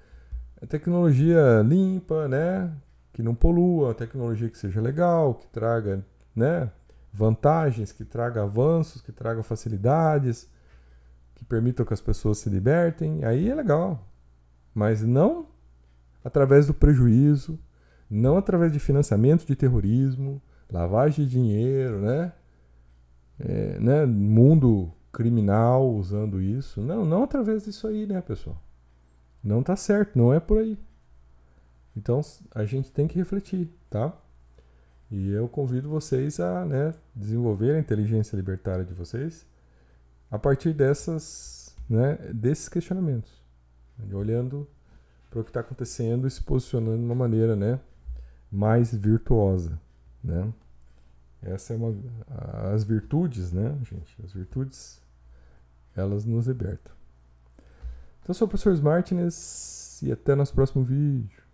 é 0.61 0.65
tecnologia 0.65 1.61
limpa, 1.65 2.27
né? 2.27 2.71
Que 3.11 3.21
não 3.21 3.35
polua, 3.35 3.93
tecnologia 3.93 4.49
que 4.49 4.57
seja 4.57 4.79
legal, 4.79 5.35
que 5.35 5.47
traga, 5.47 6.05
né? 6.35 6.71
Vantagens, 7.11 7.91
que 7.91 8.05
traga 8.05 8.43
avanços, 8.43 9.01
que 9.01 9.11
traga 9.11 9.43
facilidades, 9.43 10.49
que 11.35 11.45
permitam 11.45 11.85
que 11.85 11.93
as 11.93 12.01
pessoas 12.01 12.39
se 12.39 12.49
libertem, 12.49 13.23
aí 13.23 13.49
é 13.49 13.55
legal. 13.55 14.07
Mas 14.73 15.01
não 15.03 15.47
através 16.23 16.67
do 16.67 16.73
prejuízo, 16.73 17.59
não 18.09 18.37
através 18.37 18.71
de 18.71 18.79
financiamento 18.79 19.45
de 19.45 19.55
terrorismo, 19.55 20.41
lavagem 20.71 21.25
de 21.25 21.31
dinheiro, 21.31 21.99
né? 22.01 22.33
É, 23.39 23.79
né? 23.79 24.05
Mundo 24.05 24.91
criminal 25.11 25.89
usando 25.89 26.41
isso. 26.41 26.81
Não, 26.81 27.05
não 27.05 27.23
através 27.23 27.63
disso 27.65 27.87
aí, 27.87 28.05
né, 28.05 28.21
pessoal? 28.21 28.61
Não 29.43 29.63
tá 29.63 29.75
certo, 29.75 30.17
não 30.17 30.33
é 30.33 30.39
por 30.39 30.57
aí. 30.59 30.77
Então 31.95 32.21
a 32.53 32.65
gente 32.65 32.91
tem 32.91 33.07
que 33.07 33.17
refletir, 33.17 33.69
tá? 33.89 34.13
E 35.09 35.31
eu 35.31 35.47
convido 35.47 35.89
vocês 35.89 36.39
a 36.39 36.65
né, 36.65 36.93
desenvolver 37.15 37.75
a 37.75 37.79
inteligência 37.79 38.35
libertária 38.35 38.83
de 38.83 38.93
vocês 38.93 39.45
a 40.29 40.37
partir 40.37 40.73
dessas, 40.73 41.75
né, 41.89 42.15
desses 42.33 42.67
questionamentos, 42.67 43.41
olhando 44.11 44.67
para 45.29 45.39
o 45.39 45.43
que 45.43 45.49
está 45.49 45.61
acontecendo 45.61 46.27
e 46.27 46.31
se 46.31 46.43
posicionando 46.43 46.97
de 46.97 47.05
uma 47.05 47.15
maneira 47.15 47.55
né, 47.55 47.79
mais 48.51 48.93
virtuosa. 48.93 49.79
Né? 50.21 50.51
Essa 51.41 51.73
é 51.73 51.77
uma 51.77 51.95
as 52.73 52.83
virtudes, 52.83 53.51
né, 53.51 53.77
gente? 53.83 54.15
As 54.23 54.33
virtudes 54.33 55.01
elas 55.95 56.25
nos 56.25 56.47
libertam. 56.47 56.93
Então, 58.21 58.29
eu 58.29 58.33
sou 58.33 58.45
o 58.45 58.49
professor 58.49 58.79
Martinez 58.81 59.99
e 60.03 60.11
até 60.11 60.35
nosso 60.35 60.53
próximo 60.53 60.83
vídeo. 60.83 61.46